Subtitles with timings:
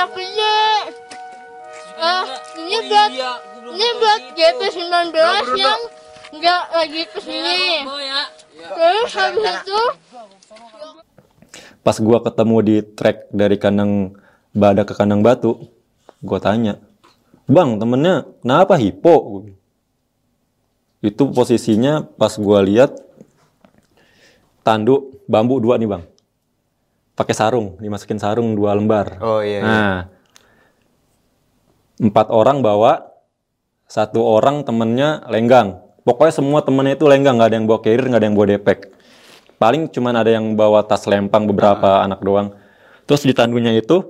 [0.00, 0.56] caketnya.
[2.00, 2.24] Ah,
[2.56, 3.32] ini Oh buat iya,
[3.76, 4.36] ini buat situ.
[4.40, 5.12] GP19
[5.60, 5.80] yang
[6.32, 7.84] nggak lagi ke sini.
[7.84, 8.20] Iya,
[8.56, 8.68] ya.
[8.72, 9.82] Terus habis itu
[11.80, 14.12] Pas gua ketemu di trek dari kandang
[14.52, 15.72] badak ke kandang batu,
[16.20, 16.76] gua tanya,
[17.48, 19.48] Bang, temennya kenapa hipo?
[21.00, 22.92] Itu posisinya pas gua lihat
[24.60, 26.04] tanduk bambu dua nih bang,
[27.20, 29.20] pakai sarung, dimasukin sarung dua lembar.
[29.20, 29.60] Oh iya.
[29.60, 29.62] iya.
[29.62, 29.96] Nah,
[32.00, 33.12] empat orang bawa,
[33.84, 35.84] satu orang temennya lenggang.
[36.00, 38.88] Pokoknya semua temennya itu lenggang, nggak ada yang bawa carrier, nggak ada yang bawa depek.
[39.60, 42.56] Paling cuman ada yang bawa tas lempang beberapa anak doang.
[43.04, 44.00] Terus di tandunya itu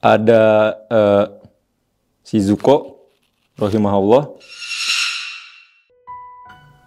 [0.00, 1.24] ada eh,
[2.24, 3.04] si Zuko,
[3.60, 4.32] rahimahullah.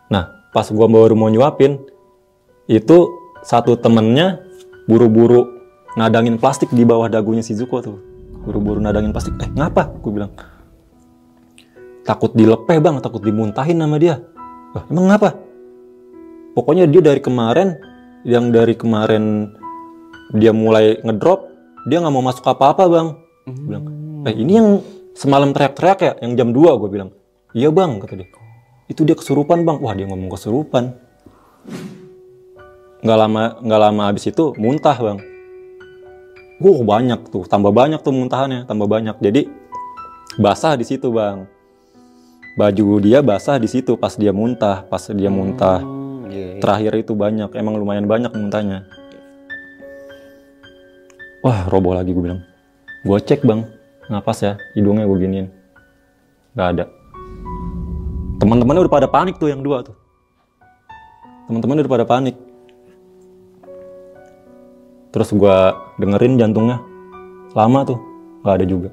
[0.10, 1.78] Nah, pas gua baru mau nyuapin,
[2.66, 4.40] itu satu temennya
[4.88, 5.62] buru-buru
[6.00, 7.98] nadangin plastik di bawah dagunya si Zuko tuh.
[8.44, 9.36] Buru-buru nadangin plastik.
[9.40, 9.92] Eh, ngapa?
[10.04, 10.32] Gue bilang.
[12.04, 14.20] Takut dilepeh bang, takut dimuntahin sama dia.
[14.76, 15.40] Wah, emang ngapa?
[16.52, 17.80] Pokoknya dia dari kemarin,
[18.28, 19.56] yang dari kemarin
[20.36, 21.48] dia mulai ngedrop,
[21.88, 23.08] dia nggak mau masuk apa-apa bang.
[23.48, 23.86] Gua bilang,
[24.28, 24.68] eh ini yang
[25.16, 27.10] semalam teriak-teriak ya, yang jam 2 gue bilang.
[27.56, 28.28] Iya bang, kata dia.
[28.92, 29.78] Itu dia kesurupan bang.
[29.80, 31.00] Wah dia ngomong kesurupan.
[33.04, 35.20] Nggak lama nggak lama habis itu muntah bang.
[36.64, 39.20] Wah banyak tuh, tambah banyak tuh muntahannya, tambah banyak.
[39.20, 39.52] Jadi
[40.40, 41.44] basah di situ bang.
[42.56, 45.84] Baju dia basah di situ pas dia muntah, pas dia muntah.
[45.84, 46.62] Hmm, iya, iya.
[46.64, 48.88] Terakhir itu banyak, emang lumayan banyak muntahnya.
[51.44, 52.40] Wah roboh lagi gue bilang.
[53.04, 53.68] Gue cek bang,
[54.08, 55.48] napas ya, hidungnya gue giniin.
[56.56, 56.86] Gak ada.
[58.40, 59.98] Teman-temannya udah pada panik tuh yang dua tuh.
[61.52, 62.53] Teman-temannya udah pada panik.
[65.14, 66.82] Terus gua dengerin jantungnya.
[67.54, 68.02] Lama tuh,
[68.42, 68.90] nggak ada juga.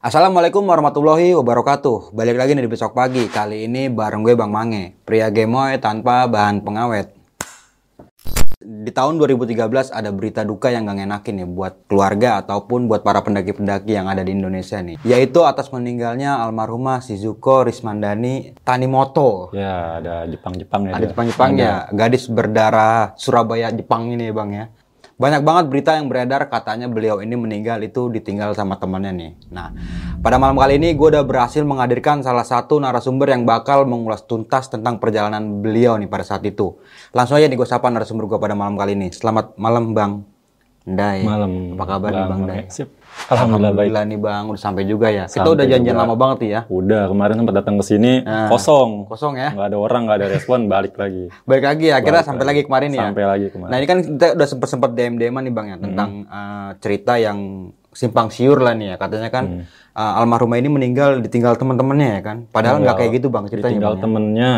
[0.00, 2.16] Assalamualaikum warahmatullahi wabarakatuh.
[2.16, 3.28] Balik lagi nih di besok pagi.
[3.28, 7.12] Kali ini bareng gue Bang Mange, pria gemoy tanpa bahan pengawet.
[8.64, 9.60] Di tahun 2013
[9.92, 14.24] ada berita duka yang gak ngenakin nih buat keluarga ataupun buat para pendaki-pendaki yang ada
[14.24, 14.96] di Indonesia nih.
[15.04, 19.52] Yaitu atas meninggalnya almarhumah Shizuko Rismandani Tanimoto.
[19.52, 20.92] Ya ada Jepang-Jepang ya.
[20.96, 21.12] Ada.
[21.12, 24.64] Jepang-Jepang ya, gadis berdarah Surabaya Jepang ini ya bang ya.
[25.20, 29.32] Banyak banget berita yang beredar katanya beliau ini meninggal itu ditinggal sama temannya nih.
[29.52, 29.68] Nah,
[30.24, 34.72] pada malam kali ini gue udah berhasil menghadirkan salah satu narasumber yang bakal mengulas tuntas
[34.72, 36.80] tentang perjalanan beliau nih pada saat itu.
[37.12, 39.12] Langsung aja nih gue sapa narasumber gue pada malam kali ini.
[39.12, 40.24] Selamat malam bang
[40.88, 41.20] Ndai.
[41.28, 41.52] Malam.
[41.76, 42.40] Apa kabar nih bang.
[42.48, 42.60] Ndai?
[42.72, 42.88] Sip.
[43.28, 43.90] Alhamdulillah baik.
[43.92, 45.24] Alhamdulillah nih bang, udah sampai juga ya.
[45.28, 46.60] Kita Sampai udah janjian lama banget nih ya.
[46.70, 48.90] Udah kemarin sempat datang ke sini Nah, kosong.
[49.04, 49.50] Kosong ya.
[49.52, 51.28] Nggak ada orang, nggak ada respon, balik lagi.
[51.44, 52.50] Baik lagi ya, akhirnya Balik sampai lagi.
[52.56, 53.04] lagi kemarin ya.
[53.04, 53.70] Sampai lagi kemarin.
[53.70, 57.12] Nah ini kan kita udah sempet sempet DM DM nih bang ya tentang eh, cerita
[57.18, 57.38] yang
[57.90, 62.36] simpang siur lah nih ya katanya kan eh, almarhumah ini meninggal ditinggal teman-temannya ya kan.
[62.48, 63.68] Padahal nggak kayak gitu bang ceritanya.
[63.70, 64.02] ditinggal Bang, ya.
[64.02, 64.52] temennya,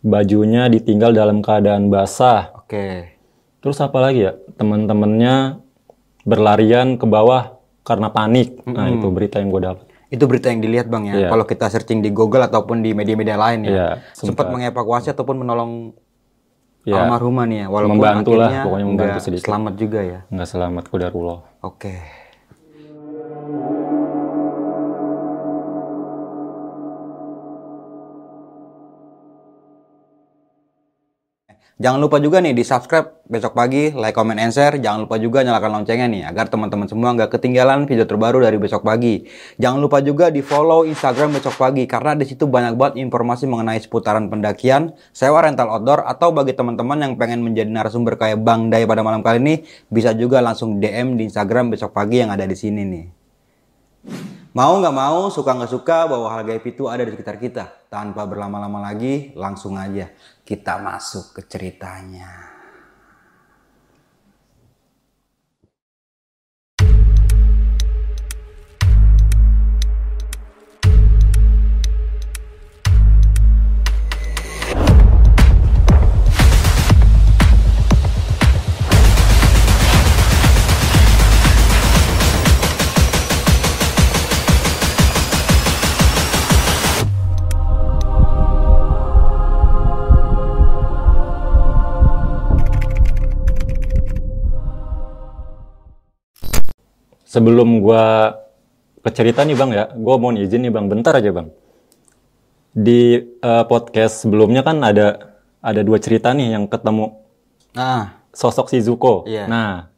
[0.00, 2.52] bajunya ditinggal dalam keadaan basah.
[2.56, 3.16] Oke.
[3.60, 4.32] Terus apa lagi ya?
[4.56, 5.60] Teman-temannya
[6.24, 8.60] berlarian ke bawah karena panik.
[8.64, 9.84] Nah itu berita yang gue dapat.
[10.10, 11.14] Itu berita yang dilihat bang ya.
[11.14, 11.28] Iya.
[11.30, 13.70] Kalau kita searching di Google ataupun di media-media lain ya.
[13.70, 15.94] Iya, sempat mengevakuasi ataupun menolong
[16.82, 17.04] Iya.
[17.04, 17.66] almarhumah nih ya.
[17.68, 19.46] Walaupun Membantu lah, pokoknya membantu sedikit.
[19.46, 20.20] selamat juga ya.
[20.32, 21.40] Nggak selamat kudarullah.
[21.62, 21.94] Oke.
[31.80, 34.76] Jangan lupa juga nih di subscribe besok pagi, like, comment, and share.
[34.76, 38.84] Jangan lupa juga nyalakan loncengnya nih agar teman-teman semua nggak ketinggalan video terbaru dari besok
[38.84, 39.24] pagi.
[39.56, 43.80] Jangan lupa juga di follow Instagram besok pagi karena di situ banyak banget informasi mengenai
[43.80, 48.84] seputaran pendakian, sewa rental outdoor atau bagi teman-teman yang pengen menjadi narasumber kayak Bang Day
[48.84, 49.54] pada malam kali ini
[49.88, 53.06] bisa juga langsung DM di Instagram besok pagi yang ada di sini nih.
[54.52, 57.86] Mau nggak mau, suka nggak suka, bahwa hal gaib itu ada di sekitar kita.
[57.86, 60.10] Tanpa berlama-lama lagi, langsung aja
[60.50, 62.49] kita masuk ke ceritanya.
[97.30, 98.34] Sebelum gua
[99.06, 101.46] ke cerita nih bang ya, gua mau izin nih bang, bentar aja bang.
[102.74, 107.20] Di eh, podcast sebelumnya kan ada ada dua cerita nih yang ketemu
[107.74, 109.26] Nah, sosok Shizuko.
[109.26, 109.46] Iya.
[109.46, 109.90] Nah,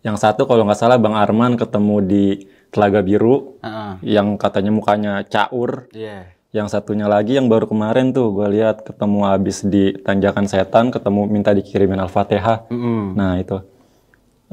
[0.00, 2.24] yang satu kalau nggak salah Bang Arman ketemu di
[2.72, 3.92] Telaga Biru, heeh.
[4.16, 5.86] yang katanya mukanya caur.
[5.94, 6.32] Iya.
[6.54, 11.26] Yang satunya lagi yang baru kemarin tuh gue lihat ketemu habis di tanjakan setan, ketemu
[11.26, 12.70] minta dikirimin Al-Fatihah.
[12.70, 13.18] Mm-mm.
[13.18, 13.58] Nah itu.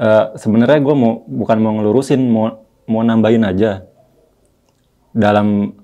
[0.02, 3.86] Eh, Sebenarnya gue mau bukan mau ngelurusin, mau mau nambahin aja.
[5.14, 5.78] Dalam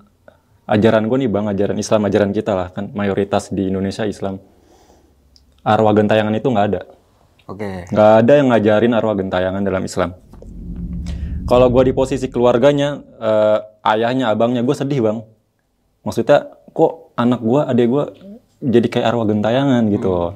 [0.67, 4.43] ajaran gue nih bang, ajaran Islam, ajaran kita lah kan mayoritas di Indonesia Islam.
[5.63, 6.81] Arwah gentayangan itu nggak ada.
[7.47, 7.87] Oke.
[7.87, 10.11] Nggak ada yang ngajarin arwah gentayangan dalam Islam.
[11.47, 13.57] Kalau gue di posisi keluarganya, eh,
[13.87, 15.17] ayahnya, abangnya, gue sedih bang.
[16.03, 18.03] Maksudnya, kok anak gue, adik gue
[18.59, 20.35] jadi kayak arwah gentayangan gitu.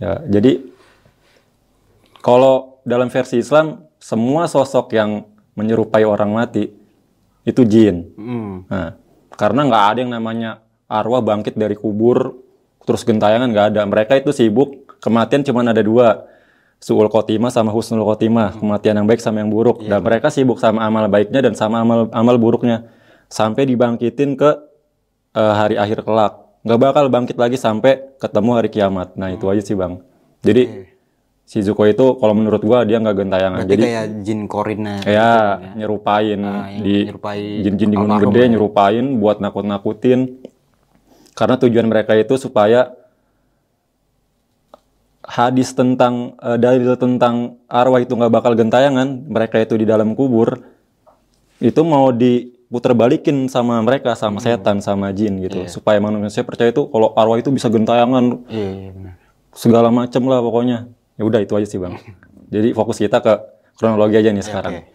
[0.00, 0.64] Ya, jadi
[2.20, 5.26] kalau dalam versi Islam, semua sosok yang
[5.58, 6.70] menyerupai orang mati
[7.42, 8.14] itu jin.
[8.14, 8.70] Mm.
[8.70, 8.94] Nah,
[9.34, 10.50] karena nggak ada yang namanya
[10.86, 12.38] arwah bangkit dari kubur
[12.86, 13.82] terus gentayangan nggak ada.
[13.82, 16.30] Mereka itu sibuk kematian cuma ada dua.
[16.76, 19.80] Suul khotimah sama husnul khotimah, kematian yang baik sama yang buruk.
[19.80, 22.86] Dan mereka sibuk sama amal baiknya dan sama amal amal buruknya
[23.32, 24.50] sampai dibangkitin ke
[25.34, 26.36] eh, hari akhir kelak.
[26.68, 29.16] Nggak bakal bangkit lagi sampai ketemu hari kiamat.
[29.16, 30.04] Nah, itu aja sih, Bang.
[30.44, 30.84] Jadi
[31.46, 33.58] Shizuko itu kalau menurut gua dia nggak gentayangan.
[33.60, 34.94] Berarti Jadi kayak jin korina.
[35.00, 35.30] ya
[35.72, 38.50] nyerupain yang di nyerupai jin-jin di gunung gede ya.
[38.50, 40.42] nyerupain buat nakut-nakutin
[41.32, 42.90] karena tujuan mereka itu supaya
[45.22, 47.34] hadis tentang eh, dalil tentang
[47.66, 50.62] arwah itu nggak bakal gentayangan mereka itu di dalam kubur
[51.58, 54.46] itu mau diputer balikin sama mereka sama Hmm.
[54.46, 55.68] setan sama jin gitu Iya.
[55.68, 59.14] supaya manusia percaya itu kalau arwah itu bisa gentayangan Iya, iya benar.
[59.50, 61.96] segala macem lah pokoknya ya udah itu aja sih bang
[62.52, 63.34] jadi fokus kita ke
[63.76, 64.92] kronologi aja nih sekarang Oke.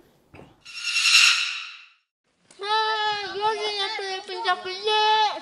[2.61, 5.33] Hai, gue udah nyampe pencak-pencak.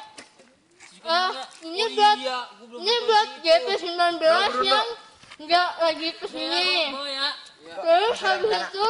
[1.04, 1.32] Ah,
[1.64, 2.18] ini buat
[2.80, 4.24] ini buat GP19
[4.68, 4.88] yang
[5.40, 6.94] nggak lagi ke sini.
[7.60, 8.90] Terus habis itu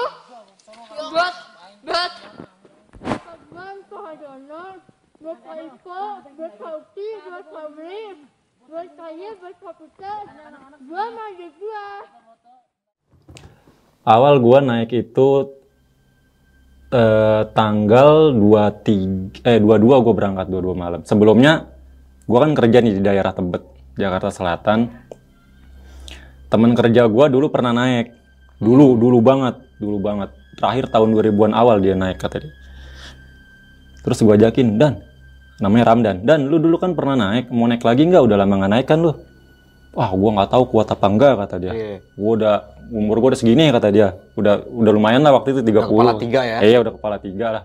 [1.10, 1.36] buat
[1.86, 2.14] buat
[3.08, 4.66] Advan, Pahadono,
[5.22, 6.04] buat Kaifo,
[6.38, 8.04] buat Kauti, buat Fabri,
[8.70, 10.14] buat Kaya, buat Kaputa,
[10.86, 11.88] gua maju gua.
[14.06, 15.58] awal gua naik itu
[16.94, 21.02] eh, tanggal 23 eh 22 gua berangkat 22 malam.
[21.02, 21.66] Sebelumnya
[22.30, 23.66] gua kan kerja nih di daerah Tebet,
[23.98, 24.86] Jakarta Selatan.
[26.54, 28.14] Temen kerja gua dulu pernah naik.
[28.62, 30.30] Dulu, dulu banget, dulu banget.
[30.62, 32.54] Terakhir tahun 2000-an awal dia naik kata dia.
[34.06, 35.09] Terus gua ajakin, "Dan,
[35.60, 36.24] namanya Ramdan.
[36.24, 38.24] Dan lu dulu kan pernah naik, mau naik lagi nggak?
[38.24, 39.12] Udah lama nggak naik kan lu?"
[39.90, 41.74] Wah, gua nggak tahu kuat apa enggak kata dia.
[41.74, 41.98] Iya.
[42.14, 42.56] Gua udah
[42.94, 44.14] umur gua udah segini kata dia.
[44.38, 45.90] Udah udah lumayan lah waktu itu 30.
[45.90, 46.58] kepala tiga ya?
[46.62, 47.64] Iya, udah kepala tiga lah.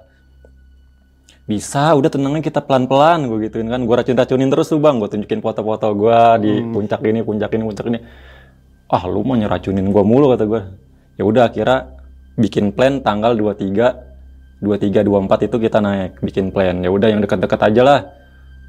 [1.45, 3.85] Bisa, udah tenangnya kita pelan-pelan gue gituin kan.
[3.85, 4.97] Gue racun-racunin terus tuh bang.
[4.97, 6.73] Gue tunjukin foto-foto gue di Hmm.
[6.73, 7.99] puncak ini, puncak ini, puncak ini.
[8.89, 10.63] Ah lu mau nyeracunin gue mulu kata gue.
[11.21, 12.01] Ya udah akhirnya
[12.41, 14.14] bikin plan tanggal 23
[14.63, 16.79] 23 24 itu kita naik bikin plan.
[16.83, 18.01] Ya udah yang dekat-dekat aja lah.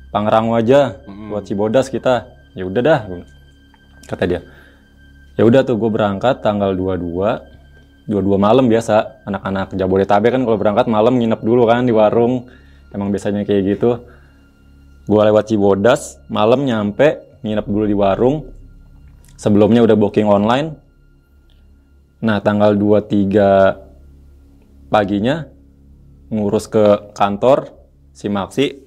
[0.10, 1.34] Pangrango aja Hmm.
[1.34, 2.32] buat Cibodas kita.
[2.56, 3.00] Ya udah dah
[4.07, 4.42] kata dia.
[5.36, 7.56] Ya udah tuh gue berangkat tanggal 22
[8.06, 12.45] 22 malam biasa anak-anak Jabodetabek kan kalau berangkat malam nginep dulu kan di warung
[12.94, 14.06] emang biasanya kayak gitu
[15.09, 18.54] gua lewat Cibodas malam nyampe nginep dulu di warung
[19.38, 20.78] sebelumnya udah booking online
[22.21, 25.50] nah tanggal 23 paginya
[26.34, 27.74] ngurus ke kantor
[28.16, 28.86] si Maksi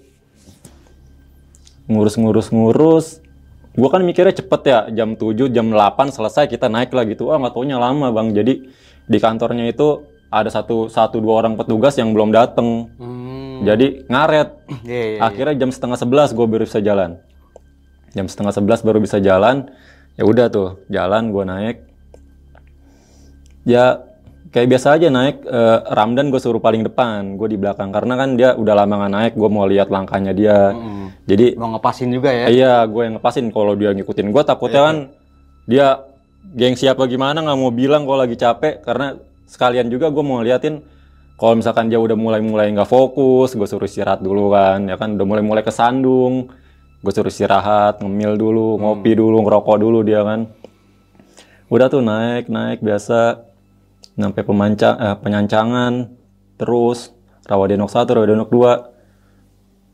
[1.88, 3.24] ngurus-ngurus-ngurus
[3.78, 7.30] gua kan mikirnya cepet ya jam 7 jam 8 selesai kita naik lah gitu.
[7.30, 8.34] Ah nggak taunya lama bang.
[8.34, 8.68] Jadi
[9.08, 12.92] di kantornya itu ada satu satu dua orang petugas yang belum dateng.
[12.98, 13.64] Hmm.
[13.64, 14.50] jadi ngaret.
[14.88, 15.18] Iya, iya.
[15.24, 17.18] akhirnya jam setengah sebelas gue baru bisa jalan.
[18.12, 19.70] Jam setengah sebelas baru bisa jalan.
[20.18, 21.76] Ya udah tuh jalan gue naik.
[23.62, 24.07] Ya
[24.48, 28.34] kayak biasa aja naik eh, Ramdan gue suruh paling depan gue di belakang karena kan
[28.34, 31.12] dia udah lama nggak naik gue mau lihat langkahnya dia Hmm.
[31.28, 32.46] jadi Mau ngepasin juga ya?
[32.48, 33.52] Iya, gue yang ngepasin.
[33.52, 34.96] Kalau dia ngikutin gue, takutnya kan
[35.68, 35.86] dia
[36.56, 38.80] gengsi apa gimana nggak mau bilang kalau lagi capek.
[38.80, 39.12] Karena
[39.44, 40.80] sekalian juga gue mau liatin
[41.36, 44.88] kalau misalkan dia udah mulai-mulai nggak fokus, gue suruh istirahat dulu kan.
[44.88, 46.48] Ya kan udah mulai-mulai kesandung,
[47.04, 50.48] gue suruh istirahat, ngemil dulu, ngopi dulu, ngerokok dulu dia kan.
[51.68, 53.47] Udah tuh naik, naik biasa
[54.18, 55.92] sampai pemancang, eh, penyancangan,
[56.58, 57.14] terus
[57.46, 58.72] Rawadenok 1, Rawadenok 2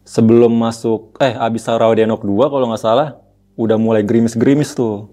[0.02, 3.21] sebelum masuk eh abis Rawadenok 2 kalau nggak salah
[3.54, 5.12] udah mulai gerimis-gerimis tuh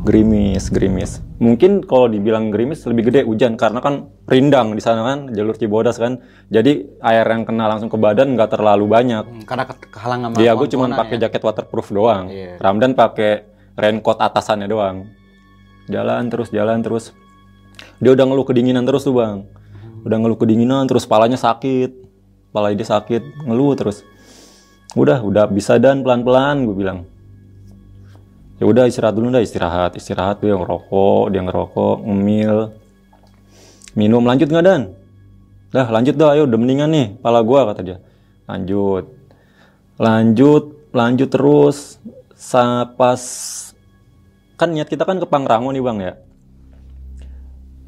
[0.00, 1.20] Gerimis, gerimis.
[1.36, 6.00] Mungkin kalau dibilang gerimis lebih gede hujan karena kan rindang di sana kan jalur Cibodas
[6.00, 6.24] kan.
[6.48, 9.20] Jadi air yang kena langsung ke badan nggak terlalu banyak.
[9.20, 11.28] Hmm, Karena ke- kehalang sama Iya, gue cuma pakai ya.
[11.28, 12.32] jaket waterproof doang.
[12.32, 12.56] Iya.
[12.56, 13.44] Ramdan pakai
[13.76, 15.04] raincoat atasannya doang.
[15.84, 17.12] Jalan terus, jalan terus.
[18.00, 19.44] Dia udah ngeluh kedinginan terus tuh bang.
[20.02, 22.08] Udah ngeluh kedinginan terus, palanya sakit.
[22.50, 24.02] Pala dia sakit, ngeluh terus.
[24.98, 27.06] Udah, udah bisa dan pelan-pelan gue bilang.
[28.58, 32.74] Ya udah istirahat dulu dah istirahat, istirahat dia ngerokok, dia ngerokok, ngemil,
[33.94, 34.82] minum lanjut nggak dan?
[35.70, 37.98] Dah lanjut dah, ayo udah mendingan nih, pala gua kata dia.
[38.50, 39.06] Lanjut,
[39.96, 42.02] lanjut lanjut terus
[42.98, 43.22] pas
[44.58, 46.12] kan niat kita kan ke Pangrango nih bang ya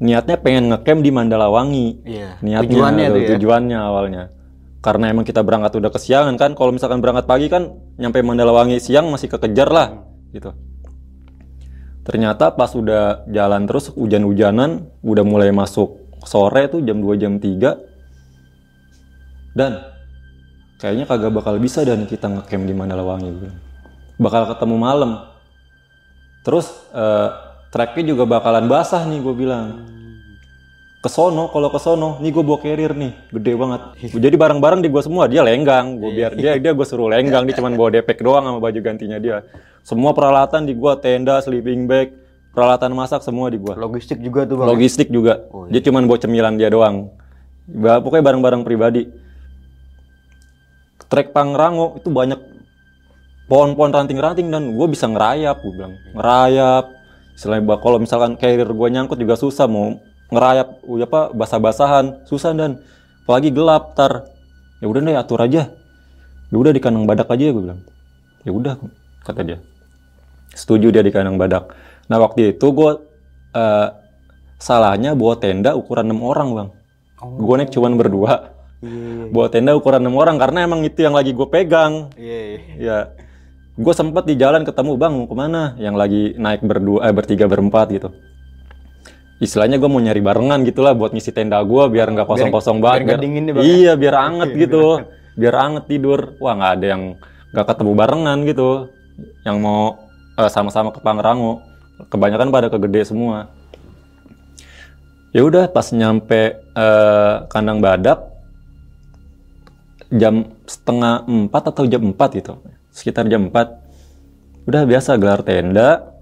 [0.03, 1.87] niatnya pengen ngecamp di Mandalawangi.
[2.03, 2.43] Iya.
[2.43, 3.29] niatnya Tujuannya tuh, ya.
[3.35, 4.23] tujuannya awalnya.
[4.83, 6.59] Karena emang kita berangkat udah kesiangan kan.
[6.59, 10.03] Kalau misalkan berangkat pagi kan nyampe Mandalawangi siang masih kekejar lah
[10.35, 10.51] gitu.
[12.03, 19.55] Ternyata pas udah jalan terus hujan-hujanan udah mulai masuk sore tuh jam 2 jam 3
[19.55, 19.87] dan
[20.83, 23.31] kayaknya kagak bakal bisa dan kita ngecamp di Mandalawangi
[24.19, 25.31] bakal ketemu malam.
[26.43, 29.65] Terus eh, treknya juga bakalan basah nih gue bilang.
[31.03, 32.21] Kesono kalau kesono.
[32.21, 33.11] Nih gue bawa carrier nih.
[33.33, 33.81] Gede banget.
[34.13, 35.99] Jadi barang-barang di gue semua dia lenggang.
[35.99, 37.43] Gue biar dia dia gue suruh lenggang.
[37.49, 39.43] Dia cuman bawa depek doang sama baju gantinya dia.
[39.83, 42.13] Semua peralatan di gue tenda sleeping bag
[42.53, 44.67] peralatan masak semua di gue Logistik juga tuh bang.
[44.69, 45.43] logistik juga.
[45.73, 47.09] Dia cuman bawa cemilan dia doang.
[47.67, 49.09] Pokoknya barang-barang pribadi.
[51.09, 52.39] Trek Pangrango itu banyak.
[53.51, 55.99] Pohon-pohon ranting-ranting dan gue bisa ngerayap gue bilang.
[56.15, 57.02] Ngerayap
[57.33, 59.97] selain ba- kalau misalkan carrier gue nyangkut juga susah mau
[60.33, 62.25] ngerayap uh, apa basah-basahan.
[62.25, 62.81] Susah dan.
[63.23, 64.27] Apalagi gelap tar.
[64.81, 65.71] Ya udah deh atur aja.
[66.49, 67.81] Ya udah di kandang badak aja gue bilang.
[68.43, 68.75] Ya udah
[69.23, 69.57] kata dia.
[70.53, 71.71] Setuju dia di kandang badak.
[72.11, 72.91] Nah waktu itu gue
[73.55, 73.87] eh,
[74.59, 76.69] salahnya bawa tenda ukuran 6 orang bang.
[77.23, 78.53] Gue naik cuman berdua.
[78.83, 79.31] Iya.
[79.31, 82.11] bawa tenda ukuran 6 orang karena emang itu yang lagi gue pegang.
[82.19, 82.39] Iya.
[82.43, 82.57] iya.
[82.75, 82.97] ya
[83.73, 85.73] gue sempet di jalan ketemu bang mau ke mana?
[85.81, 88.09] Yang lagi naik berdua eh, bertiga berempat gitu.
[89.41, 92.97] Istilahnya gue mau nyari barengan gitulah buat ngisi tenda gue biar nggak kosong-kosong banget.
[93.01, 95.01] biar nggak dingin nih, Bang, iya biar anget gitu.
[95.33, 96.37] biar anget tidur.
[96.37, 97.03] Wah nggak ada yang
[97.49, 98.69] nggak ketemu barengan gitu.
[99.41, 99.81] Yang mau
[100.37, 101.65] eh, sama-sama ke Pangrango.
[102.13, 103.49] Kebanyakan pada kegede semua.
[105.33, 108.21] Ya udah pas nyampe eh, kandang badak
[110.13, 112.53] jam setengah empat atau jam empat gitu
[112.93, 116.13] sekitar jam 4 udah biasa gelar tenda.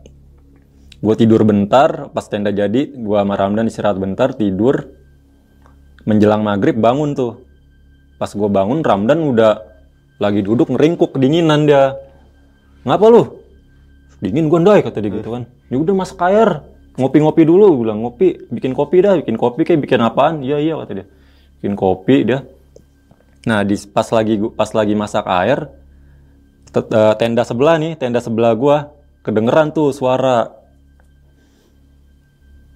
[1.02, 4.96] Gue tidur bentar pas tenda jadi gue sama Ramdan istirahat bentar tidur.
[6.08, 7.44] Menjelang maghrib bangun tuh.
[8.18, 9.62] Pas gue bangun Ramdan udah
[10.18, 11.98] lagi duduk ngeringkuk kedinginan dia.
[12.86, 13.24] Ngapa lu?
[14.22, 15.44] Dingin gue ndai kata dia gitu kan.
[15.70, 16.62] Ya udah masak air.
[16.98, 17.82] Ngopi-ngopi dulu.
[17.82, 20.46] Gue bilang ngopi bikin kopi dah bikin kopi kayak bikin apaan?
[20.46, 21.06] Iya iya kata dia.
[21.62, 22.46] Bikin kopi dia.
[23.50, 25.81] Nah di pas lagi pas lagi masak air
[27.20, 28.96] tenda sebelah nih tenda sebelah gua
[29.28, 30.50] kedengeran tuh suara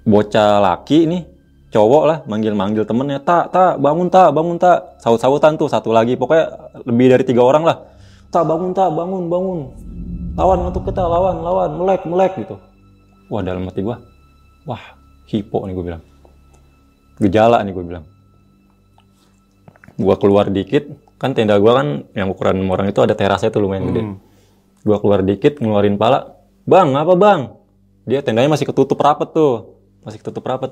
[0.05, 1.23] bocah laki nih
[1.73, 6.71] cowok lah manggil-manggil temennya tak tak bangun tak bangun tak saut-sautan tuh satu lagi pokoknya
[6.87, 7.77] lebih dari tiga orang lah.
[8.31, 9.59] Tak bangun tak bangun bangun.
[10.35, 12.59] Lawan untuk kita lawan lawan melek melek gitu.
[13.31, 13.99] Wah dalam hati gua
[14.67, 14.81] wah
[15.31, 16.03] hipo nih gue bilang.
[17.19, 18.05] Gejala nih gue bilang.
[19.95, 23.89] Gua keluar dikit kan tenda gua kan yang ukuran orang itu ada terasnya tuh lumayan
[23.91, 24.01] gede.
[24.85, 27.39] Gua keluar dikit ngeluarin pala bang apa bang?
[28.05, 30.71] Dia tendanya masih ketutup rapet tuh masih ketutup rapet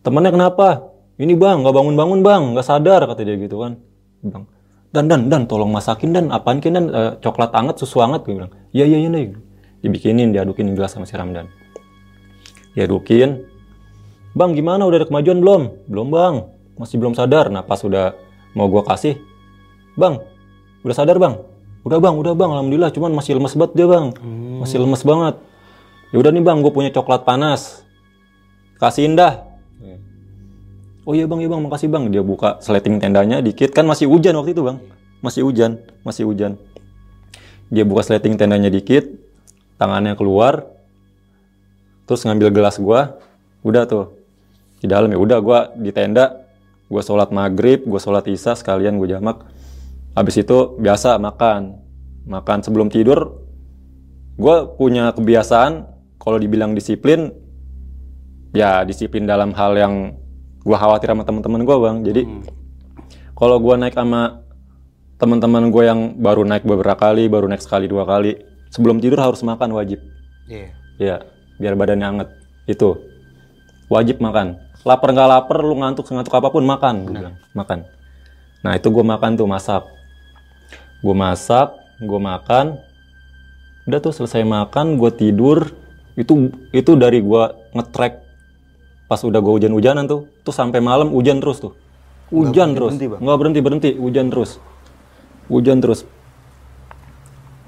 [0.00, 0.94] temennya kenapa?
[1.16, 3.80] Ini bang nggak bangun bangun bang nggak sadar kata dia gitu kan.
[4.22, 4.44] Bang
[4.94, 6.86] dan dan dan tolong masakin dan apaan kan dan?
[6.88, 8.52] Eh, coklat anget susu anget gue bilang.
[8.72, 9.36] Iya iya iya nih
[9.84, 11.46] dibikinin diadukin di gelas sama si Ramdan.
[12.72, 13.44] Diadukin.
[14.36, 14.84] Bang gimana?
[14.84, 15.62] Udah ada kemajuan belum?
[15.88, 16.34] Belum bang.
[16.76, 17.48] Masih belum sadar.
[17.48, 18.12] Nah pas udah
[18.56, 19.20] mau gua kasih?
[20.00, 20.24] Bang
[20.86, 21.34] udah sadar bang?
[21.82, 22.50] Udah bang udah bang.
[22.50, 24.06] Alhamdulillah cuman masih lemes banget dia bang.
[24.62, 25.34] Masih lemes banget.
[26.14, 27.82] Ya udah nih bang gue punya coklat panas.
[28.78, 29.42] Kasihin dah
[31.06, 31.62] oh iya bang iya bang.
[31.66, 32.10] Makasih bang.
[32.10, 33.74] Dia buka sleting tendanya dikit.
[33.74, 34.78] Kan masih hujan waktu itu bang.
[35.22, 36.54] Masih hujan masih hujan.
[37.66, 39.10] Dia buka sleting tendanya dikit.
[39.78, 40.70] Tangannya keluar.
[42.06, 43.18] Terus ngambil gelas gua.
[43.66, 44.14] Udah tuh.
[44.78, 45.18] Di dalam ya.
[45.18, 46.45] Udah gua di tenda
[46.86, 49.46] gua sholat maghrib gua sholat isya sekalian gua jamak
[50.16, 51.80] habis itu biasa makan
[52.26, 53.42] makan sebelum tidur
[54.38, 55.86] gua punya kebiasaan
[56.20, 57.30] kalau dibilang disiplin
[58.56, 59.94] ya disiplin dalam hal yang
[60.62, 62.22] gua khawatir sama teman-teman gua bang jadi
[63.36, 64.46] kalau gua naik sama
[65.16, 68.36] teman-teman gue yang baru naik beberapa kali baru naik sekali dua kali
[68.68, 69.96] sebelum tidur harus makan wajib
[70.46, 70.68] Iya.
[70.96, 71.16] Ya,
[71.58, 72.28] biar badannya anget.
[72.70, 73.02] Itu
[73.90, 74.58] wajib makan.
[74.86, 77.34] Lapar nggak lapar, lu ngantuk ngantuk apa pun makan, bilang.
[77.58, 77.90] makan.
[78.62, 79.82] Nah itu gue makan tuh masak.
[81.02, 82.78] Gue masak, gue makan.
[83.90, 85.74] Udah tuh selesai makan, gue tidur.
[86.14, 88.26] Itu itu dari gue ngetrek
[89.06, 91.74] pas udah gue hujan-hujanan tuh, tuh sampai malam hujan terus tuh.
[92.26, 94.58] Hujan terus, berhenti, nggak berhenti berhenti, hujan terus,
[95.46, 96.02] hujan terus.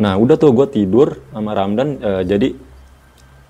[0.03, 2.59] Nah udah tuh gue tidur sama Ramdan, eh, jadi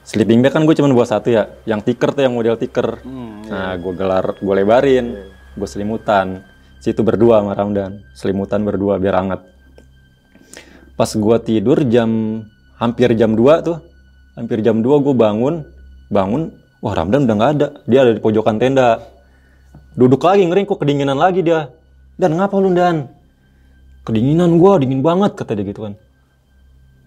[0.08, 3.04] sleeping bag kan gue cuma bawa satu ya, yang tiker tuh yang model tiker.
[3.52, 5.06] nah gue gelar, gue lebarin,
[5.52, 6.48] gue selimutan.
[6.80, 9.44] Situ berdua sama Ramdan, selimutan berdua biar hangat.
[10.96, 12.40] Pas gue tidur jam
[12.80, 13.84] hampir jam 2 tuh,
[14.32, 15.68] hampir jam 2 gue bangun,
[16.08, 19.04] bangun, wah Ramdan udah nggak ada, dia ada di pojokan tenda.
[19.98, 21.68] Duduk lagi ngeringkuk kedinginan lagi dia.
[22.18, 23.10] Dan ngapa lu Dan?
[24.06, 25.94] Kedinginan gua, dingin banget kata dia gitu kan.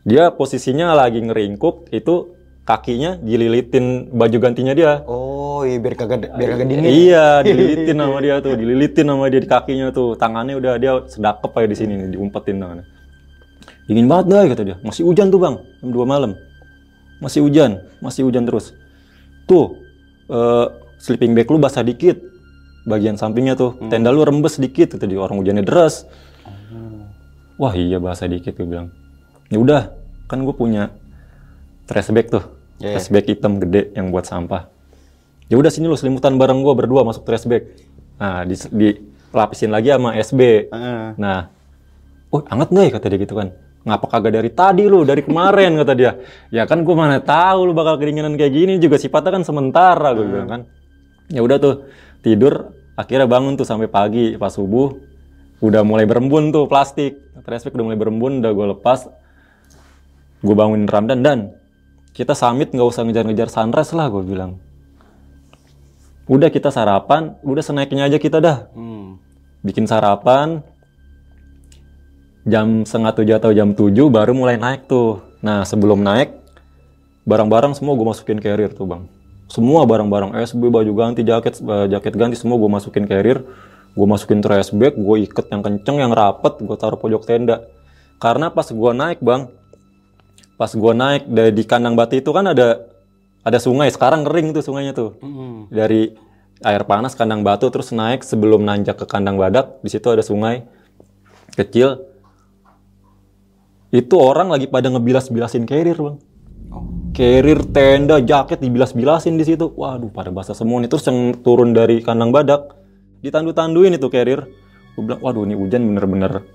[0.05, 5.01] Dia posisinya lagi ngeringkuk, itu kakinya dililitin baju gantinya dia.
[5.09, 6.85] Oh, iya biar kagak biar kagak dingin.
[6.85, 10.13] Iya, dililitin sama dia tuh, dililitin sama dia di kakinya tuh.
[10.15, 12.85] Tangannya udah dia sedakep aja di sini nih, diumpetin tangannya.
[13.89, 14.77] Dingin banget dah kata dia.
[14.85, 15.55] Masih hujan tuh, Bang.
[15.81, 16.31] Jam 2 malam.
[17.19, 18.73] Masih hujan, masih hujan terus.
[19.49, 19.77] Tuh,
[20.29, 20.67] eh,
[21.01, 22.17] sleeping bag lu basah dikit.
[22.87, 23.77] Bagian sampingnya tuh.
[23.89, 25.21] Tenda lu rembes dikit kata dia.
[25.21, 26.05] Orang hujannya deras.
[27.61, 28.89] Wah, iya basah dikit gue bilang.
[29.53, 29.93] Ya udah,
[30.25, 30.89] kan gue punya
[31.91, 32.43] trash bag tuh.
[32.79, 34.71] Iya, Trash bag hitam gede yang buat sampah.
[35.51, 37.67] Ya udah sini lu selimutan bareng gua berdua masuk trash bag.
[38.15, 38.89] Nah, di, di
[39.35, 40.71] lapisin lagi sama SB.
[40.71, 41.07] Heeh.
[41.19, 41.51] Nah,
[42.31, 43.51] oh anget nggak ya kata dia gitu kan?
[43.83, 46.15] Ngapa kagak dari tadi lu, dari kemarin kata dia.
[46.47, 50.23] Ya kan gua mana tahu lu bakal kedinginan kayak gini juga sifatnya kan sementara gue
[50.23, 50.61] bilang kan.
[51.27, 51.75] Ya udah tuh
[52.23, 54.95] tidur, akhirnya bangun tuh sampai pagi pas subuh
[55.61, 57.19] udah mulai berembun tuh plastik.
[57.43, 59.09] Trash bag udah mulai berembun, udah gue lepas.
[60.41, 61.39] Gue bangunin Ramdan dan
[62.11, 64.59] kita summit nggak usah ngejar-ngejar sunrise lah gue bilang.
[66.27, 69.19] Udah kita sarapan, udah senaiknya aja kita dah Hmm.
[69.61, 70.63] bikin sarapan
[72.47, 75.21] jam setengah tujuh atau jam tujuh baru mulai naik tuh.
[75.45, 76.33] Nah sebelum naik
[77.25, 79.05] barang-barang semua gue masukin carrier tuh bang.
[79.51, 83.43] Semua barang-barang SB, baju ganti, jaket, eh, jaket ganti semua gue masukin carrier.
[83.91, 87.67] Gue masukin trash bag, gue iket yang kenceng, yang rapet, gue taruh pojok tenda.
[88.23, 89.51] Karena pas gue naik bang,
[90.61, 92.85] pas gue naik dari di kandang batu itu kan ada
[93.41, 93.89] ada sungai.
[93.89, 95.65] Sekarang kering tuh sungainya tuh Hmm.
[95.73, 96.13] dari
[96.61, 100.61] air panas kandang batu terus naik sebelum nanjak ke kandang badak di situ ada sungai
[101.51, 102.05] kecil
[103.91, 106.17] itu orang lagi pada ngebilas-bilasin carrier bang
[106.71, 106.87] Oh.
[107.11, 111.99] carrier tenda jaket dibilas-bilasin di situ waduh pada basah semua nih terus yang turun dari
[111.99, 112.71] kandang badak
[113.19, 114.47] ditandu-tanduin itu carrier
[114.95, 116.47] gue bilang waduh ini hujan bener-bener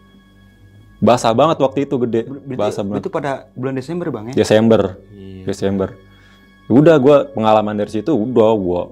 [1.01, 2.21] basah banget waktu itu gede.
[2.57, 3.05] Basah banget.
[3.05, 4.35] Itu pada bulan Desember, Bang ya?
[4.37, 4.97] Desember.
[5.13, 5.45] Iya.
[5.45, 5.89] Desember.
[6.67, 8.83] Ya udah gue pengalaman dari situ udah gue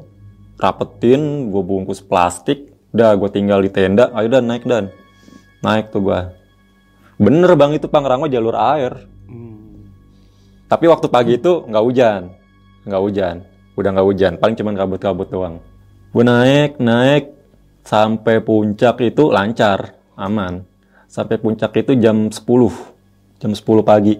[0.54, 4.94] rapetin gue bungkus plastik udah gue tinggal di tenda ayo dan naik dan.
[5.64, 6.20] Naik tuh gue
[7.14, 9.10] bener bang itu Pangrango jalur air.
[9.24, 9.90] Hmm.
[10.66, 12.22] tapi waktu pagi itu nggak hujan.
[12.86, 13.36] Nggak hujan.
[13.74, 15.58] Udah nggak hujan paling cuman kabut-kabut doang.
[16.14, 17.34] Gue naik naik
[17.82, 20.62] sampai puncak itu lancar aman
[21.14, 22.42] sampai puncak itu jam 10
[23.38, 24.18] jam 10 pagi.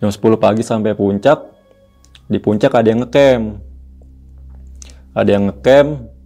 [0.00, 1.44] Jam 10 pagi sampai puncak
[2.24, 3.60] di puncak ada yang ngecamp.
[5.12, 6.16] Ada yang ngecamp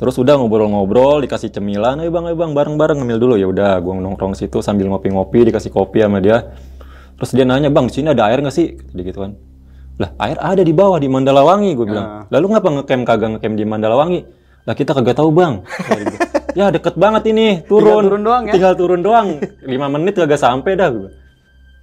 [0.00, 3.02] terus udah ngobrol-ngobrol dikasih cemilan ayo bang ayo bang bareng-bareng.
[3.02, 6.54] Ngemil dulu ya udah gue nongkrong situ sambil ngopi-ngopi dikasih kopi sama dia.
[7.18, 8.78] Terus dia nanya bang di sini ada air nggak sih?
[8.94, 9.34] Dia gitu kan.
[9.98, 12.30] Lah air ada di bawah di Mandalawangi gue bilang.
[12.30, 14.20] Lalu ngapa ngecamp kagak ngecamp di Mandalawangi?
[14.70, 15.66] Lah kita kagak tahu bang.
[16.58, 17.62] ya deket banget ini.
[17.66, 18.02] Turun.
[18.06, 18.52] Turun doang ya?
[18.54, 19.38] tinggal turun doang.
[19.64, 20.88] Lima menit kagak sampai dah.
[20.90, 21.10] Gue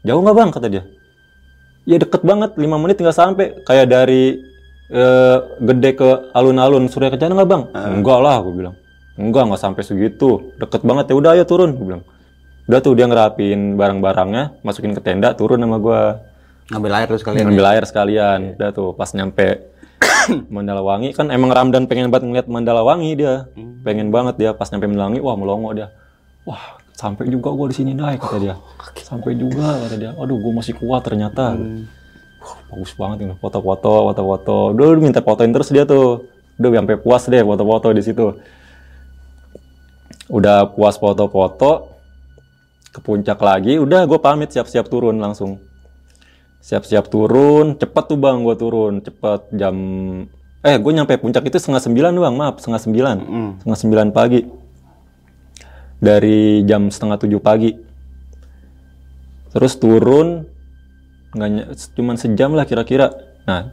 [0.04, 0.50] jauh nggak bang?
[0.54, 0.84] Kata dia.
[1.88, 2.56] Ya deket banget.
[2.60, 3.46] Lima menit nggak sampai.
[3.64, 4.40] Kayak dari
[4.92, 6.88] eh, gede ke alun-alun.
[6.88, 7.64] Surya Kencana nggak bang?
[7.74, 8.76] Enggak lah gue bilang.
[9.18, 10.54] Enggak nggak sampai segitu.
[10.60, 11.12] Deket banget.
[11.12, 12.04] Ya udah ayo turun gue bilang.
[12.68, 14.60] Udah tuh dia ngerapin barang-barangnya.
[14.64, 16.02] Masukin ke tenda turun sama gue
[16.68, 17.48] Ngambil air terus kalian.
[17.48, 18.40] ngambil air sekalian.
[18.60, 19.72] Udah tuh pas nyampe
[20.54, 21.16] Mandalawangi.
[21.16, 23.48] Kan emang Ramdan pengen banget ngeliat Mandalawangi dia.
[23.84, 25.88] Pengen banget dia pas nyampe Mandalawangi wah melongo dia.
[26.48, 28.56] Wah sampai juga gua di sini naik kata dia.
[29.02, 30.12] Sampai juga kata dia.
[30.16, 31.56] Aduh gua masih kuat ternyata.
[32.44, 33.34] Wah, bagus banget ini.
[33.40, 34.58] Foto-foto foto-foto.
[34.76, 36.28] Udah udah minta fotoin terus dia tuh.
[36.58, 38.26] Udah sampai puas deh foto-foto di situ.
[40.28, 41.98] Udah puas foto-foto
[42.98, 45.62] ke puncak lagi udah gue pamit siap-siap turun langsung
[46.68, 47.80] siap-siap turun.
[47.80, 49.00] Cepet tuh bang gue turun.
[49.00, 49.76] Cepet jam
[50.68, 52.36] eh gue nyampe puncak itu setengah sembilan bang.
[52.36, 53.18] Maaf setengah sembilan.
[53.24, 53.52] Hmm.
[53.64, 54.42] setengah sembilan pagi.
[55.98, 57.72] Dari jam setengah tujuh pagi.
[59.56, 60.44] Terus turun
[61.32, 63.16] nggak cuman sejam lah kira-kira.
[63.48, 63.72] Nah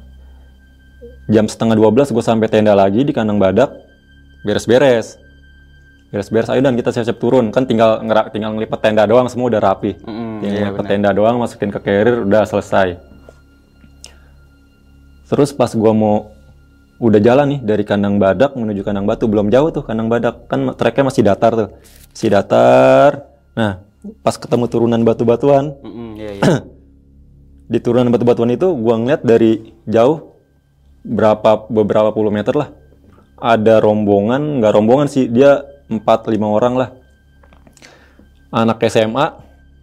[1.26, 3.74] jam setengah 12 gue sampai tenda lagi di kandang badak.
[4.46, 5.23] Beres-beres
[6.14, 7.50] beres-beres ayo dan kita siap-siap turun.
[7.50, 9.98] Kan tinggal ngerak tinggal ngelipet tenda doang semua udah rapi.
[9.98, 13.02] Mm-mm, tinggal iya, ngelipet tenda doang masukin ke carrier udah selesai.
[15.26, 16.30] Terus pas gua mau
[17.02, 20.46] udah jalan nih dari kandang badak menuju kandang batu belum jauh tuh kandang badak.
[20.46, 21.68] Kan treknya masih datar tuh.
[22.14, 23.26] Masih datar.
[23.58, 23.82] Nah
[24.22, 26.42] pas ketemu turunan batu-batuan Mm-mm, iya, iya.
[27.72, 30.30] di turunan batu-batuan itu gua ngeliat dari jauh
[31.02, 32.70] berapa beberapa puluh meter lah.
[33.34, 36.88] Ada rombongan nggak rombongan sih dia 4 lima orang lah
[38.54, 39.26] anak SMA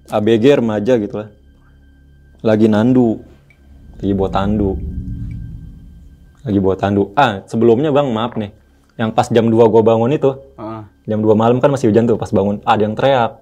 [0.10, 1.30] ABG remaja gitu lah
[2.42, 3.22] lagi nandu
[4.02, 4.72] lagi bawa tandu
[6.42, 8.50] lagi bawa tandu ah sebelumnya bang maaf nih
[8.98, 10.82] yang pas jam 2 gua bangun itu Heeh.
[11.06, 13.38] jam 2 malam kan masih hujan tuh pas bangun ada yang teriak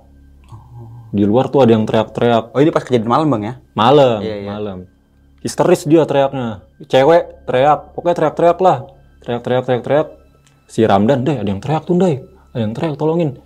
[1.09, 3.53] di luar tuh ada yang teriak-teriak Oh ini pas kejadian malam bang ya?
[3.73, 4.49] Malam, Iya, iya.
[4.49, 4.77] malam.
[5.41, 6.61] Histeris dia teriaknya.
[6.85, 8.77] Cewek teriak, pokoknya teriak-teriak lah.
[9.23, 10.07] Teriak-teriak, teriak-teriak.
[10.69, 12.21] Si Ramdan, deh ada yang teriak tuh, deh.
[12.53, 13.37] Ada yang teriak, tolongin.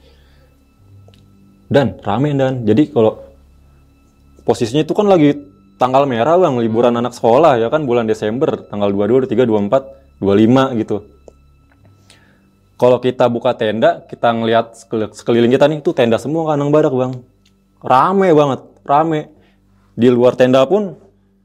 [1.67, 2.63] Dan, rame dan.
[2.63, 3.19] Jadi kalau
[4.47, 5.35] posisinya itu kan lagi
[5.81, 10.79] tanggal merah bang, liburan anak sekolah ya kan bulan Desember, tanggal 22, 23, 24, 25
[10.79, 10.97] gitu.
[12.77, 16.93] Kalau kita buka tenda, kita ngelihat sekeli- sekeliling kita nih, itu tenda semua kandang badak
[16.93, 17.13] bang.
[17.79, 19.21] Rame banget, rame.
[19.93, 20.97] Di luar tenda pun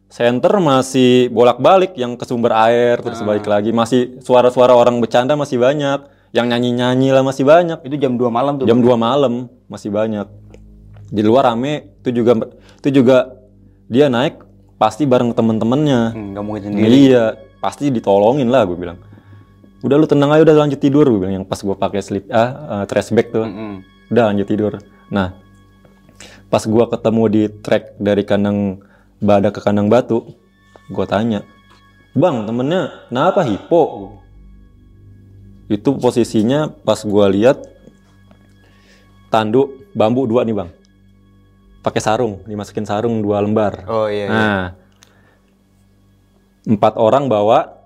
[0.08, 5.60] center masih bolak-balik yang ke sumber air terus balik lagi masih suara-suara orang bercanda masih
[5.60, 6.00] banyak
[6.32, 7.78] yang nyanyi-nyanyi lah masih banyak.
[7.84, 8.66] Itu jam 2 malam tuh.
[8.68, 10.26] jam 2 malam masih banyak.
[11.08, 13.32] Di luar rame itu juga itu juga
[13.88, 14.44] dia naik
[14.76, 16.12] pasti bareng temen-temennya.
[16.12, 16.86] Hmm, nggak mungkin sendiri.
[16.88, 17.24] iya
[17.58, 19.00] pasti ditolongin lah gue bilang.
[19.80, 21.42] Udah lu tenang aja udah lanjut tidur gue bilang.
[21.42, 23.48] Yang pas gue pakai sleep ah eh, trash bag tuh.
[23.48, 23.72] Mm-mm.
[24.12, 24.72] udah lanjut tidur.
[25.08, 25.48] Nah
[26.48, 28.80] pas gua ketemu di trek dari kandang
[29.20, 30.24] badak ke kandang batu
[30.88, 31.44] gua tanya
[32.16, 34.16] bang temennya kenapa hipo
[35.68, 37.60] itu posisinya pas gua lihat
[39.28, 40.70] tanduk bambu dua nih bang
[41.84, 44.26] pakai sarung dimasukin sarung dua lembar Oh iya.
[44.26, 44.28] iya.
[44.28, 44.62] Nah,
[46.68, 47.80] empat orang bawa,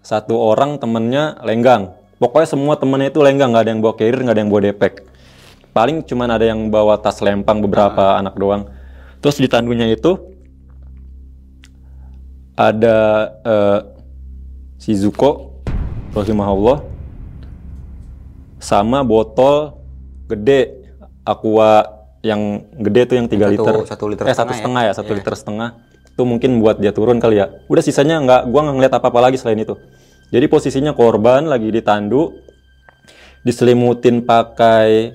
[0.00, 1.92] satu orang temennya lenggang.
[2.16, 5.04] Pokoknya semua temennya itu lenggang, nggak ada yang bawa carrier, nggak ada yang bawa depek.
[5.76, 8.72] Paling cuman ada yang bawa tas lempang beberapa anak doang.
[9.20, 10.16] Terus di tandunya itu
[12.56, 12.96] ada
[13.44, 13.80] eh,
[14.80, 15.60] si Zuko,
[16.16, 16.80] rahimahullah,
[18.66, 19.78] sama botol
[20.26, 20.90] gede
[21.22, 21.86] aqua
[22.26, 23.74] yang gede tuh yang 3 Satu- liter.
[23.86, 24.58] satu liter eh satu setengah ya?
[24.58, 25.68] setengah ya satu liter setengah.
[26.10, 27.46] Itu mungkin buat dia turun kali ya.
[27.70, 29.78] Udah sisanya nggak gua nggak ngeliat apa apa lagi selain itu.
[30.34, 32.34] Jadi posisinya korban lagi ditandu
[33.46, 35.14] diselimutin pakai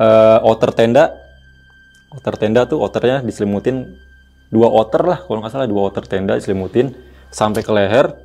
[0.00, 1.12] eh, outer tenda.
[2.16, 3.84] Outer tenda tuh outernya diselimutin.
[4.48, 6.96] Dua outer lah kalau nggak salah dua outer tenda diselimutin
[7.28, 8.16] sampai ke leher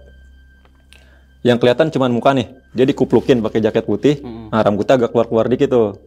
[1.44, 2.48] yang kelihatan cuma muka nih.
[2.72, 4.24] Dia dikuplukin pakai jaket putih.
[4.24, 6.00] Nah rambutnya agak keluar keluar dikit tuh.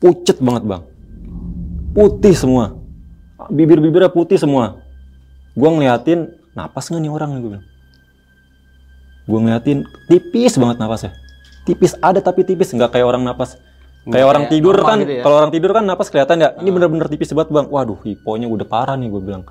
[0.00, 0.82] Pucet banget bang.
[1.92, 2.74] Putih semua.
[3.52, 4.80] Bibir-bibirnya putih semua.
[5.52, 7.66] Gua ngeliatin napas nggak nih orang gue bilang.
[9.28, 11.12] Gua ngeliatin tipis banget napasnya.
[11.68, 13.60] Tipis ada tapi tipis nggak kayak orang napas.
[14.08, 14.98] Kayak orang kayak tidur normal kan.
[15.00, 15.22] gitu ya?
[15.24, 17.66] kalau orang tidur kan napas kelihatan ya ini bener-bener tipis banget bang.
[17.68, 19.44] Waduh hiponya udah parah nih gue bilang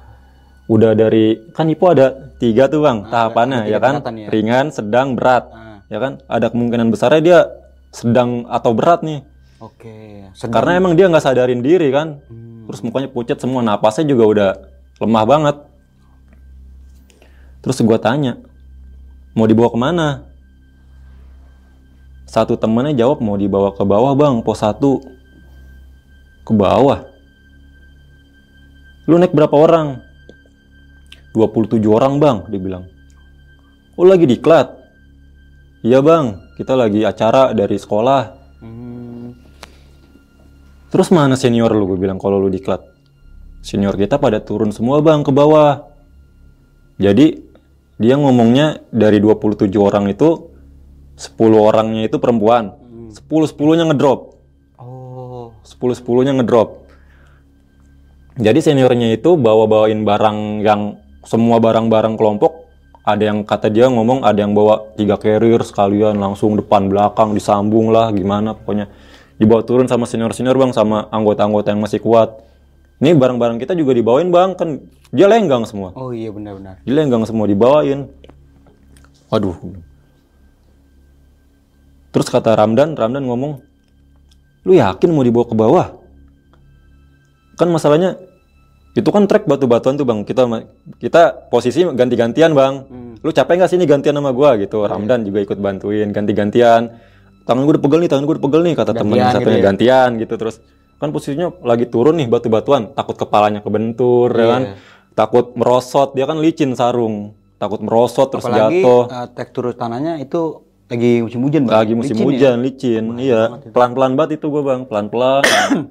[0.66, 4.28] udah dari kan hipo ada tiga tuh bang tahapannya ada tiga ya kan ya.
[4.28, 5.84] ringan sedang berat Ah.
[5.88, 7.40] ya kan ada kemungkinan besarnya dia
[7.90, 9.22] sedang atau berat nih
[9.60, 10.28] Oke.
[10.34, 10.56] Sedang.
[10.56, 12.64] karena emang dia nggak sadarin diri kan Hmm.
[12.66, 14.50] terus mukanya pucat semua napasnya juga udah
[14.98, 15.56] lemah banget
[17.60, 18.40] terus gua tanya
[19.32, 20.08] mau dibawa ke mana
[22.24, 25.04] satu temennya jawab mau dibawa ke bawah bang pos satu
[26.42, 27.04] ke bawah
[29.04, 30.00] lu naik berapa orang
[31.34, 32.86] 27 orang bang dia bilang
[33.98, 34.72] oh lagi diklat
[35.82, 39.36] iya bang kita lagi acara dari sekolah Hmm.
[40.88, 41.84] Terus mana senior lu?
[41.84, 42.80] Gue bilang kalau lu diklat.
[43.60, 45.92] Senior kita pada turun semua bang ke bawah.
[46.96, 47.44] Jadi
[48.00, 50.48] dia ngomongnya dari 27 orang itu
[51.20, 52.72] 10 orangnya itu perempuan.
[53.12, 54.40] 10 10-nya ngedrop.
[54.80, 55.52] Oh.
[55.68, 56.88] 10 10-nya ngedrop.
[58.40, 62.64] Jadi seniornya itu bawa-bawain barang yang semua barang-barang kelompok
[63.04, 67.92] ada yang kata dia ngomong ada yang bawa tiga carrier sekalian langsung depan belakang disambung
[67.92, 68.88] lah gimana pokoknya.
[69.36, 72.32] Dibawa turun sama senior-senior bang sama anggota-anggota yang masih kuat.
[73.04, 74.80] Ini barang-barang kita juga dibawain bang kan
[75.12, 75.92] dia lenggang semua.
[76.00, 76.80] Oh iya benar-benar.
[76.80, 78.08] dia lenggang semua dibawain.
[79.28, 79.58] Waduh
[82.14, 83.58] terus kata Ramdan Ramdan ngomong
[84.64, 85.88] lu yakin mau dibawa ke bawah?
[87.60, 88.16] Kan masalahnya
[88.94, 90.22] Itu kan trek batu-batuan tuh bang.
[90.22, 90.46] Kita
[90.98, 92.74] kita posisi ganti-gantian bang.
[93.20, 94.54] Lu capek nggak sini gantian sama gua?
[94.56, 94.78] Gitu.
[94.80, 96.94] Ramdan juga ikut bantuin ganti-gantian.
[97.44, 99.44] Tangan gue udah pegel nih, tangan gue udah pegel nih kata temen yang Gantian satunya.
[99.44, 99.66] gitu ya?
[99.66, 100.34] gantian gitu.
[100.38, 100.56] Terus
[100.96, 102.94] kan posisinya lagi turun nih batu-batuan.
[102.94, 104.62] Takut kepalanya kebentur ya kan?
[104.64, 104.74] Iya.
[105.12, 106.14] takut merosot.
[106.14, 107.34] Dia kan licin sarung.
[107.58, 109.02] Takut merosot terus Apalagi jatuh.
[109.08, 111.74] eh, tekstur tanahnya itu lagi musim hujan Bang.
[111.76, 112.28] lagi musim Licin ya?
[112.30, 113.04] hujan licin.
[113.18, 113.42] Iya.
[113.72, 114.82] pelan-pelan banget itu gue bang.
[114.86, 115.44] Pelan-pelan.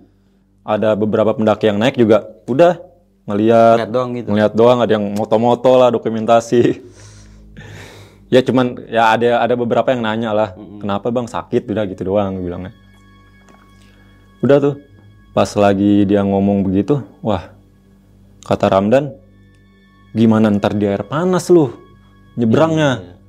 [0.65, 2.23] Ada beberapa pendaki yang naik juga.
[2.47, 2.79] Udah
[3.27, 4.29] ngeliat Lihat doang gitu.
[4.35, 6.83] ngeliat doang ada yang moto-moto lah dokumentasi.
[8.33, 10.49] Ya cuman ya ada ada beberapa yang nanya lah
[10.81, 11.29] kenapa bang?
[11.29, 11.69] Sakit?
[11.69, 12.73] Udah gitu doang bilangnya.
[14.41, 14.75] Udah tuh
[15.37, 17.57] pas lagi dia ngomong begitu wah
[18.45, 19.17] kata Ramdan
[20.13, 21.73] gimana ntar di air panas lu?
[22.41, 23.21] Nyebrangnya.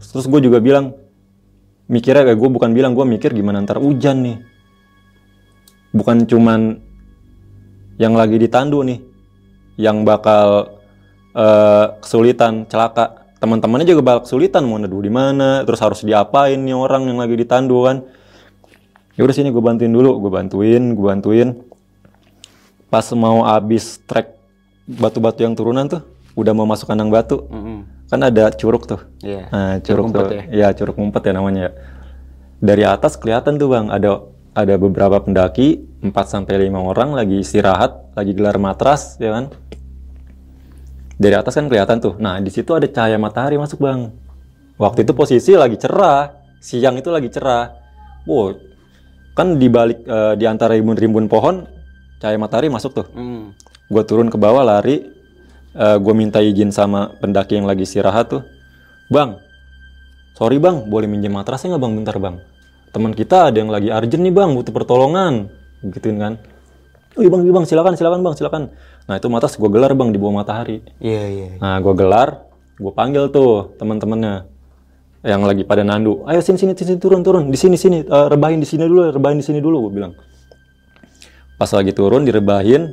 [0.00, 0.96] Terus gue juga bilang
[1.86, 4.38] mikirnya kayak gue bukan bilang gue mikir gimana ntar hujan nih.
[5.92, 6.87] Bukan cuman
[7.98, 8.98] yang lagi ditandu nih
[9.76, 10.78] yang bakal
[11.34, 16.74] eh, kesulitan celaka teman-temannya juga bakal kesulitan mau neduh di mana terus harus diapain nih
[16.74, 18.02] orang yang lagi ditandu kan
[19.14, 21.48] ya udah sini gue bantuin dulu gue bantuin gue bantuin
[22.88, 24.34] pas mau abis trek
[24.88, 26.02] batu-batu yang turunan tuh
[26.34, 27.84] udah mau masuk kandang batu Mm-mm.
[28.08, 29.50] kan ada curug tuh Iya.
[29.50, 30.38] Nah, Curug curug, tuh.
[30.54, 30.70] Ya?
[30.72, 31.62] curug ngumpet ya namanya.
[31.68, 31.70] ya.
[32.62, 34.22] Dari atas kelihatan tuh Bang, ada
[34.58, 39.54] ada beberapa pendaki 4 sampai 5 orang lagi istirahat, lagi gelar matras ya kan.
[41.14, 42.18] Dari atas kan kelihatan tuh.
[42.18, 44.14] Nah, di situ ada cahaya matahari masuk, Bang.
[44.78, 47.74] Waktu itu posisi lagi cerah, siang itu lagi cerah.
[48.26, 48.54] Wow.
[49.34, 51.66] Kan di balik eh, di antara rimbun-rimbun pohon
[52.18, 53.06] cahaya matahari masuk tuh.
[53.14, 53.54] Mm.
[53.90, 55.00] Gue turun ke bawah lari,
[55.78, 58.44] gue minta izin sama pendaki yang lagi istirahat tuh,
[59.08, 59.40] bang,
[60.36, 62.36] sorry bang, boleh minjem matrasnya nggak bang, bentar bang.
[62.88, 65.52] Teman kita ada yang lagi urgent nih bang, butuh pertolongan,
[65.92, 66.32] gituin kan.
[67.18, 68.62] Oh iya bang, iya bang, silakan, silakan bang, silakan.
[69.08, 70.84] Nah itu matras gue gelar bang di bawah matahari.
[71.00, 71.48] Iya, iya.
[71.60, 72.48] Nah gue gelar,
[72.78, 74.48] gue panggil tuh teman-temannya
[75.26, 76.22] yang lagi pada nandu.
[76.30, 79.42] Ayo sini sini sini turun turun di sini sini Eh, rebahin di sini dulu, rebahin
[79.42, 80.12] di sini dulu gue bilang.
[81.58, 82.86] Pas lagi turun direbahin,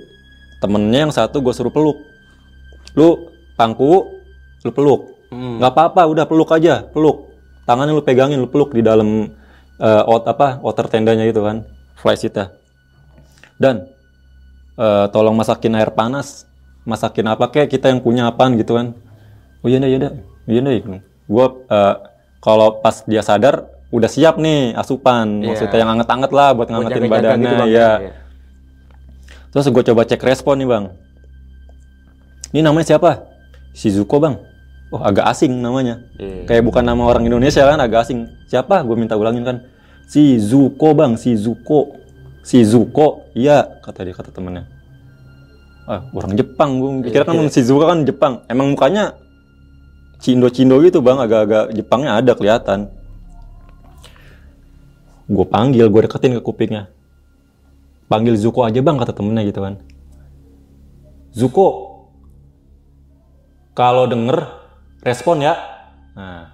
[0.58, 2.01] temennya yang satu gue suruh peluk.
[2.97, 4.10] Lu pangku,
[4.65, 5.13] lu peluk.
[5.29, 5.58] Mm.
[5.62, 7.29] nggak apa-apa, udah peluk aja, peluk.
[7.65, 9.29] Tangannya lu pegangin, lu peluk di dalam
[9.79, 11.65] eh, out apa outer tendanya itu kan,
[11.99, 12.38] fly seat
[13.59, 13.88] Dan
[14.77, 16.47] eh, tolong masakin air panas,
[16.83, 18.95] masakin apa kayak kita yang punya apaan gitu kan.
[19.63, 20.13] Oh iya iya dah,
[20.45, 20.73] iya dah.
[21.25, 21.95] Gue eh,
[22.43, 25.47] kalau pas dia sadar udah siap nih asupan, Iya.
[25.55, 27.91] maksudnya yang anget-anget lah buat ngangetin badannya, gitu, Bang, ya.
[28.01, 28.11] ya.
[29.55, 30.85] Terus gue coba cek respon nih bang.
[32.51, 33.23] Ini namanya siapa?
[33.71, 34.35] Shizuko bang.
[34.93, 36.06] Oh agak asing namanya.
[36.17, 36.45] Iya.
[36.45, 38.30] Kayak bukan nama orang Indonesia kan agak asing.
[38.45, 38.86] Siapa?
[38.86, 39.58] Gue minta ulangin kan.
[40.06, 41.98] Shizuko bang, Shizuko.
[42.45, 43.26] Shizuko.
[43.34, 44.69] Iya kata dia kata temennya.
[45.86, 48.45] Ah orang Jepang gue pikir kan Shizuko kan Jepang.
[48.45, 49.17] Emang mukanya
[50.21, 51.17] cindo-cindo gitu bang.
[51.17, 52.93] Agak-agak Jepangnya ada kelihatan.
[55.26, 56.93] Gue panggil, gue deketin ke kupingnya
[58.06, 59.82] panggil Zuko aja bang kata temennya gitu kan
[61.34, 61.67] Zuko
[63.76, 64.64] kalau denger
[65.06, 65.54] respon ya.
[66.18, 66.50] Nah.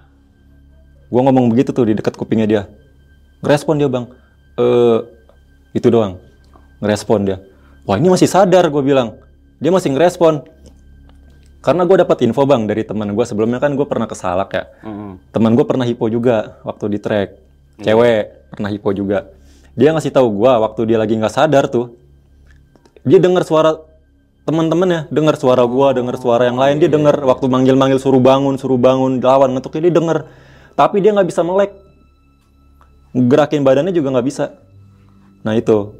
[1.08, 2.62] Gue ngomong begitu tuh di dekat kupingnya dia.
[3.40, 4.04] Ngerespon dia bang.
[4.60, 4.98] Eh
[5.72, 6.20] itu doang.
[6.84, 7.40] Ngerespon dia.
[7.88, 9.16] Wah ini masih sadar gue bilang.
[9.56, 10.44] Dia masih ngerespon.
[11.62, 13.58] Karena gue dapat info bang dari teman gue sebelumnya.
[13.58, 14.64] Kan gue pernah kesalak ya.
[14.84, 15.32] Mm-mm.
[15.32, 17.28] teman gue pernah hipo juga waktu di trek
[17.80, 19.32] cewek pernah hipo juga.
[19.72, 21.96] Dia ngasih tahu gue waktu dia lagi nggak sadar tuh
[23.02, 23.80] dia dengar suara
[24.42, 26.82] teman-temannya dengar suara gue dengar suara yang lain.
[26.82, 30.18] Dia dengar waktu manggil-manggil suruh bangun suruh bangun lawan ngetuknya dia dengar
[30.74, 31.70] tapi dia nggak bisa melek.
[33.12, 34.56] Gerakin badannya juga nggak bisa.
[35.46, 35.94] Nah itu.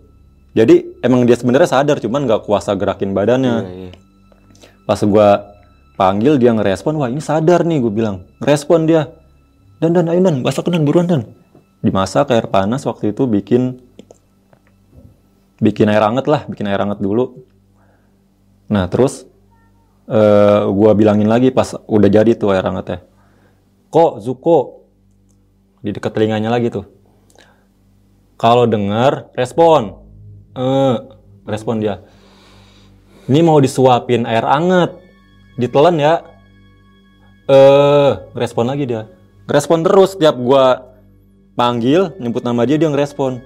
[0.53, 3.57] Jadi emang dia sebenarnya sadar cuman nggak kuasa gerakin badannya.
[3.65, 3.93] Iya, iya.
[4.83, 5.55] pas gua
[5.95, 8.27] panggil dia ngerespon wah ini sadar nih gue bilang.
[8.43, 9.09] Ngerespon dia
[9.79, 11.23] dan dan ayo dan masak dan buruan dan.
[11.83, 13.81] Dimasak air panas waktu itu bikin
[15.63, 17.47] bikin air hangat lah bikin air hangat dulu
[18.73, 19.29] nah terus
[20.09, 23.05] eh gua bilangin lagi pas udah jadi tuh air hangatnya.
[23.93, 24.89] Kok Zuko
[25.85, 26.89] di dekat telinganya lagi tuh
[28.41, 30.01] kalau dengar respon.
[30.57, 30.97] Eh
[31.45, 32.01] respon dia
[33.29, 34.97] ini mau disuapin air anget
[35.61, 36.15] ditelan ya.
[37.53, 39.13] Eh respon lagi dia
[39.45, 40.97] respon terus tiap gua
[41.53, 43.45] panggil nyebut nama dia dia ngerespon.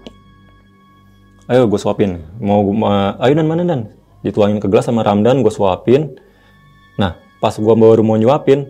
[1.46, 5.52] Ayo gue suapin mau ma- ayo dan mana dan dituangin ke gelas sama Ramdan gue
[5.52, 6.16] suapin.
[6.96, 8.64] Nah pas gua baru mau nyuapin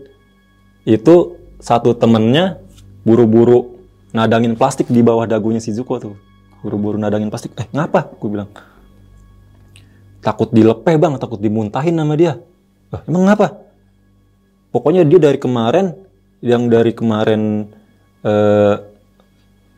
[0.86, 2.58] itu satu temennya
[3.06, 3.78] buru-buru
[4.10, 6.14] nadangin plastik di bawah dagunya si Zuko tuh.
[6.62, 7.54] Buru-buru nadangin plastik.
[7.58, 8.10] Eh ngapa?
[8.18, 8.50] gue bilang.
[10.24, 11.14] Takut dilepeh bang.
[11.22, 12.42] Takut dimuntahin sama dia.
[12.90, 13.46] "Lah, emang kenapa
[14.74, 15.94] pokoknya dia dari kemarin
[16.42, 17.70] yang dari kemarin
[18.26, 18.74] eh,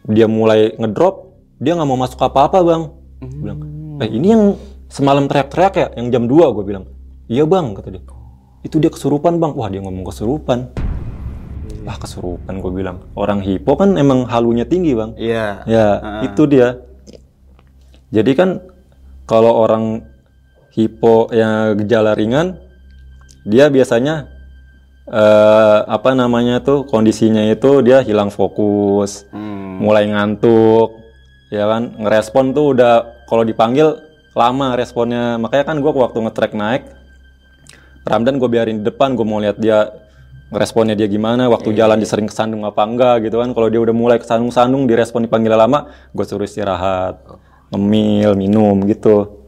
[0.08, 1.28] dia mulai ngedrop
[1.60, 2.82] dia nggak mau masuk apa-apa bang.
[3.18, 3.58] Gua bilang
[3.98, 4.42] eh ini yang
[4.88, 6.84] semalam teriak-teriak ya yang jam 2 gue bilang.
[7.28, 8.02] Iya bang kata dia.
[8.64, 9.52] Itu dia kesurupan bang.
[9.54, 10.72] Wah dia ngomong kesurupan.
[11.84, 13.04] Wah kesurupan gue bilang.
[13.12, 15.12] Orang hipo kan emang halunya tinggi bang.
[15.16, 15.46] Iya.
[15.68, 15.86] Ya,
[16.24, 16.80] itu dia.
[18.08, 18.64] Jadi kan
[19.28, 20.00] kalau orang
[20.72, 22.56] hipo yang gejala ringan,
[23.44, 24.28] dia biasanya
[25.08, 29.80] eh, apa namanya tuh kondisinya itu dia hilang fokus, Hmm.
[29.80, 30.96] mulai ngantuk,
[31.52, 31.96] ya kan?
[31.96, 34.07] Ngerespon tuh udah kalau dipanggil
[34.38, 35.34] lama responnya.
[35.42, 36.82] Makanya kan gua waktu nge-track naik,
[38.08, 39.92] Ramdan gue biarin di depan, gue mau lihat dia
[40.48, 43.52] ngeresponnya dia gimana, waktu jalan dia sering kesandung apa enggak gitu kan.
[43.52, 47.20] Kalau dia udah mulai kesandung-sandung, direspon dipanggil lama, gue suruh istirahat,
[47.68, 49.44] ngemil, minum gitu.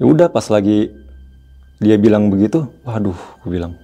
[0.00, 0.88] Ya udah pas lagi
[1.76, 3.76] dia bilang begitu, waduh, gue bilang.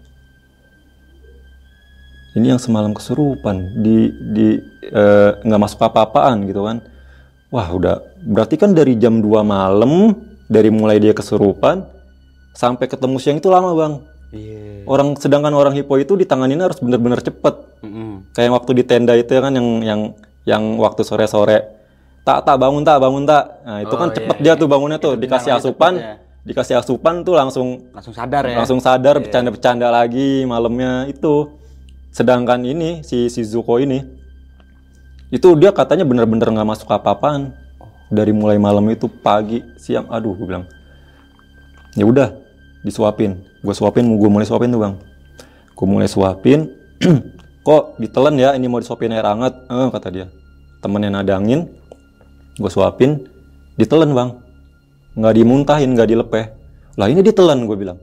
[2.33, 4.49] Ini yang semalam kesurupan, di di
[4.89, 6.81] eh, nggak masuk apa-apaan gitu kan.
[7.57, 10.13] Wah udah, berarti kan dari jam 2 malam,
[10.45, 11.89] dari mulai dia kesurupan,
[12.53, 13.95] sampai ketemu siang itu lama bang.
[14.37, 14.85] Iya.
[14.85, 17.55] Orang sedangkan orang hipo itu ditanganin harus bener-bener cepet.
[17.81, 18.29] Mm-mm.
[18.37, 20.01] Kayak waktu di tenda itu ya kan yang yang
[20.45, 21.65] yang waktu sore-sore.
[22.27, 23.65] Tak tak bangun tak bangun tak.
[23.65, 28.13] Nah itu kan cepet dia tuh bangunnya tuh dikasih asupan, dikasih asupan tuh langsung Langsung
[28.13, 28.61] sadar ya.
[28.61, 31.55] langsung sadar bercanda-bercanda lagi malamnya itu.
[32.13, 34.03] Sedangkan ini si si Zuko ini
[35.27, 37.55] itu dia katanya bener-bener nggak masuk apa-apaan.
[38.07, 40.65] Dari mulai malam itu pagi siang aduh gue bilang
[41.99, 42.31] ya udah
[42.87, 43.43] disuapin.
[43.67, 44.95] Gue suapin gue mulai suapin tuh bang.
[45.75, 46.71] Gue mulai suapin
[47.67, 49.59] kok ditelan ya ini mau disuapin air hangat?
[49.67, 50.27] Eh, kata dia.
[50.79, 51.67] Temennya nadangin
[52.55, 53.27] gue suapin
[53.75, 54.31] ditelan bang.
[55.19, 56.47] Nggak dimuntahin nggak dilepeh.
[56.95, 57.99] Lah ini ditelan gue bilang.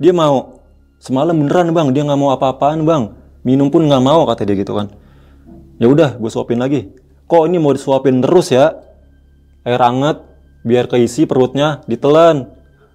[0.00, 0.64] Dia mau
[0.96, 1.92] semalam beneran bang.
[1.92, 3.12] Dia nggak mau apa-apaan bang.
[3.44, 5.01] Minum pun nggak mau kata dia gitu kan
[5.82, 6.94] ya udah gue suapin lagi.
[7.26, 8.78] Kok ini mau disuapin terus ya?
[9.66, 10.22] Air hangat
[10.62, 12.46] biar keisi perutnya ditelan.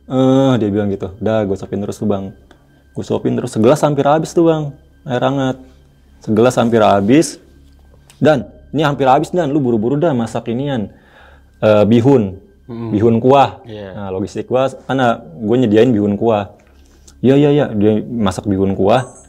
[0.08, 1.12] Eh dia bilang gitu.
[1.20, 2.32] Udah gue suapin terus tuh bang.
[2.96, 4.72] Gue suapin terus segelas hampir habis tuh bang
[5.04, 5.60] air hangat.
[6.24, 7.44] Segelas hampir habis.
[8.24, 9.52] Dan ini hampir habis dan.
[9.52, 10.88] Lu buru-buru dah masak inian
[11.60, 12.40] eh, bihun.
[12.68, 13.64] Bihun kuah.
[13.96, 16.56] Nah logistik gua karena gue nyediain bihun kuah.
[17.20, 17.66] Iya iya iya.
[17.72, 19.27] Dia masak bihun kuah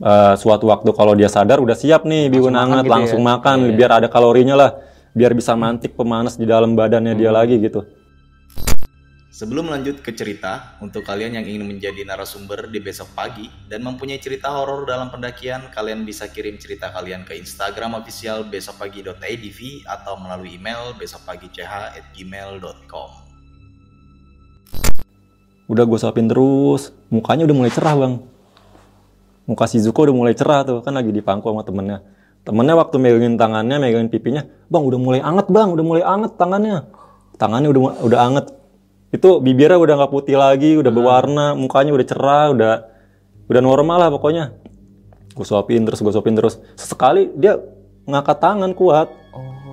[0.00, 4.08] Eh, suatu waktu kalau dia sadar udah siap nih bihun hangat langsung makan biar ada
[4.08, 4.80] kalorinya lah
[5.12, 7.84] biar bisa mantik pemanas di dalam badannya dia lagi gitu.
[9.28, 14.20] Sebelum lanjut ke cerita, untuk kalian yang ingin menjadi narasumber di besok pagi dan mempunyai
[14.20, 20.54] cerita horor dalam pendakian, kalian bisa kirim cerita kalian ke Instagram official besokpagi.idv atau melalui
[20.60, 23.10] email besokpagi.ch@gmail.com.
[25.70, 28.18] udah gue suapin terus mukanya udah mulai cerah bang
[29.50, 32.06] muka si Zuko udah mulai cerah tuh kan lagi di pangku sama temennya.
[32.46, 36.86] Temennya waktu megangin tangannya megangin pipinya bang udah mulai anget bang udah mulai anget tangannya.
[37.34, 38.46] Tangannya udah udah anget.
[39.10, 42.74] Itu bibirnya udah nggak putih lagi udah berwarna mukanya udah cerah udah
[43.50, 44.54] udah normal lah pokoknya.
[45.34, 46.62] Gue suapin terus gue suapin terus.
[46.78, 47.58] Sekali dia
[48.06, 49.10] ngangkat tangan kuat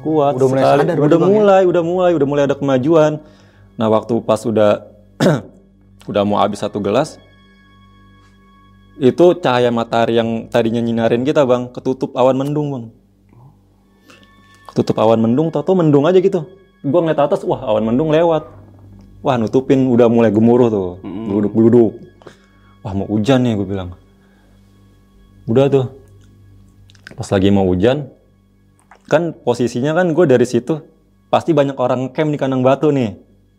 [0.02, 0.82] kuat udah mulai sekali.
[0.90, 1.28] sadar udah ya?
[1.30, 3.22] mulai udah mulai udah mulai ada kemajuan.
[3.78, 4.90] Nah waktu pas udah
[6.10, 7.22] udah mau habis satu gelas
[8.98, 12.86] itu cahaya matahari yang tadinya nyinarin kita bang ketutup awan mendung bang.
[14.74, 16.46] Ketutup awan mendung tau mendung aja gitu.
[16.86, 18.46] Gua ngeliat atas wah awan mendung lewat.
[19.22, 21.92] Wah nutupin udah mulai gemuruh tuh geluduk geluduk
[22.86, 23.90] wah mau hujan nih gue bilang.
[25.44, 25.86] Udah tuh.
[27.18, 28.14] Pas lagi mau hujan
[29.08, 30.84] kan posisinya kan gue dari situ
[31.32, 33.16] pasti banyak orang camp di kandang batu nih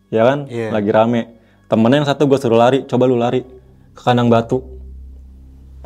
[0.09, 0.49] ya kan?
[0.49, 0.73] Iya.
[0.73, 1.21] lagi rame.
[1.69, 3.45] Temennya yang satu gue suruh lari coba lu lari
[3.93, 4.78] ke kandang batu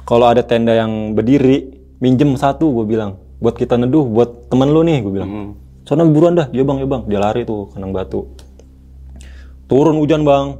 [0.04, 1.72] kalau ada tenda yang berdiri
[2.04, 3.20] minjem satu gue bilang.
[3.39, 5.56] Buat kita neduh buat temen lu nih gue bilang.
[5.84, 8.28] Soalnya buruan dah ya bang ya bang dia lari tuh ke kandang batu.
[9.68, 10.60] Turun hujan bang.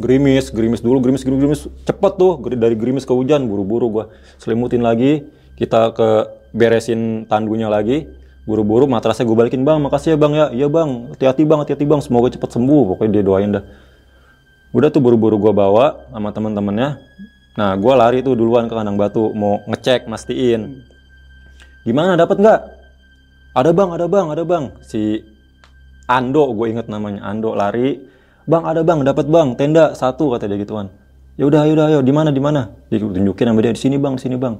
[0.00, 1.62] Gerimis gerimis dulu gerimis gerimis, gerimis.
[1.84, 4.04] cepet tuh dari gerimis ke hujan buru-buru gua
[4.38, 5.26] selimutin lagi.
[5.58, 6.08] Kita ke
[6.56, 8.08] beresin tandunya lagi.
[8.48, 9.78] Buru-buru matrasnya gue balikin bang.
[9.78, 10.46] Makasih ya bang ya.
[10.50, 11.12] Iya bang.
[11.14, 12.00] Hati-hati bang hati-hati bang.
[12.00, 12.94] Semoga cepet sembuh.
[12.94, 13.64] Pokoknya dia doain dah.
[14.72, 15.84] Udah tuh buru-buru gua bawa
[16.14, 16.96] sama teman-temannya
[17.60, 20.80] nah gua lari tuh duluan ke kandang batu mau ngecek mastiin.
[21.84, 22.60] Gimana dapat nggak?
[23.52, 24.64] Ada bang ada bang ada bang.
[24.80, 25.20] Si
[26.10, 28.00] Ando gue inget namanya Ando lari.
[28.48, 30.88] Bang ada bang dapat bang tenda satu kata dia gituan.
[31.36, 32.72] Ya udah ayo udah ayo di mana di mana?
[32.88, 34.54] Ditunjukin sama dia di sini bang di sini bang.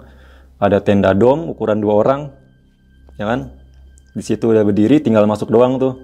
[0.61, 2.21] Ada tenda dom ukuran dua orang
[3.17, 3.51] ya kan?
[4.13, 5.99] Di situ udah berdiri tinggal masuk doang tuh.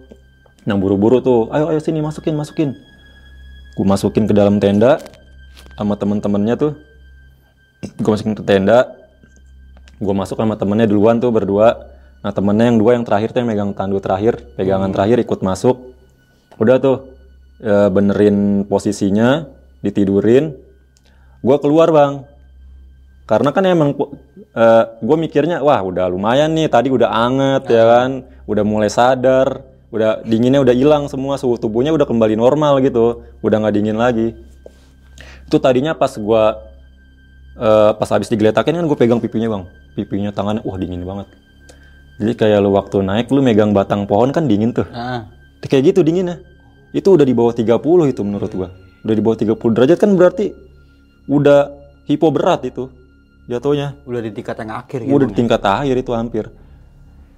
[0.67, 2.71] Nah buru-buru tuh ayo ayo sini masukin masukin.
[3.77, 5.03] Gue masukin ke dalam tenda
[5.77, 6.73] sama temen-temennya tuh.
[8.01, 8.97] Gue masukin ke tenda.
[10.01, 11.93] Gue masuk sama temennya duluan tuh berdua.
[12.25, 15.95] Nah temennya yang dua yang terakhir tuh yang megang tandu terakhir pegangan terakhir ikut masuk.
[16.57, 17.13] Udah tuh
[17.61, 19.47] eh, benerin posisinya
[19.85, 20.57] ditidurin.
[21.45, 22.25] Gue keluar bang.
[23.29, 23.91] Karena kan emang
[25.03, 28.11] gue mikirnya wah udah lumayan nih tadi udah anget ya kan?
[28.49, 33.27] Udah mulai sadar udah dinginnya udah hilang semua suhu tubuhnya udah kembali normal gitu.
[33.45, 34.35] Udah nggak dingin lagi
[35.47, 36.43] itu tadinya pas gue
[37.57, 39.65] eh, pas habis digeletakin kan gue pegang pipinya bang.
[39.95, 41.31] Pipinya tangannya wah dingin banget.
[42.19, 44.89] Jadi kayak lu waktu naik lu megang batang pohon kan dingin tuh.
[44.91, 45.31] Ah.
[45.67, 46.43] kayak gitu dinginnya.
[46.95, 47.77] Itu udah di bawah 30
[48.11, 48.69] itu menurut gua.
[49.03, 50.47] Udah di bawah 30 derajat kan berarti
[51.27, 51.75] udah
[52.07, 52.91] hipo berat itu
[53.51, 53.99] jatuhnya.
[54.07, 55.15] Udah di tingkat yang akhir gitu.
[55.15, 56.45] udah di tingkat akhir itu hampir.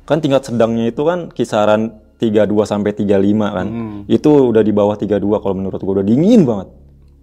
[0.08, 3.66] Kan tingkat sedangnya itu kan kisaran 32 sampai 35 kan.
[4.08, 6.00] Itu udah di bawah 32 kalau menurut gua.
[6.00, 6.68] Udah dingin banget.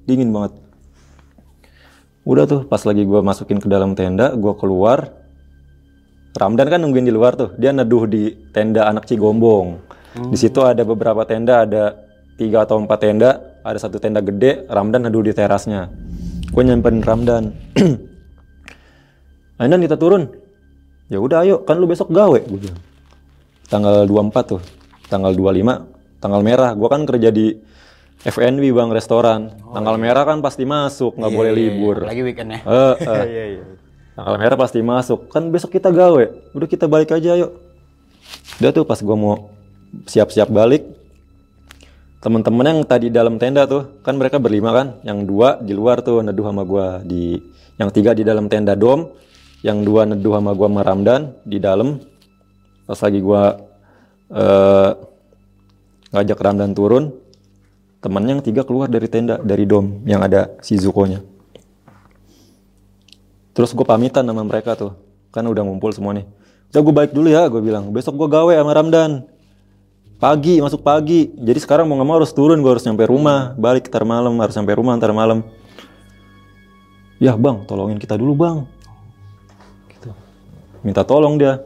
[0.05, 0.64] Dingin banget
[2.26, 5.13] udah tuh pas lagi gua masukin ke dalam tenda gua keluar.
[6.36, 9.80] Ramdan kan nungguin di luar tuh dia neduh di tenda anak Cigombong.
[10.15, 11.95] Di situ ada beberapa tenda ada
[12.36, 15.88] tiga atau empat tenda ada satu tenda gede Ramdan neduh di terasnya.
[16.51, 17.55] Gue nyamperin Ramdan.
[19.59, 20.28] Ramdan kita turun.
[21.07, 22.82] Ya udah ayo kan lu besok gawe gue bilang.
[23.71, 24.61] Tanggal 24 tuh
[25.07, 26.71] tanggal 25 tanggal merah.
[26.73, 27.53] Gua kan kerja di
[28.26, 32.59] FNB bang restoran tanggal merah kan pasti masuk nggak boleh libur Lagi weekend ya.
[32.65, 33.61] Eh, eh.
[34.15, 35.28] Tanggal merah pasti masuk.
[35.28, 36.23] Kan besok kita gawe.
[36.55, 37.51] Udah kita balik aja yuk.
[38.63, 39.36] Udah tuh pas gua mau
[40.07, 40.88] siap-siap balik.
[42.23, 44.88] Temen-temen yang tadi dalam tenda tuh, kan mereka berlima kan.
[45.03, 47.38] Yang dua di luar tuh neduh sama gua di
[47.76, 49.11] yang tiga di dalam tenda dom,
[49.61, 51.99] yang dua neduh sama gua sama Ramdan di dalam.
[52.88, 53.59] Pas lagi gua
[54.32, 54.91] eh,
[56.15, 57.11] ngajak Ramdan turun,
[58.06, 61.26] temennya yang tiga keluar dari tenda dari dom yang ada si Zuko-nya.
[63.58, 64.93] Terus gue pamitan sama mereka tuh.
[65.34, 66.30] Kan udah ngumpul semua nih.
[66.70, 67.89] Udah gue balik dulu ya, gue bilang.
[67.89, 69.26] Besok gue gawe sama Ramdan.
[70.22, 71.34] Pagi, masuk pagi.
[71.34, 73.58] Jadi sekarang mau gak mau harus turun, gue harus nyampe rumah.
[73.58, 75.41] Balik ntar malam, harus nyampe rumah ntar malam.
[77.18, 78.58] Ya bang, tolongin kita dulu bang.
[79.97, 80.12] Gitu.
[80.84, 81.64] Minta tolong dia.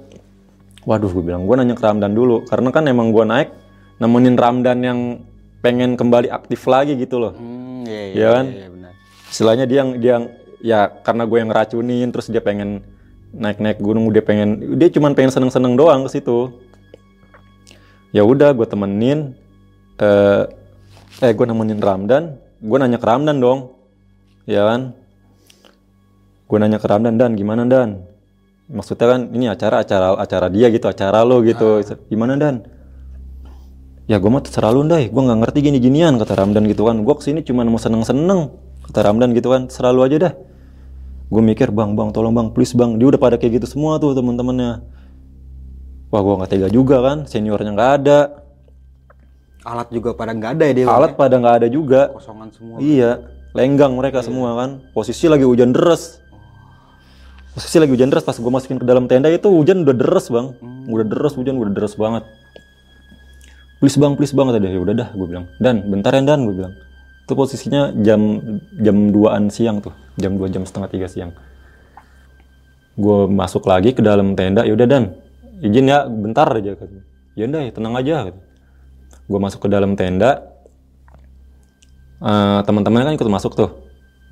[0.85, 2.45] Waduh, gue bilang, gue nanya ke Ramdan dulu.
[2.47, 3.49] Karena kan emang gue naik,
[3.97, 4.99] nemenin Ramdan yang
[5.59, 7.33] pengen kembali aktif lagi gitu loh.
[7.35, 8.45] Hmm, iya, iya, Iya kan?
[8.47, 8.91] iya, benar.
[9.29, 10.25] istilahnya dia yang dia yang
[10.59, 12.81] ya karena gue yang ngeracunin terus dia pengen
[13.29, 16.49] naik-naik gunung dia pengen dia cuman pengen seneng-seneng doang ke situ.
[18.09, 19.37] Ya udah gue temenin
[20.01, 20.43] eh
[21.21, 23.77] eh gue nemenin Ramdan gue nanya ke Ramdan dong.
[24.49, 24.97] Ya kan?
[26.49, 28.01] Gue nanya ke Ramdan dan gimana Dan?
[28.65, 31.85] Maksudnya kan ini acara acara acara dia gitu acara lo gitu.
[32.09, 32.65] Gimana Dan
[34.09, 37.05] ya gue mah terserah lu Ndai gue nggak ngerti gini ginian kata Ramdan gitu kan.
[37.05, 38.49] Gue ke sini cuma mau seneng seneng
[38.89, 39.69] kata Ramdan gitu kan.
[39.69, 40.33] Terserah lu aja dah.
[41.29, 42.97] Gue mikir bang bang tolong bang please bang.
[42.97, 44.81] Dia udah pada kayak gitu semua tuh temen-temennya
[46.09, 47.29] wah gue nggak tega juga kan.
[47.29, 48.19] Seniornya nggak ada.
[49.61, 50.85] Alat juga pada nggak ada ya dia.
[50.89, 52.09] Alat pada nggak ada juga.
[52.09, 52.17] Ya?
[52.17, 52.75] Kosongan semua.
[52.81, 53.11] iya
[53.53, 54.81] lenggang mereka semua kan.
[54.89, 56.17] Posisi lagi hujan deras.
[57.53, 60.57] Posisi lagi hujan deras pas gue masukin ke dalam tenda itu hujan udah deres bang.
[60.89, 62.25] Udah deres hujan udah deres banget
[63.79, 64.71] please bang please bang kata dia.
[64.75, 65.45] Ya udah dah gue bilang.
[65.57, 66.73] Dan bentar ya dan gue bilang.
[67.25, 68.21] Itu posisinya jam
[68.79, 69.95] jam 2an siang tuh.
[70.19, 71.31] Jam 2 jam setengah tiga siang.
[72.99, 74.67] Gue masuk lagi ke dalam tenda.
[74.67, 75.15] Ya udah dan.
[75.59, 77.09] Izin ya bentar aja kata
[77.39, 78.15] ya udah ya tenang aja
[79.29, 80.49] gue masuk ke dalam tenda.
[82.19, 83.69] Eh, teman-temannya kan ikut masuk tuh.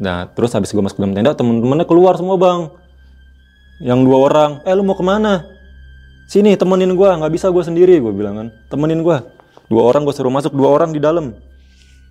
[0.01, 2.73] Nah terus habis gue masuk ke dalam tenda teman-temannya keluar semua bang.
[3.79, 4.51] Yang dua orang.
[4.65, 5.45] Eh lu mau ke mana?
[6.25, 8.47] Sini temenin gue nggak bisa gue sendiri gue bilang kan.
[8.73, 9.17] Temenin gue
[9.67, 11.35] dua orang gue suruh masuk dua orang di dalam.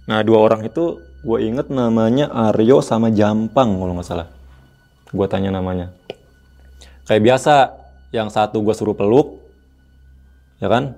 [0.07, 4.29] Nah dua orang itu gue inget namanya Aryo sama Jampang kalau nggak salah.
[5.11, 5.91] Gue tanya namanya.
[7.09, 7.55] Kayak biasa
[8.15, 9.41] yang satu gue suruh peluk
[10.61, 10.95] ya kan?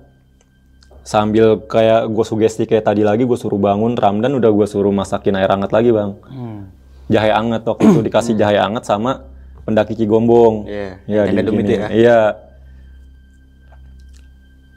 [1.07, 5.41] Sambil kayak gue sugesti kayak tadi lagi gue suruh bangun Ramdan udah gue suruh masakin
[5.41, 6.13] air hangat lagi bang.
[6.29, 6.63] Hmm.
[7.09, 9.25] jahe anget waktu itu dikasih jahe anget sama
[9.65, 10.69] pendaki Cigombong.
[10.69, 11.89] Iya, ya dom itu ya.
[11.89, 12.19] iya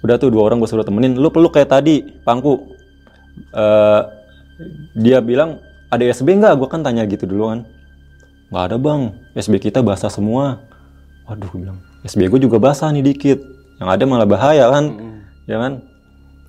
[0.01, 1.17] udah tuh dua orang gue suruh temenin.
[1.17, 2.73] Lu peluk kayak tadi pangku.
[3.53, 4.01] Eh,
[4.97, 6.53] dia bilang ada SB nggak?
[6.57, 7.59] Gue kan tanya gitu dulu kan
[8.51, 9.01] nggak ada bang.
[9.37, 10.59] SB kita basah semua.
[11.25, 13.39] Waduh gue bilang SB gue juga basah nih dikit.
[13.79, 14.85] Yang ada malah bahaya kan.
[15.47, 15.87] Ya kan?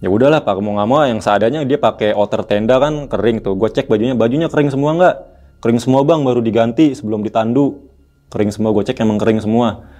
[0.02, 0.58] Ya udahlah pak.
[0.58, 3.54] Mau nggak mau yang seadanya dia pakai outer tenda kan kering tuh.
[3.54, 5.14] Gue cek bajunya bajunya kering semua nggak?
[5.62, 6.26] Kering semua bang.
[6.26, 7.86] Baru diganti sebelum ditandu.
[8.34, 8.74] Kering semua.
[8.74, 9.91] Gue cek emang kering semua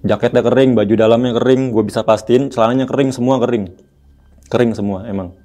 [0.00, 3.72] jaketnya kering baju dalamnya kering gue bisa pastiin celananya kering semua kering.
[4.48, 5.36] Kering semua emang.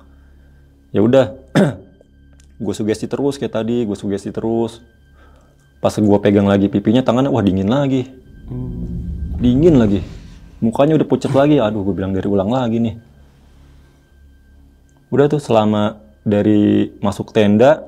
[0.96, 1.36] Ya udah
[2.64, 4.80] gue sugesti terus kayak tadi gue sugesti terus.
[5.84, 8.08] Pas gue pegang lagi pipinya tangannya wah dingin lagi.
[9.38, 10.02] Dingin lagi.
[10.64, 11.60] Mukanya udah pucat lagi.
[11.60, 12.96] Aduh gue bilang dari ulang lagi nih.
[15.12, 17.86] Udah tuh selama dari masuk tenda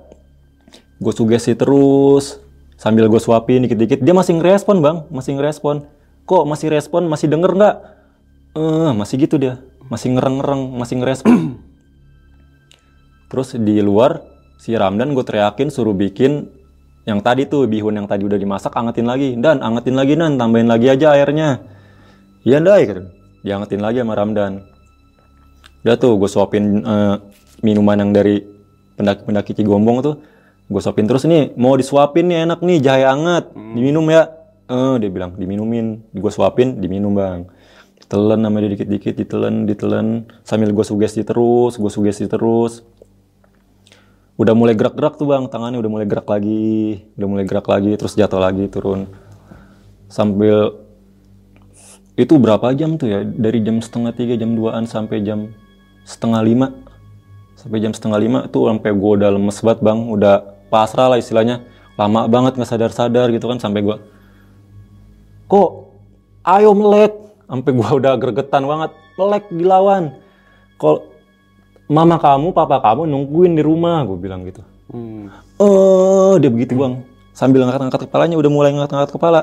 [0.99, 2.43] gue sugesti terus.
[2.77, 4.05] Sambil gue suapin dikit-dikit.
[4.05, 4.97] Dia masih ngerespon bang.
[5.09, 5.96] Masih ngerespon
[6.27, 7.07] kok masih respon?
[7.07, 7.75] Masih denger nggak?
[8.59, 9.63] Eh masih gitu dia.
[9.87, 11.55] Masih ngereng-ngereng masih ngerespon.
[13.31, 14.21] Terus di luar
[14.59, 16.51] si Ramdan gue teriakin suruh bikin
[17.07, 19.39] yang tadi tuh bihun yang tadi udah dimasak angetin lagi.
[19.39, 21.63] Dan angetin lagi nan tambahin lagi aja airnya.
[22.43, 23.01] Iya ndai kata
[23.47, 24.67] diangetin lagi sama Ramdan.
[25.87, 27.15] Udah tuh gue suapin eh,
[27.63, 28.43] minuman yang dari
[28.99, 30.15] pendaki-pendaki Cigombong tuh.
[30.67, 31.55] Gue suapin terus nih.
[31.55, 33.55] Mau disuapin nih enak nih jahe anget.
[33.55, 34.36] Diminum ya
[34.67, 36.03] eh dia bilang diminumin.
[36.11, 37.47] Gue suapin diminum bang.
[38.03, 40.27] Ditelan sama dia dikit-dikit ditelan ditelan.
[40.43, 42.83] Sambil gue sugesti terus gue sugesti terus.
[44.37, 45.47] Udah mulai gerak-gerak tuh bang.
[45.47, 49.07] Tangannya udah mulai gerak lagi udah mulai gerak lagi terus jatuh lagi turun.
[50.11, 50.83] Sambil
[52.19, 53.19] itu berapa jam tuh ya?
[53.23, 55.55] Dari jam setengah tiga jam 2an sampai jam
[56.03, 56.67] setengah lima.
[57.57, 59.99] Sampai jam setengah lima tuh sampai gue udah lemes banget bang.
[60.11, 60.35] Udah
[60.67, 61.63] pasrah lah istilahnya.
[61.97, 63.97] Lama banget nggak sadar-sadar gitu kan sampai gue
[65.47, 65.69] kok
[66.43, 67.13] ayo melek.
[67.47, 68.91] Sampai gue udah gregetan banget.
[69.15, 70.13] Melek dilawan
[70.75, 71.07] kalau
[71.87, 74.61] mama kamu papa kamu nungguin di rumah gue bilang gitu.
[74.87, 75.27] Hmm.
[75.59, 77.03] eh dia begitu bang.
[77.35, 79.41] Sambil ngangkat-ngangkat kepalanya udah mulai ngangkat-ngangkat kepala.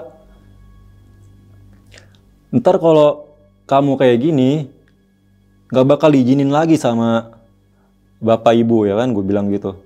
[2.54, 3.34] Ntar kalau
[3.64, 4.50] kamu kayak gini
[5.72, 7.34] nggak bakal diizinin lagi sama
[8.20, 9.12] bapak ibu ya kan?
[9.12, 9.83] Gue bilang gitu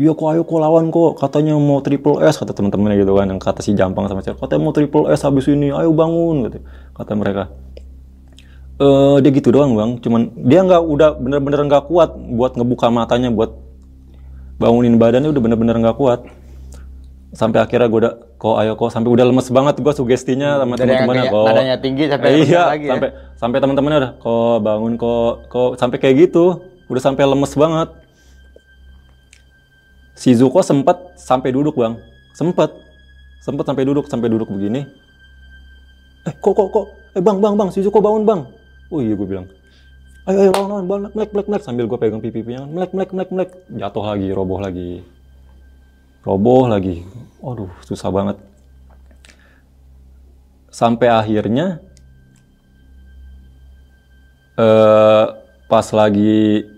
[0.00, 1.20] iya kok ayo kok lawan kok.
[1.20, 4.60] Katanya mau triple S kata teman-temannya gitu kan yang kata si Jampang sama cewek katanya
[4.64, 6.58] mau triple S habis ini ayo bangun gitu
[6.96, 7.52] kata mereka.
[8.80, 10.00] Eh dia gitu doang bang.
[10.00, 13.52] Cuman dia nggak udah bener-bener nggak kuat buat ngebuka matanya buat
[14.58, 16.20] bangunin badannya udah bener-bener nggak kuat.
[17.32, 21.32] Sampai akhirnya gue udah kok ayo kok sampai udah lemes banget gue sugestinya sama teman-temannya.
[21.32, 22.92] kok nadanya tinggi sampai Eh, iya lagi ya.
[22.92, 23.08] sampai
[23.40, 26.44] sampai teman-temannya udah kok bangun kok kok sampai kayak gitu.
[26.92, 27.88] Udah sampai lemes banget
[30.12, 31.96] si Zuko sempat sampai duduk bang.
[32.32, 32.72] Sempat
[33.42, 34.86] sempat sampai duduk sampai duduk begini.
[36.24, 36.86] Eh kok kok kok?
[37.16, 38.40] Eh bang bang bang si Zuko bangun bang.
[38.92, 39.48] Oh iya gue bilang.
[40.28, 41.62] Ayo ayo lawan lawan lawan melek melek melek.
[41.64, 42.68] Sambil gue pegang pipi-pipinya.
[42.68, 43.50] Melek melek melek melek.
[43.72, 45.02] Jatuh lagi roboh lagi.
[46.22, 47.02] Roboh lagi.
[47.42, 48.36] Aduh susah banget.
[50.72, 51.82] Sampai akhirnya
[54.56, 55.26] eh
[55.66, 56.68] pas lagi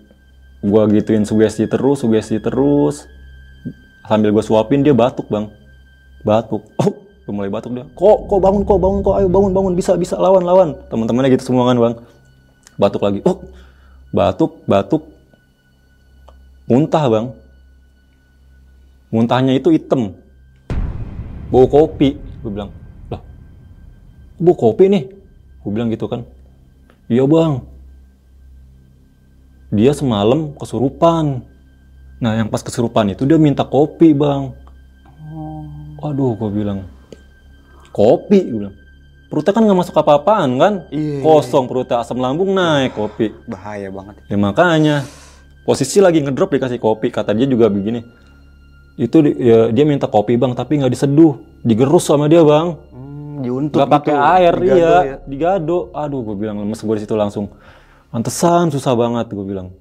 [0.63, 3.03] gua gituin sugesti terus sugesti terus
[4.05, 5.49] sambil gue suapin dia batuk bang.
[6.25, 6.63] Batuk.
[7.25, 7.85] Oh udah mulai batuk dia.
[7.97, 9.73] Kok kok bangun kok bangun kok ayo bangun bangun.
[9.73, 10.77] Bisa bisa lawan lawan.
[10.93, 11.95] Teman-temannya gitu semua kan bang.
[12.77, 13.19] Batuk lagi.
[13.25, 13.41] Oh
[14.13, 15.09] batuk batuk.
[16.69, 17.25] Muntah bang.
[19.09, 20.13] Muntahnya itu hitam.
[21.49, 22.69] Bau kopi gue bilang.
[23.09, 23.21] Loh
[24.37, 25.03] bau kopi nih?
[25.65, 26.21] Gue bilang gitu kan.
[27.09, 27.65] Iya bang.
[29.73, 31.41] Dia semalam kesurupan
[32.15, 34.55] nah yang pas kesurupan itu dia minta kopi bang
[35.99, 36.79] waduh gue bilang
[37.91, 38.75] kopi gue bilang
[39.27, 43.89] perutnya kan nggak masuk apa-apaan kan Iya, iya, kosong perutnya asam lambung naik kopi Bahaya
[43.89, 44.21] banget.
[44.29, 45.03] Ya makanya
[45.65, 48.05] posisi lagi ngedrop dikasih kopi kata dia juga begini.
[48.95, 51.35] Itu ya, dia minta kopi bang tapi nggak diseduh,
[51.65, 52.79] digerus sama dia bang.
[52.93, 54.31] Hmm, diuntuk Nggak pakai gitu.
[54.39, 55.15] air Digado iya, ya.
[55.25, 55.77] digado.
[55.91, 57.51] Aduh gue bilang lemes gue di situ langsung.
[58.13, 59.73] Pantesan susah banget gue bilang.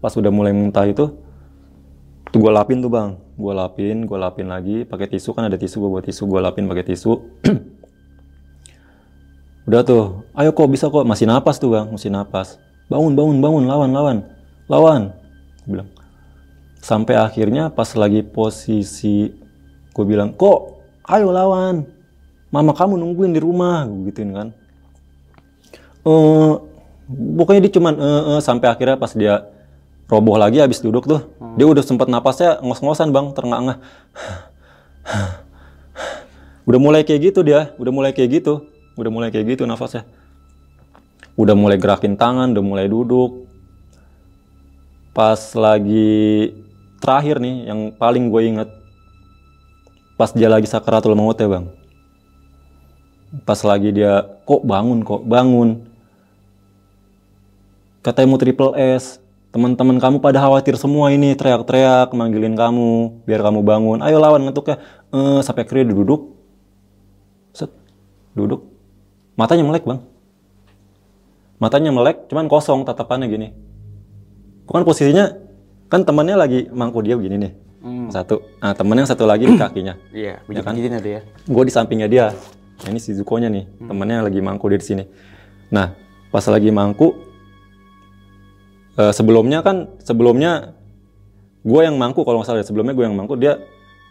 [0.00, 1.12] Pas udah mulai muntah itu,
[2.30, 5.82] tuh gue lapin tuh bang, gue lapin, gue lapin lagi pakai tisu kan ada tisu
[5.82, 7.12] gue buat tisu gue lapin pakai tisu.
[9.66, 12.58] Udah tuh, ayo kok bisa kok masih napas tuh bang, masih napas.
[12.86, 14.16] Bangun, bangun, bangun, lawan, lawan,
[14.70, 15.02] lawan.
[15.66, 15.90] Gue bilang.
[16.78, 19.34] Sampai akhirnya pas lagi posisi
[19.90, 21.82] gue bilang, kok ayo lawan.
[22.54, 24.48] Mama kamu nungguin di rumah, gue gituin kan.
[26.06, 26.52] Eh,
[27.10, 29.50] pokoknya dia cuman eh, eh, sampai akhirnya pas dia
[30.06, 31.26] roboh lagi habis duduk tuh,
[31.58, 33.78] dia udah sempat napasnya ngos-ngosan bang, terengah-engah.
[36.68, 40.06] udah mulai kayak gitu dia, udah mulai kayak gitu, udah mulai kayak gitu nafasnya.
[41.36, 43.44] Udah mulai gerakin tangan, udah mulai duduk.
[45.12, 46.54] Pas lagi
[47.02, 48.70] terakhir nih, yang paling gue inget,
[50.16, 51.66] pas dia lagi sakaratul maut ya bang.
[53.42, 55.82] Pas lagi dia, kok bangun kok, bangun.
[58.06, 59.18] Katanya mau triple S,
[59.56, 64.04] teman-teman kamu pada khawatir semua ini teriak-teriak manggilin kamu biar kamu bangun.
[64.04, 64.76] Ayo lawan ngetuknya.
[65.08, 66.36] Eh sampai akhirnya duduk.
[67.56, 67.72] Set
[68.36, 68.68] duduk.
[69.32, 70.04] Matanya melek bang.
[71.56, 73.48] Matanya melek cuman kosong tatapannya gini.
[74.68, 75.32] Kan posisinya
[75.88, 77.52] kan temennya lagi mangku dia begini nih.
[77.80, 78.12] Hmm.
[78.12, 78.44] satu.
[78.60, 79.96] Nah temen yang satu lagi di kakinya.
[80.12, 80.76] Iya, Ya kan?
[80.76, 81.20] ya.
[81.24, 82.26] gue di sampingnya dia.
[82.84, 83.64] Nah, ini si Zuko-nya nih.
[83.88, 85.04] Temennya yang lagi mangku dia di sini.
[85.72, 85.96] Nah
[86.28, 87.25] pas lagi mangku
[88.96, 90.76] eh, sebelumnya kan sebelumnya
[91.66, 93.58] gue yang mangku kalau nggak salah ya, sebelumnya gue yang mangku dia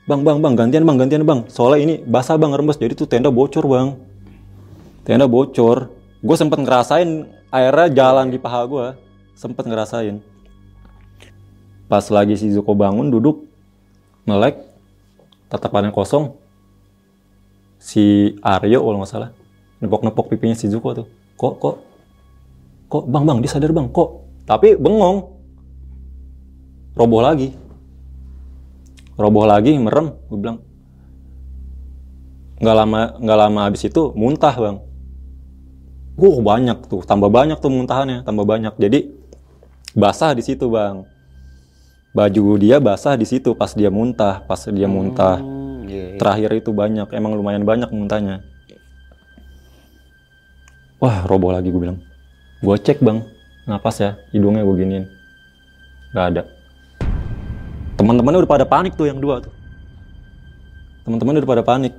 [0.05, 1.39] bang bang bang gantian bang gantian bang.
[1.49, 2.77] Soalnya ini basah bang rembes.
[2.77, 3.87] Jadi tuh tenda bocor bang.
[5.01, 5.89] Tenda bocor.
[6.21, 8.85] Gue sempet ngerasain airnya jalan di paha gue
[9.37, 10.21] sempet ngerasain.
[11.85, 13.45] Pas lagi si Zuko bangun duduk
[14.25, 14.57] melek
[15.49, 16.33] tatapannya kosong.
[17.77, 19.29] Si Aryo kalau nggak salah
[19.77, 21.07] nepok-nepok pipinya si Zuko tuh.
[21.37, 21.75] Kok kok
[22.89, 23.85] kok bang bang dia sadar bang.
[23.89, 25.33] Kok tapi bengong.
[26.95, 27.51] Roboh lagi.
[29.19, 30.59] Roboh lagi merem gue bilang.
[32.61, 34.77] Nggak lama nggak lama habis itu muntah bang.
[36.15, 38.71] Wuh banyak tuh tambah banyak tuh muntahannya tambah banyak.
[38.79, 39.11] Jadi
[39.91, 41.03] basah di situ bang.
[42.15, 45.43] Baju dia basah di situ pas dia muntah pas dia muntah.
[45.43, 46.17] Hmm, iya, iya.
[46.21, 48.39] terakhir itu banyak emang lumayan banyak muntahnya.
[51.03, 51.99] Wah roboh lagi gue bilang.
[52.63, 53.34] Gue cek bang
[53.65, 55.05] napas ya hidungnya gue giniin.
[56.13, 56.41] Nggak ada.
[57.97, 59.53] Teman-temannya udah pada panik tuh yang dua tuh.
[61.05, 61.93] Teman-temannya udah pada panik.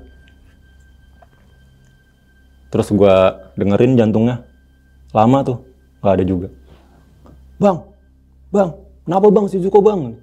[2.70, 3.14] Terus gue
[3.58, 4.46] dengerin jantungnya.
[5.14, 5.58] Lama tuh
[6.02, 6.48] nggak ada juga.
[7.56, 7.88] Bang
[8.52, 8.70] bang
[9.08, 10.14] kenapa bang si Zuko bang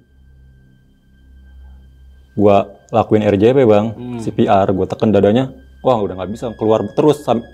[2.34, 3.86] gua lakuin RJP bang.
[4.22, 5.50] CPR gue tekan dadanya.
[5.84, 7.44] Wah udah nggak bisa keluar terus sam-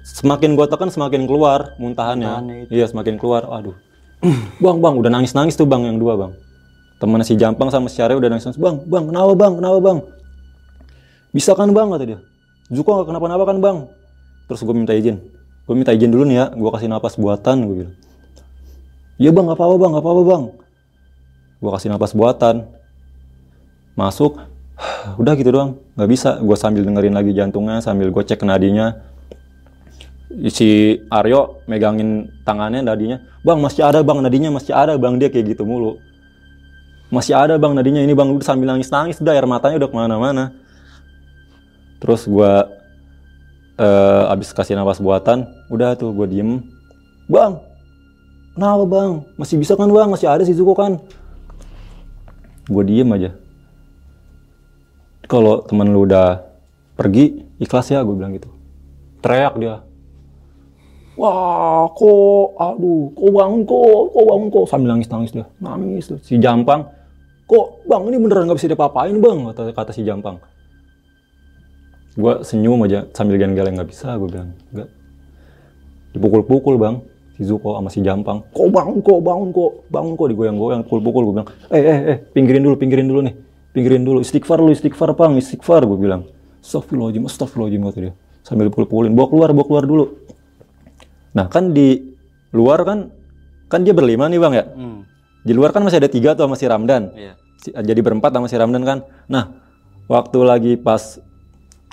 [0.00, 2.28] semakin gua tekan semakin keluar muntahannya.
[2.28, 3.44] Muntahannya iya semakin keluar.
[3.46, 3.76] Aduh.
[4.62, 6.32] Bang bang udah nangis nangis tuh bang yang dua bang.
[7.02, 9.52] Temennya si Jampang sama si Syarif udah nangis nangis bang bang kenapa bang?
[9.58, 9.98] Kenapa bang?
[11.34, 11.90] Bisa kan bang?
[11.90, 12.18] Kata dia.
[12.70, 13.76] Zuko nggak kenapa-napa kan bang?
[14.46, 15.18] Terus gue minta izin.
[15.66, 16.46] Gue minta izin dulu nih ya.
[16.54, 17.96] Gue kasih napas buatan gue bilang.
[19.18, 19.90] Iya bang nggak apa-apa bang.
[19.90, 20.42] Nggak apa-apa bang.
[21.58, 22.56] Gue kasih napas buatan.
[23.98, 24.38] Masuk.
[25.20, 25.82] Udah gitu doang.
[25.98, 26.30] Nggak bisa.
[26.38, 29.11] Gue sambil dengerin lagi jantungnya sambil gue cek nadinya
[30.48, 34.96] si Aryo megangin tangannya nadinya bang masih ada bang nadinya masih ada.
[34.96, 36.00] Bang dia kayak gitu mulu.
[37.12, 38.32] Masih ada bang nadinya ini bang.
[38.32, 40.44] Udah sambil nangis nangis udah air matanya udah ke mana-mana.
[42.00, 42.52] Terus gue
[43.76, 46.64] eh abis kasih napas buatan udah tuh gue diem.
[47.28, 47.60] Bang
[48.56, 49.10] kenapa bang?
[49.36, 50.08] Masih bisa kan bang?
[50.08, 50.98] Masih ada si Zuko kan?
[52.66, 53.36] Gue diem aja.
[55.28, 56.44] Kalau temen lu udah
[56.92, 58.48] pergi ikhlas ya gue bilang gitu.
[59.22, 59.80] Teriak dia
[61.18, 64.64] wah kok aduh kok bangun kok kok bangun kok.
[64.68, 65.46] Sambil nangis nangis dia.
[65.60, 66.88] Nangis tuh si Jampang
[67.52, 69.38] kok bang ini beneran nggak bisa diapa-apain bang?
[69.52, 70.40] kata, kata si Jampang.
[72.16, 73.76] Gue senyum aja sambil geleng-geleng.
[73.76, 74.52] Nggak bisa gue bilang.
[74.72, 74.88] Nggak.
[76.12, 77.00] Dipukul-pukul bang
[77.36, 78.44] si Zuko sama si Jampang.
[78.52, 81.48] Kok bangun kok bangun kok bangun kok digoyang-goyang pukul-pukul gue bilang.
[81.72, 83.34] Eh eh eh pinggirin dulu pinggirin dulu nih.
[83.72, 84.18] Pinggirin dulu.
[84.20, 86.28] Istighfar lu istighfar pang istighfar gue bilang.
[86.60, 88.12] Astagfirullahaladzim astagfirullahaladzim kata dia.
[88.44, 90.04] Sambil pukul-pukulin bawa keluar bawa keluar dulu
[91.32, 92.12] nah kan di
[92.50, 93.08] luar kan
[93.66, 94.98] kan dia berlima nih bang ya Hmm.
[95.40, 97.34] di luar kan masih ada tiga tuh sama si Ramdan Iya.
[97.56, 98.98] Si- jadi berempat sama si Ramdan kan.
[99.26, 99.54] Nah,
[100.06, 101.22] waktu lagi pas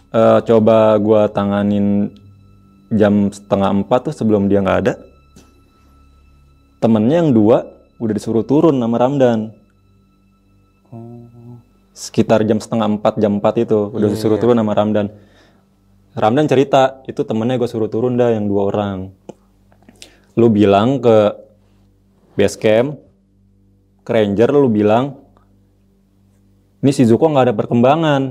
[0.10, 2.10] eh, coba gua tanganin
[2.90, 4.94] jam setengah empat tuh sebelum dia nggak ada,
[6.80, 9.54] temennya yang dua udah disuruh turun sama Ramdan.
[11.92, 15.12] Sekitar jam setengah empat, jam empat itu udah disuruh turun sama Ramdan.
[16.18, 19.14] Ramdan cerita, itu temennya gue suruh turun dah yang dua orang.
[20.34, 21.36] Lu bilang ke
[22.34, 22.98] base camp,
[24.02, 25.30] ke ranger lu bilang
[26.80, 28.22] ini si Zuko nggak ada perkembangan.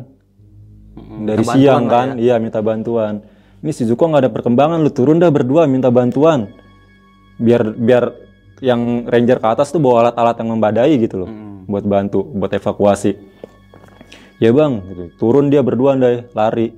[0.98, 2.16] Dari minta siang kan?
[2.16, 3.20] iya minta bantuan.
[3.60, 6.48] Ini si Zuko nggak ada perkembangan lu turun dah berdua minta bantuan.
[7.36, 8.16] Biar biar
[8.64, 11.30] yang ranger ke atas tuh bawa alat-alat yang membadai gitu loh
[11.68, 13.12] buat bantu buat evakuasi.
[14.40, 14.80] Ya bang.
[14.80, 15.04] Gitu.
[15.20, 16.72] turun dia berdua deh lari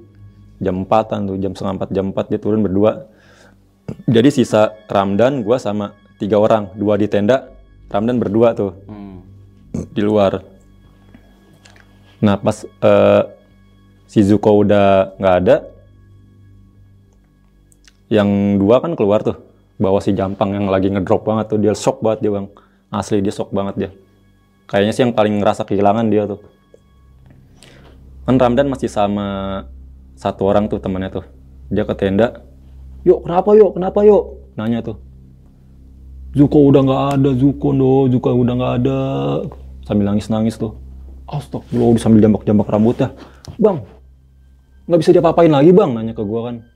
[0.61, 3.09] jam 4 tuh jam setengah empat jam 4 dia turun berdua.
[4.07, 7.51] Jadi sisa Ramdan gua sama tiga orang dua di tenda
[7.91, 8.77] Ramdan berdua tuh.
[8.87, 9.19] Hmm.
[9.71, 10.43] di luar.
[12.21, 13.23] Nah pas eh,
[14.11, 15.57] si Zuko udah nggak ada
[18.11, 19.39] yang dua kan keluar tuh
[19.79, 22.47] bawa si Jampang yang lagi ngedrop banget tuh dia shock banget dia bang.
[22.91, 23.91] Asli dia shock banget dia.
[24.67, 26.43] Kayaknya sih yang paling ngerasa kehilangan dia tuh.
[28.27, 29.27] Kan Ramdan masih sama
[30.21, 31.25] satu orang tuh temannya tuh.
[31.73, 32.45] Dia ke tenda.
[33.09, 33.73] Yuk kenapa yuk?
[33.73, 34.53] Kenapa yuk?
[34.61, 35.01] Nanya tuh.
[36.37, 38.05] Zuko udah nggak ada Zuko no.
[38.13, 38.99] Zuko udah nggak ada.
[39.89, 40.77] Sambil nangis nangis tuh.
[41.25, 41.97] Astagfirullah.
[41.97, 43.17] Sambil jambak jambak rambutnya
[43.57, 43.83] bang
[44.91, 45.91] nggak bisa diapa-apain lagi bang?
[45.95, 46.67] Nanya ke gua kan.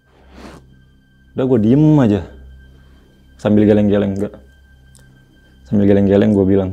[1.35, 2.23] Udah gue diem aja.
[3.43, 4.35] Sambil geleng-geleng enggak
[5.65, 6.71] sambil geleng-geleng gue bilang.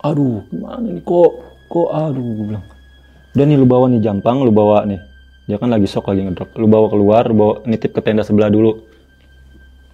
[0.00, 1.32] Aduh gimana nih kok
[1.68, 2.64] kok aduh gue bilang
[3.34, 5.02] udah nih lu bawa nih jampang lu bawa nih.
[5.44, 6.54] Dia kan lagi shock lagi ngedrop.
[6.56, 8.80] Lu bawa keluar lu bawa nitip ke tenda sebelah dulu.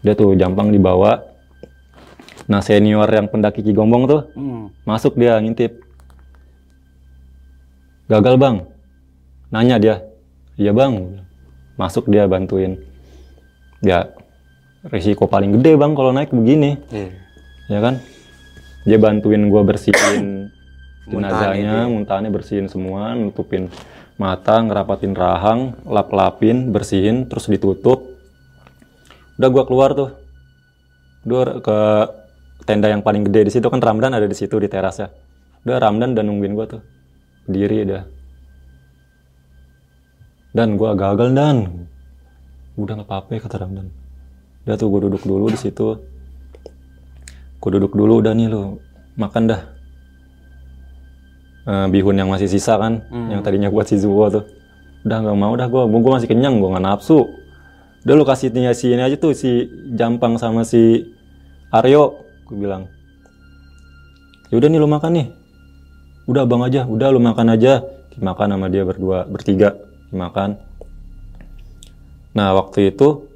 [0.04, 1.24] Dia tuh jampang dibawa.
[2.46, 4.70] Nah senior yang pendaki Cigombong tuh Hmm.
[4.84, 5.80] masuk dia ngintip.
[8.10, 8.56] Gagal bang.
[9.50, 9.96] Nanya dia.
[10.58, 11.22] Iya bang.
[11.78, 12.76] Masuk dia bantuin.
[13.80, 14.12] Ya
[14.86, 16.76] risiko paling gede bang kalau naik begini.
[16.90, 17.08] Iya.
[17.70, 17.94] ya kan?
[18.82, 20.48] Dia bantuin gua bersihin
[21.08, 23.72] jenazahnya muntahannya bersihin semua nutupin
[24.20, 28.04] mata ngerapatin rahang lap-lapin bersihin terus ditutup.
[29.40, 30.10] Udah gua keluar tuh.
[31.24, 31.78] Udah ke
[32.68, 35.08] tenda yang paling gede di situ kan Ramdan ada di situ di terasnya.
[35.64, 36.84] Udah Ramdan dan nungguin gua tuh.
[37.48, 38.04] Diri dah
[40.50, 41.86] dan gua gagal dan.
[42.78, 43.86] Udah nggak apa-apa ya, kata Ramdan.
[44.66, 45.96] Udah tuh gua duduk dulu di situ.
[47.60, 48.76] Gua duduk dulu udah nih lu.
[49.16, 49.79] Makan dah
[51.60, 54.48] Eh, bihun yang masih sisa kan yang tadinya buat si Zuo tuh.
[55.04, 57.28] Udah nggak mau dah gua gua masih kenyang gua nggak nafsu.
[58.00, 61.04] Udah lu kasih nih si ini aja tuh si Jampang sama si
[61.68, 62.16] Aryo
[62.48, 62.88] gue bilang.
[64.48, 65.26] Ya udah nih lu makan nih.
[66.24, 67.84] Udah abang aja udah lu makan aja.
[68.16, 69.76] Dimakan sama dia berdua bertiga
[70.08, 70.56] dimakan.
[72.32, 73.28] Nah waktu itu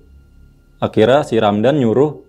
[0.81, 2.25] akhirnya si Ramdan nyuruh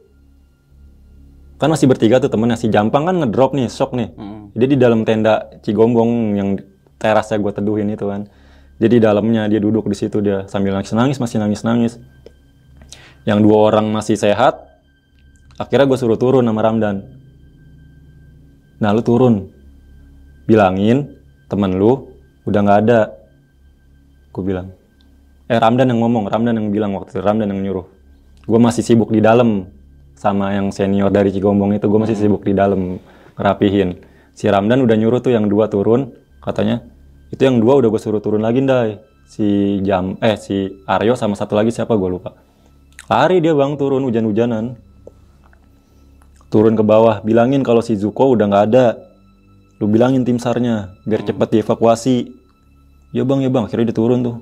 [1.56, 4.12] kan masih bertiga tuh temennya si Jampang kan ngedrop nih shock nih.
[4.12, 4.45] Hmm.
[4.56, 6.50] Jadi di dalam tenda Cigombong yang
[6.96, 8.26] terasnya gue teduhin itu kan
[8.80, 11.94] jadi di dalamnya dia duduk di situ dia sambil nangis nangis masih nangis nangis
[13.26, 14.66] yang dua orang masih sehat
[15.58, 16.96] akhirnya gue suruh turun sama Ramdan.
[18.80, 19.50] Nah lu turun.
[20.46, 21.10] Bilangin
[21.50, 22.14] temen lu
[22.46, 23.00] udah nggak ada.
[24.30, 24.70] Gue bilang.
[25.50, 27.88] Eh Ramdan yang ngomong Ramdan yang bilang waktu itu Ramdan yang nyuruh.
[28.46, 29.74] Gue masih sibuk di dalam
[30.16, 33.02] sama yang senior dari Cigombong itu gue masih sibuk di dalam
[33.36, 34.00] ngerapihin
[34.36, 36.12] si Ramdan udah nyuruh tuh yang dua turun
[36.44, 36.84] katanya.
[37.32, 39.00] Itu yang dua udah gue suruh turun lagi ndai.
[39.26, 42.38] Si jam eh si Aryo sama satu lagi siapa gue lupa.
[43.10, 44.78] Lari dia bang turun hujan-hujanan.
[46.54, 48.86] Turun ke bawah bilangin kalau si Zuko udah nggak ada.
[49.82, 52.30] Lu bilangin tim sarnya biar cepet dievakuasi.
[53.16, 54.38] Ya bang ya bang akhirnya dia turun tuh.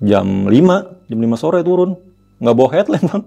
[0.00, 1.98] Jam 5 jam 5 sore turun.
[2.40, 3.22] Nggak bawa headlamp bang.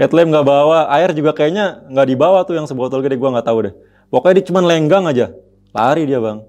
[0.00, 3.68] Headlamp nggak bawa air juga kayaknya nggak dibawa tuh yang sebotol gede gua nggak tahu
[3.68, 3.74] deh
[4.10, 5.26] pokoknya dia cuman lenggang aja.
[5.70, 6.42] Lari dia bang.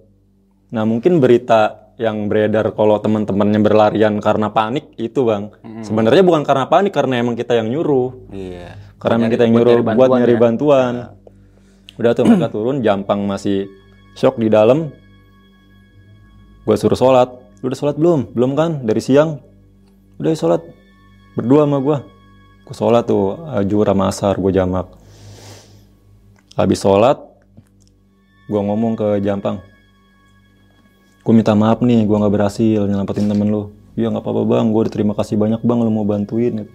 [0.72, 5.53] Nah mungkin berita yang beredar kalau teman-temannya berlarian karena panik itu bang.
[5.82, 8.28] Sebenarnya bukan karena panik karena emang kita yang nyuruh.
[8.30, 8.76] Iya.
[8.97, 10.39] karena emang Nyari- kita yang buat nyuruh nyari buat bantuan nyari ya.
[10.39, 10.93] bantuan.
[11.97, 13.66] Udah tuh mereka turun jampang masih
[14.14, 14.89] shock di dalam.
[16.62, 17.30] Gue suruh sholat.
[17.62, 18.34] Lu udah sholat belum?
[18.34, 18.82] Belum kan.
[18.82, 19.41] Dari siang.
[20.18, 20.62] Udah ya sholat.
[21.34, 21.97] Berdua sama gue
[22.62, 24.88] gue sholat tuh ajur sama asar gue jamak.
[26.53, 27.18] Habis sholat
[28.48, 29.62] gue ngomong ke jampang.
[31.22, 33.70] Gue minta maaf nih gue nggak berhasil nyelamatin temen lu.
[33.94, 34.66] Iya nggak apa-apa bang.
[34.74, 35.80] Gue terima kasih banyak bang.
[35.86, 36.66] Lu mau bantuin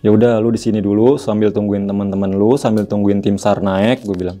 [0.00, 4.00] ya udah lu di sini dulu sambil tungguin teman-teman lu sambil tungguin tim sar naik
[4.04, 4.40] gue bilang.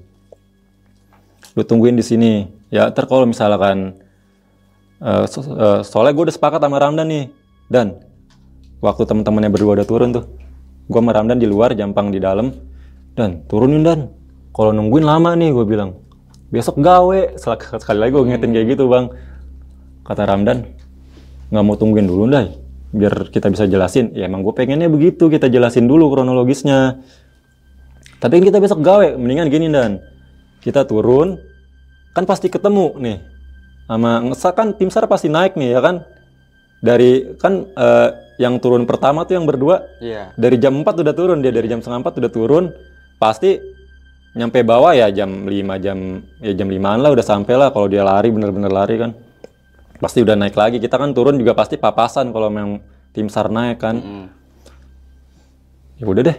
[1.52, 2.48] Lu tungguin di sini.
[2.72, 3.98] Ya ntar kalau misalkan
[5.04, 7.24] eh, so- eh, soalnya gue udah sepakat sama Ramdan nih.
[7.68, 8.00] Dan
[8.80, 10.24] waktu teman-temannya berdua udah turun tuh.
[10.88, 12.56] Gue sama Ramdan di luar jampang di dalam.
[13.12, 14.08] Dan turunin dan
[14.50, 15.96] kalau nungguin lama nih gue bilang.
[16.50, 17.38] Besok gawe.
[17.38, 19.06] Sekali- sekali lagi gue ngingetin kayak gitu bang.
[20.02, 20.66] Kata Ramdan
[21.50, 22.46] nggak mau tungguin dulu dah
[22.90, 24.10] biar kita bisa jelasin.
[24.12, 26.98] Ya emang gue pengennya begitu kita jelasin dulu kronologisnya.
[28.18, 29.14] Tapi kan kita besok gawe.
[29.14, 30.02] Mendingan gini dan
[30.60, 31.38] kita turun
[32.12, 33.18] kan pasti ketemu nih.
[33.86, 36.02] Sama ngesa kan tim sar pasti naik nih ya kan?
[36.80, 38.08] Dari kan eh,
[38.40, 40.32] yang turun pertama tuh yang berdua Iya.
[40.32, 42.64] dari jam 4 udah turun dia dari jam setengah 4 udah turun
[43.20, 43.60] pasti
[44.30, 45.50] nyampe bawah ya jam 5
[45.82, 49.10] jam ya jam 5an lah udah sampai lah kalau dia lari bener-bener lari kan.
[49.98, 50.78] Pasti udah naik lagi.
[50.78, 52.80] Kita kan turun juga pasti papasan kalau memang
[53.12, 53.96] tim sar naik kan.
[53.98, 54.26] Mm.
[56.00, 56.38] ya udah deh.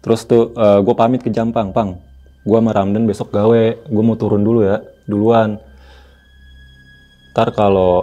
[0.00, 2.00] Terus tuh gue pamit ke Jampang pang.
[2.42, 3.86] Gue sama Ramdan besok gawe.
[3.86, 5.62] Gue mau turun dulu ya duluan.
[7.36, 8.02] Ntar kalau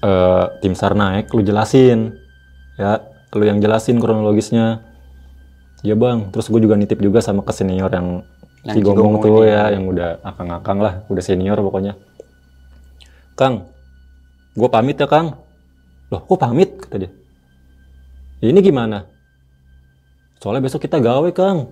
[0.00, 2.16] eh, tim sar naik lu jelasin.
[2.80, 3.04] Ya
[3.36, 4.87] lu yang jelasin kronologisnya
[5.82, 6.30] ya bang.
[6.34, 8.22] Terus gue juga nitip juga sama ke senior yang
[8.66, 11.94] Cigombong Cigombong tuh ya yang udah akang-akang lah udah senior pokoknya.
[13.38, 13.70] Kang
[14.58, 15.38] gue pamit ya Kang.
[16.08, 16.74] Loh kok pamit?
[16.80, 17.10] Kata dia.
[18.42, 19.06] Ini gimana?
[20.42, 21.70] Soalnya besok kita gawe Kang.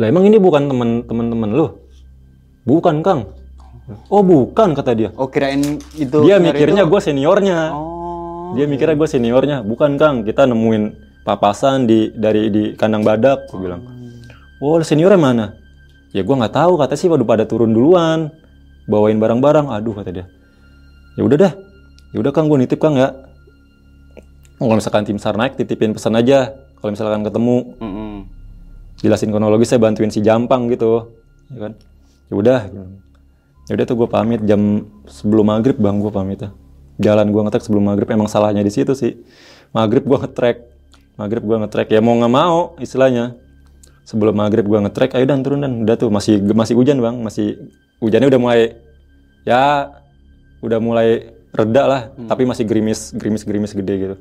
[0.00, 0.66] Lah emang ini bukan
[1.06, 1.66] teman-teman lu?
[2.66, 3.30] Bukan Kang.
[4.08, 5.10] Oh bukan kata dia.
[5.20, 7.76] Oh kirain itu dia mikirnya gue seniornya.
[7.76, 8.56] Oh.
[8.56, 9.56] dia mikirnya gue seniornya.
[9.60, 10.24] Bukan Kang.
[10.24, 13.82] Kita nemuin papasan di dari di kandang badak gue bilang.
[14.60, 15.46] Oh seniornya mana?
[16.14, 18.30] Ya gue nggak tahu kata sih udah pada turun duluan
[18.86, 19.72] bawain barang-barang.
[19.72, 20.26] Aduh kata dia.
[21.18, 21.52] Ya udah dah.
[22.14, 23.10] Ya udah kang gue nitip kang ya.
[24.60, 26.54] Kalau misalkan tim sar naik titipin pesan aja.
[26.78, 27.56] Kalau misalkan ketemu
[29.00, 31.10] jelasin kronologi saya bantuin si Jampang gitu
[31.50, 31.72] ya kan?
[32.30, 32.60] Ya udah.
[33.64, 36.52] Ya udah tuh gue pamit jam sebelum maghrib bang gue pamit ya.
[37.00, 39.18] Jalan gue ngetrek sebelum maghrib emang salahnya di situ sih.
[39.74, 40.73] Maghrib gue ngetrek
[41.14, 41.88] maghrib gue ngetrek.
[41.94, 43.38] Ya mau nggak mau istilahnya.
[44.04, 45.82] Sebelum maghrib gue ngetrek ayo dan turun dan.
[45.86, 47.16] Udah tuh masih masih hujan bang.
[47.22, 47.70] Masih
[48.02, 48.60] hujannya udah mulai
[49.48, 49.94] ya
[50.60, 52.02] udah mulai reda lah.
[52.28, 54.16] Tapi masih gerimis gerimis gerimis gede gitu.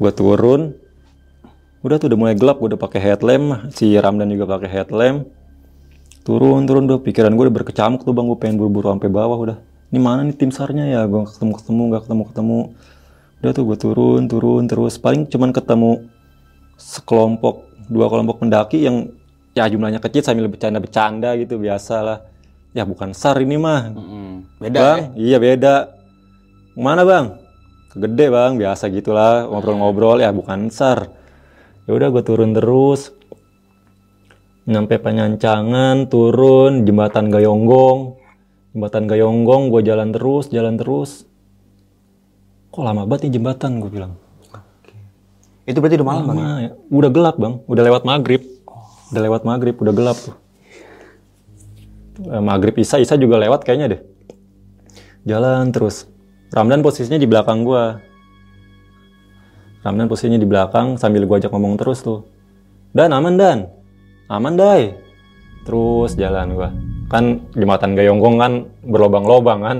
[0.00, 0.74] Gue turun.
[1.84, 2.56] Udah tuh udah mulai gelap.
[2.62, 3.68] Gue udah pakai headlamp.
[3.76, 5.28] Si Ramdan juga pakai headlamp.
[6.24, 7.04] Turun turun tuh.
[7.04, 8.24] Pikiran gue udah berkecamuk tuh bang.
[8.24, 9.58] Gue pengen buru-buru sampai bawah udah.
[9.92, 11.04] Ini mana nih tim sarnya ya?
[11.04, 12.58] Gue ketemu ketemu nggak ketemu ketemu
[13.44, 14.96] udah tuh gue turun turun terus.
[14.96, 16.08] Paling cuman ketemu
[16.80, 19.12] sekelompok dua kelompok pendaki yang
[19.52, 22.18] ya jumlahnya kecil sambil bercanda-bercanda gitu biasa lah
[22.72, 23.92] ya bukan sar ini mah.
[23.92, 24.28] Mm-mm.
[24.56, 25.08] Beda bang ya?
[25.20, 25.74] iya beda.
[26.72, 27.36] Mana bang?
[27.92, 28.56] Kegede bang.
[28.56, 30.24] Biasa gitulah ngobrol-ngobrol.
[30.24, 31.12] Ya bukan sar.
[31.84, 33.12] Ya udah gue turun terus.
[34.64, 36.88] Nyampe penyancangan turun.
[36.88, 38.16] Jembatan Gayonggong.
[38.72, 41.28] Jembatan Gayonggong gue jalan terus jalan terus
[42.74, 44.18] kok lama banget nih jembatan gue bilang.
[45.62, 46.38] Itu berarti udah malam bang?
[46.42, 46.50] ya?
[46.66, 46.70] Ya.
[46.90, 47.54] udah gelap bang.
[47.70, 48.42] Udah lewat maghrib.
[49.14, 50.34] Udah lewat maghrib udah gelap tuh.
[52.18, 54.00] Eh, maghrib isa isa juga lewat kayaknya deh.
[55.22, 56.10] Jalan terus.
[56.50, 58.02] Ramdan posisinya di belakang gua.
[59.86, 62.26] Ramdan posisinya di belakang sambil gua ajak ngomong terus tuh.
[62.90, 63.58] Dan aman dan.
[64.26, 64.98] Aman dai.
[65.62, 66.74] Terus jalan gua.
[67.08, 68.52] Kan jembatan Gayonggong kan
[68.82, 69.78] berlobang-lobang kan.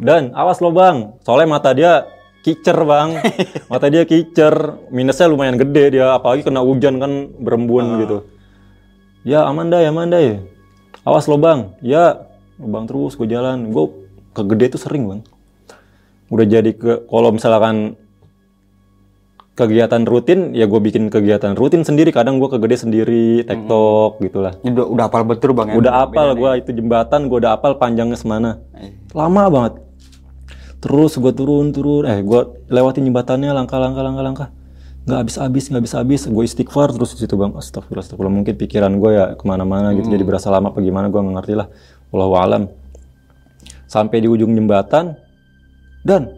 [0.00, 1.18] Dan awas lobang.
[1.26, 2.15] Soalnya mata dia
[2.46, 3.18] kicer bang.
[3.70, 4.78] Mata dia kicer.
[4.94, 8.18] Minusnya lumayan gede dia apalagi kena hujan kan berembun gitu.
[9.26, 10.38] Ya aman dai aman dai
[11.02, 12.30] awas lobang ya
[12.62, 13.74] lobang terus gue jalan.
[13.74, 13.90] Gue
[14.38, 15.20] kegede tuh sering bang.
[16.30, 17.98] Udah jadi ke kalau misalkan
[19.56, 22.14] kegiatan rutin ya gue bikin kegiatan rutin sendiri.
[22.14, 24.54] Kadang gue kegede sendiri tektok gitulah.
[24.62, 25.82] Ini udah, udah hafal betul bang ya?
[25.82, 28.62] udah apal gue itu jembatan gue udah apal panjangnya semana.
[29.10, 29.85] Lama banget
[30.86, 32.06] terus gue turun turun.
[32.06, 34.48] Eh gue lewatin jembatannya langkah langkah langkah langkah.
[35.02, 37.50] Nggak habis habis nggak habis habis gue istighfar terus di situ bang.
[37.58, 41.18] Astagfirullah astagfirullah mungkin pikiran gue ya ke mana-mana gitu jadi berasa lama apa gimana gue
[41.18, 41.66] nggak ngerti lah.
[42.14, 42.62] Wallahu alam.
[43.90, 45.18] Sampai di ujung jembatan
[46.06, 46.30] dan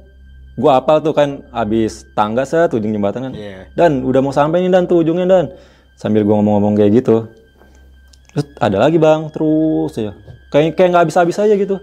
[0.56, 3.32] gue apal tuh kan habis tangga set ujung jembatan kan.
[3.36, 3.68] Iya.
[3.76, 5.44] dan udah mau sampai nih dan tuh ujungnya dan.
[6.00, 7.28] Sambil gue ngomong-ngomong kayak gitu.
[8.32, 9.28] Terus ada lagi bang.
[9.28, 10.16] Terus ya.
[10.48, 11.76] Kayak kayak nggak habis-habis aja gitu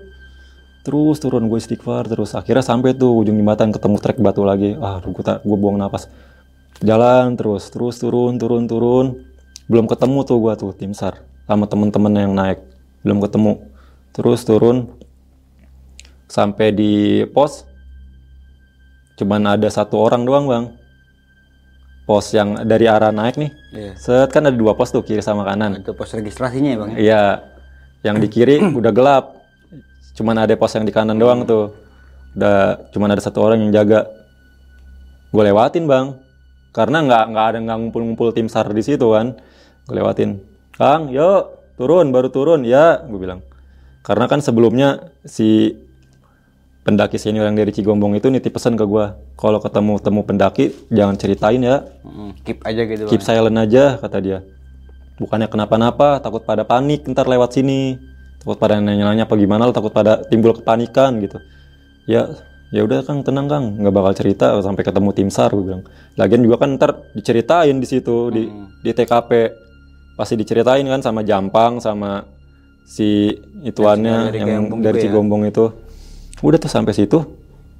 [0.85, 4.77] terus turun gue istighfar terus akhirnya sampai tuh ujung jembatan ketemu trek batu lagi.
[4.77, 6.05] Ah gue tak gue buang napas.
[6.85, 9.25] Jalan terus terus turun turun turun.
[9.65, 12.61] Belum ketemu tuh gue tuh tim sar sama temen-temen yang naik.
[13.01, 13.65] Belum ketemu.
[14.13, 14.93] Terus turun
[16.29, 17.65] sampai di pos.
[19.17, 20.65] Cuman ada satu orang doang bang.
[22.05, 23.51] Pos yang dari arah naik nih.
[23.73, 23.91] Iya.
[23.97, 25.81] set kan ada dua pos tuh kiri sama kanan.
[25.81, 26.97] Itu pos registrasinya ya bang ya?
[27.01, 27.23] Iya,
[28.05, 29.34] yang di kiri udah gelap.
[30.15, 31.75] Cuman ada pos yang di kanan doang tuh.
[32.35, 34.07] Udah cuman ada satu orang yang jaga.
[35.29, 36.15] Gue lewatin bang,
[36.71, 39.35] karena nggak nggak ada nggak ngumpul-ngumpul tim sar di situ kan.
[39.85, 40.39] Gue lewatin.
[40.75, 43.43] Kang, yuk turun, baru turun ya, gue bilang.
[44.03, 45.75] Karena kan sebelumnya si
[46.85, 49.05] pendaki senior yang dari Cigombong itu nitip pesan ke gue,
[49.35, 53.27] kalau ketemu temu pendaki jangan ceritain ya, Mm, Keep aja gitu keep bang.
[53.27, 54.39] silent aja kata dia
[55.17, 57.97] bukannya kenapa-napa takut pada panik ntar lewat sini
[58.45, 61.41] takut pada nanya-nanya apa gimana lo takut pada timbul kepanikan gitu.
[62.05, 62.29] Ya
[62.69, 63.81] ya udah kang tenang kang.
[63.81, 65.83] Nggak bakal cerita sampai ketemu tim sar gue bilang.
[66.13, 68.45] Lagian juga kan ntar diceritain di situ di
[68.85, 69.31] di TKP
[70.13, 72.21] pasti diceritain kan sama Jampang sama
[72.85, 73.33] si
[73.65, 75.03] ituannya dari yang Cigombong dari ya?
[75.09, 75.65] Cigombong itu.
[76.45, 77.19] Udah tuh sampai situ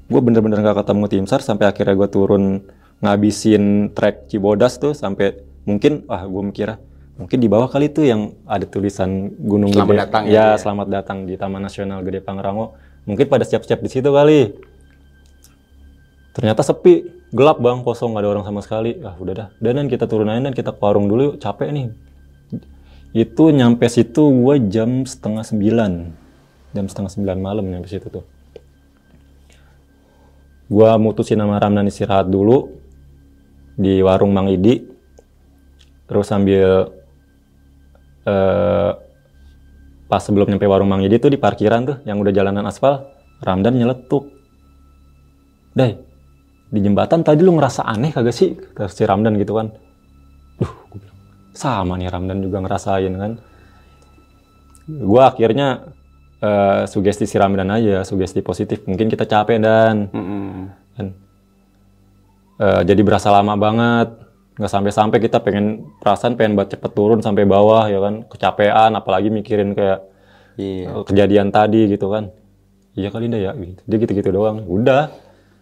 [0.06, 2.62] gue bener-bener gak ketemu tim sar sampai akhirnya gue turun
[3.02, 5.34] ngabisin trek Cibodas tuh sampai
[5.66, 6.78] mungkin ah gue mikir
[7.16, 10.02] mungkin di bawah kali tuh yang ada tulisan Gunung Selamat Gede.
[10.04, 10.60] datang ya, ya, ya.
[10.60, 12.76] selamat datang di Taman Nasional Gede Pangrango.
[13.08, 14.52] Mungkin pada siap-siap di situ kali.
[16.36, 17.24] Ternyata sepi.
[17.32, 17.86] Gelap bang.
[17.86, 18.98] Kosong gak ada orang sama sekali.
[19.06, 19.48] Ah udah dah.
[19.62, 21.36] Dan kita turun aja dan kita ke warung dulu yuk.
[21.38, 21.88] Capek nih.
[23.16, 25.92] Itu nyampe situ gue jam setengah sembilan.
[26.76, 28.26] Jam setengah sembilan malam nyampe situ tuh.
[30.66, 32.74] Gue mutusin sama Ramdan istirahat dulu
[33.78, 34.82] di warung Mang Idi.
[36.10, 36.90] Terus sambil
[38.26, 38.92] eh,
[40.06, 43.10] pas sebelum nyampe warung Mang Idi tuh di parkiran tuh yang udah jalanan aspal
[43.42, 44.34] Ramdan nyeletuk.
[45.76, 45.98] Dai
[46.66, 48.58] di jembatan tadi lu ngerasa aneh kagak sih?
[48.58, 49.72] kata si Ramdan gitu kan.
[50.60, 51.18] Duh, gue bilang,
[51.54, 53.32] sama nih Ramdan juga ngerasain kan.
[54.86, 55.94] Gue akhirnya
[56.42, 60.10] eh, sugesti si Ramdan aja sugesti positif mungkin kita capek dan.
[60.10, 60.70] Mm-mm.
[60.96, 61.08] kan
[62.56, 64.16] Eh, jadi berasa lama banget
[64.56, 68.24] nggak sampai-sampai kita pengen perasaan pengen buat cepet turun sampai bawah ya kan.
[68.28, 70.00] Kecapean apalagi mikirin kayak
[70.56, 70.88] Iya.
[70.88, 72.32] eh, kejadian tadi gitu kan.
[72.96, 73.52] Iya kali dah ya.
[73.52, 74.64] Gitu dia gitu-gitu doang.
[74.64, 75.12] Udah.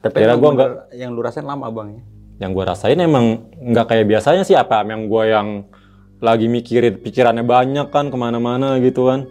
[0.05, 2.03] Tapi Kira gua nggak yang lu rasain lama bang ya?
[2.41, 5.69] yang gue rasain emang nggak kayak biasanya sih apa yang gue yang
[6.17, 9.29] lagi mikirin pikirannya banyak kan ke mana-mana gitu kan.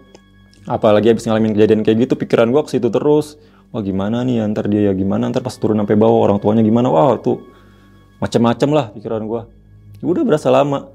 [0.64, 3.36] Apalagi habis ngalamin kejadian kayak gitu pikiran gue ke situ terus.
[3.74, 5.28] Wah gimana nih ntar dia ya gimana?
[5.28, 6.88] Ntar pas turun sampai bawah orang tuanya gimana?
[6.92, 7.42] Wah tuh
[8.22, 9.42] macem-macem lah pikiran gue
[10.02, 10.90] udah berasa lama.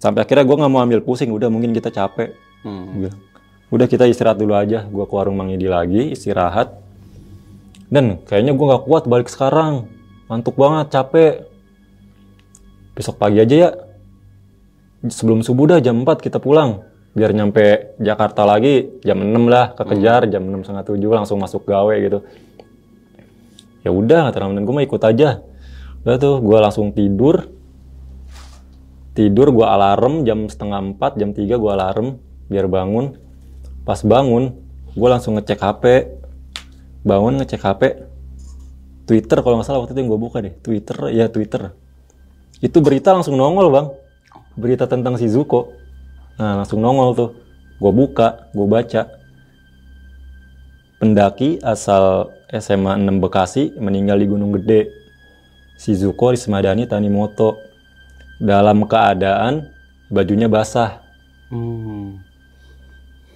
[0.00, 1.28] Sampai akhirnya gue nggak mau ambil pusing.
[1.32, 2.32] Udah mungkin kita capek.
[2.64, 3.04] Hmm.
[3.04, 3.12] Gua
[3.72, 4.88] udah kita istirahat dulu aja.
[4.88, 6.72] Gue ke warung Mang Idi lagi istirahat.
[7.92, 9.88] Dan kayaknya gue nggak kuat balik sekarang.
[10.32, 11.32] Ngantuk banget capek.
[12.96, 13.70] Besok pagi aja ya.
[15.06, 16.84] Sebelum subuh dah jam 4 kita pulang.
[17.16, 21.94] Biar nyampe Jakarta lagi jam 6 lah kekejar jam 6 setengah 7 langsung masuk gawe
[21.96, 22.20] gitu.
[23.80, 25.40] Ya udah kata Ramdan gue mau ikut aja
[26.06, 27.50] udah tuh gue langsung tidur.
[29.10, 33.18] Tidur gue alarm jam setengah 4 jam 3 gue alarm biar bangun.
[33.82, 34.54] Pas bangun
[34.94, 35.84] gue langsung ngecek HP
[37.02, 37.82] bangun ngecek HP
[39.06, 40.54] Twitter kalau nggak salah waktu itu yang gue buka deh.
[40.62, 41.74] Twitter ya Twitter.
[42.62, 43.86] Itu berita langsung nongol bang.
[44.54, 45.74] Berita tentang si Zuko.
[46.38, 47.30] Nah langsung nongol tuh.
[47.82, 49.10] Gue buka gue baca.
[51.02, 55.05] Pendaki asal SMA 6 Bekasi meninggal di Gunung Gede
[55.76, 57.60] Shizuko Rismadani Tanimoto.
[58.36, 59.72] Dalam keadaan
[60.12, 61.00] bajunya basah.
[61.46, 62.18] Hmm.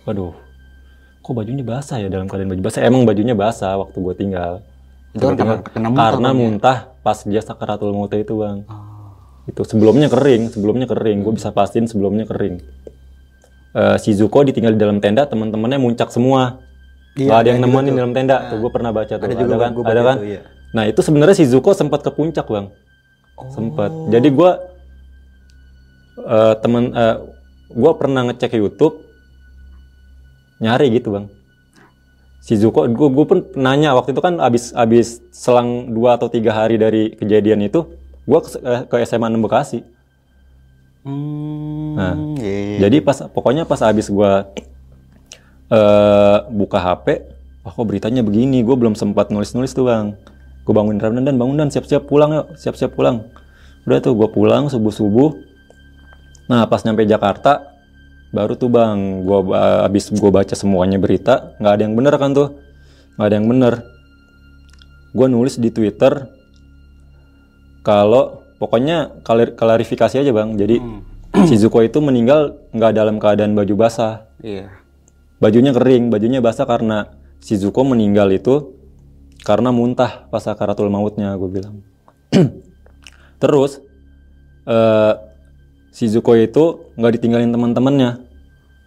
[0.03, 0.35] waduh
[1.23, 2.83] kok bajunya basah ya dalam keadaan baju basah?
[2.83, 4.53] Emang bajunya basah waktu gue tinggal.
[5.15, 6.35] Itu kan karena- kena muntah, karena ya?
[6.35, 8.67] muntah pas dia sakaratul maut itu bang.
[8.67, 8.89] Ah.
[9.49, 11.23] itu sebelumnya kering sebelumnya kering.
[11.23, 12.61] Gue bisa pastiin sebelumnya kering.
[13.71, 16.59] Eh, Shizuko ditinggal di dalam tenda teman-temannya muncak semua.
[17.19, 17.99] Iya, ada yang juga nemenin tuh.
[17.99, 18.37] dalam tenda.
[18.51, 19.27] Tuh gue pernah baca tuh.
[19.27, 19.71] Ada juga, kan?
[19.75, 20.17] ada kan?
[20.19, 20.43] tuh, iya.
[20.71, 22.71] Nah itu sebenarnya Shizuko sempat ke puncak bang.
[23.51, 23.91] Sempat.
[24.13, 24.51] Jadi gue
[26.21, 27.17] eh temen eh,
[27.73, 29.01] gue pernah ngecek YouTube
[30.61, 31.27] nyari gitu bang.
[32.45, 36.81] Shizuko gue gue pun nanya waktu itu kan abis abis selang dua atau tiga hari
[36.81, 37.85] dari kejadian itu
[38.29, 39.81] gue ke, eh, ke SMA 6 Bekasi.
[41.01, 41.97] Hmm.
[41.97, 42.79] Nah, iya, iya.
[42.85, 44.33] jadi pas pokoknya pas abis gue
[45.73, 47.07] eh buka HP
[47.65, 48.61] wah kok beritanya begini?
[48.61, 50.17] Gue belum sempat nulis nulis tuh bang
[50.61, 51.69] gue bangun Ramdan dan bangun dan.
[51.69, 52.47] Siap siap pulang yuk.
[52.57, 53.27] Siap siap pulang.
[53.89, 55.31] Udah tuh gue pulang subuh subuh
[56.51, 57.63] nah pas nyampe Jakarta
[58.35, 59.39] baru tuh bang gue
[59.87, 62.49] abis gue baca semuanya berita nggak ada yang bener kan tuh?
[63.17, 63.75] Nggak ada yang bener.
[65.11, 66.27] Gue nulis di Twitter
[67.81, 70.55] kalau pokoknya klar- klarifikasi aja bang.
[70.55, 70.77] Jadi
[71.49, 74.27] Shizuko itu meninggal nggak dalam keadaan baju basah.
[74.41, 74.73] Iya.
[75.41, 77.09] bajunya kering bajunya basah karena
[77.41, 78.77] Shizuko meninggal itu
[79.43, 81.81] karena muntah pas sakaratul mautnya gue bilang.
[83.43, 83.81] Terus
[84.69, 85.15] eh
[85.91, 88.23] Shizuko itu nggak ditinggalin teman-temannya.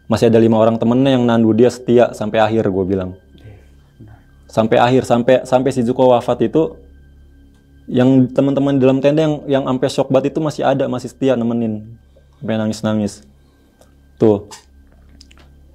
[0.07, 3.19] Masih ada lima orang temennya yang nandu dia setia sampai akhir gue bilang.
[4.47, 6.79] Sampai akhir sampai sampai Shizuko wafat itu
[7.91, 11.99] yang teman-teman dalam tenda yang yang sampai shock banget itu masih ada masih setia nemenin.
[12.39, 13.27] Sampai nangis-nangis.
[14.15, 14.47] Tuh.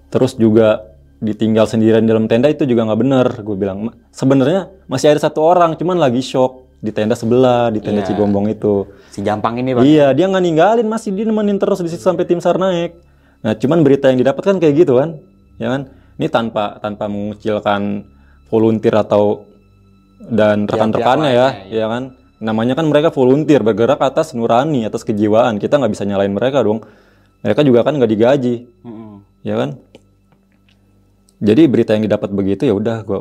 [0.09, 3.91] Terus juga ditinggal sendirian di dalam tenda itu juga nggak bener gue bilang.
[4.14, 8.14] Sebenarnya masih ada satu orang cuman lagi shock di tenda sebelah di tenda Iya.
[8.14, 8.87] Cigombong itu.
[9.11, 9.83] Si Jampang ini bang.
[9.83, 12.95] iya dia nggak ninggalin masih dia nemenin terus di situ sampai tim sar naik.
[13.43, 15.19] Nah cuman berita yang didapatkan kayak gitu kan
[15.59, 15.91] ya kan?
[16.19, 18.07] Ini tanpa tanpa mengucilkan
[18.47, 19.43] volunteer atau
[20.19, 22.03] dan rekan-rekannya ya lainnya, ya kan?
[22.39, 25.59] Namanya kan mereka volunteer bergerak atas nurani atas kejiwaan.
[25.59, 26.83] Kita nggak bisa nyalain mereka dong.
[27.43, 29.23] Mereka juga kan nggak digaji Mm-mm.
[29.47, 29.79] ya kan
[31.39, 33.20] jadi berita yang didapat begitu ya udah gue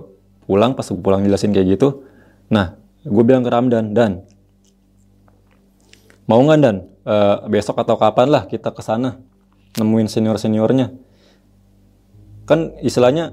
[0.49, 2.07] pulang pas gue pulang jelasin kayak gitu.
[2.49, 4.25] Nah gue bilang ke Ramdan dan
[6.27, 6.77] mau nggak dan?
[7.07, 9.15] Eh, besok atau kapan lah kita ke sana
[9.79, 10.91] nemuin senior seniornya
[12.43, 13.31] kan istilahnya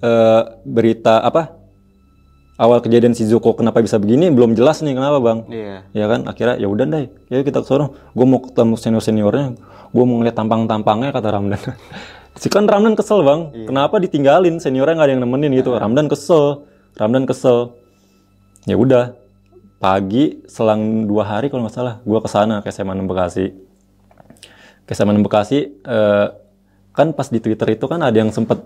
[0.00, 1.52] eh, berita apa
[2.56, 5.38] awal kejadian Shizuko kenapa bisa begini belum jelas nih kenapa bang?
[5.52, 5.76] Iya.
[5.92, 6.24] ya kan?
[6.24, 9.52] Akhirnya ya udah deh ya kita ke sono gue mau ketemu senior seniornya
[9.92, 11.60] gue mau ngeliat tampang tampangnya kata Ramdan
[12.38, 13.40] si kan Ramdan kesel bang.
[13.66, 14.58] Kenapa ditinggalin?
[14.58, 15.74] Seniornya nggak ada yang nemenin gitu.
[15.74, 16.66] Ramdan kesel.
[16.98, 17.74] Ramdan kesel.
[18.66, 19.14] Ya udah.
[19.82, 23.52] Pagi selang dua hari kalau nggak salah gue ke sana ke SMA 6 Bekasi.
[24.88, 26.26] Ke SMA 6 Bekasi eh,
[26.96, 28.64] kan pas di Twitter itu kan ada yang sempet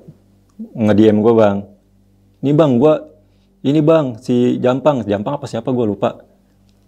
[0.58, 1.66] nge-DM gue bang.
[2.38, 2.94] Ini bang gue
[3.66, 5.02] ini bang si Jampang.
[5.02, 5.74] Jampang apa siapa?
[5.74, 6.22] Gue lupa.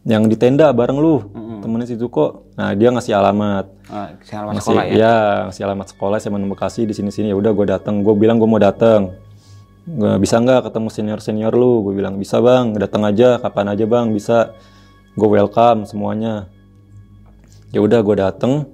[0.06, 1.26] Yang di tenda bareng lu
[1.60, 1.64] Mm-mm.
[1.68, 2.48] temennya si Zuko.
[2.56, 3.68] Nah dia ngasih alamat.
[3.92, 4.92] Ah, alamat Ngasih, sekolah ya.
[4.96, 5.16] Iya,
[5.52, 7.28] ngasih alamat sekolah SMA 6 Bekasi di sini sini.
[7.28, 8.00] Ya udah gue datang.
[8.00, 9.12] Gue bilang gue mau datang.
[10.20, 11.84] Bisa nggak ketemu senior senior lu?
[11.84, 12.72] Gue bilang bisa bang.
[12.74, 14.08] Datang aja, kapan aja bang.
[14.16, 14.56] Bisa.
[15.12, 16.48] Gue welcome semuanya.
[17.70, 18.66] Ya udah gue datang.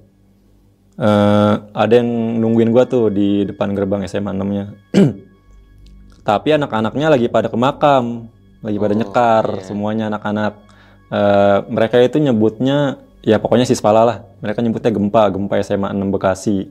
[0.97, 4.65] Eh, ada yang nungguin gue tuh di depan gerbang SMA 6-nya.
[6.29, 8.33] Tapi anak-anaknya lagi pada ke makam,
[8.65, 10.66] lagi pada nyekar semuanya anak-anak.
[11.07, 14.19] Eh, mereka itu nyebutnya ya pokoknya Sispala lah.
[14.43, 16.67] Mereka nyebutnya gempa, gempa SMA 6 Bekasi.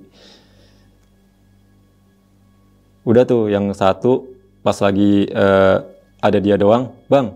[3.06, 4.28] Udah tuh yang satu
[4.60, 5.78] pas lagi eh,
[6.20, 7.32] ada dia doang, bang.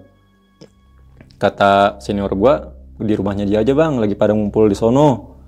[1.39, 5.39] Kata senior gua di rumahnya dia aja bang, lagi pada ngumpul di sono.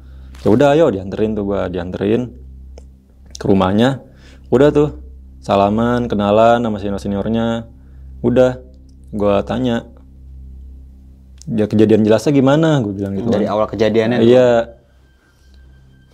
[0.42, 2.32] Ya udah ayo dianterin tuh gua dianterin
[3.36, 4.00] ke rumahnya.
[4.48, 5.04] Udah tuh
[5.44, 7.68] salaman, kenalan sama senior seniornya.
[8.24, 8.62] Udah,
[9.12, 9.91] gua tanya
[11.52, 12.80] dia kejadian jelasnya gimana?
[12.80, 13.28] Gue bilang gitu.
[13.28, 13.54] Dari kan.
[13.60, 14.18] awal kejadiannya.
[14.24, 14.72] Iya.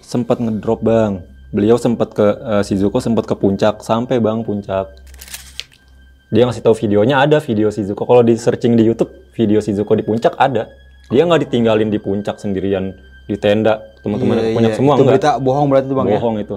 [0.02, 1.22] Sempat ngedrop, Bang.
[1.54, 4.90] Beliau sempat ke eh, Shizuko sempat ke puncak sampai Bang puncak.
[6.28, 8.04] Dia ngasih tahu videonya ada video Shizuko.
[8.04, 10.68] Kalau di searching di YouTube, video Shizuko di puncak ada.
[11.08, 12.92] Dia nggak ditinggalin di puncak sendirian
[13.30, 13.80] di tenda.
[14.04, 14.80] Teman-teman Iya, puncak iya.
[14.80, 15.14] semua Itu enggak.
[15.22, 16.20] berita bohong berarti itu bang ya.
[16.20, 16.56] Bohong itu.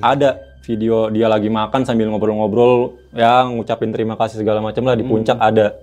[0.00, 0.30] Ada
[0.62, 5.36] video dia lagi makan sambil ngobrol-ngobrol, ya ngucapin terima kasih segala macam lah di puncak
[5.36, 5.76] ada.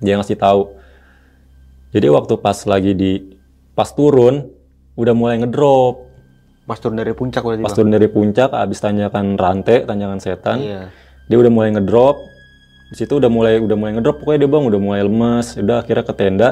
[0.00, 0.83] Dia ngasih tahu.
[1.94, 3.22] Jadi waktu pas lagi di
[3.72, 4.50] pas turun
[4.98, 6.10] udah mulai ngedrop.
[6.66, 10.82] Pas turun dari puncak berarti Pas turun dari puncak abis tanjakan rantai, tanjakan setan, Iya.
[11.30, 12.18] dia udah mulai ngedrop.
[12.90, 15.46] Di situ udah mulai udah mulai ngedrop pokoknya dia bang udah mulai lemes.
[15.54, 16.50] Udah akhirnya ke tenda.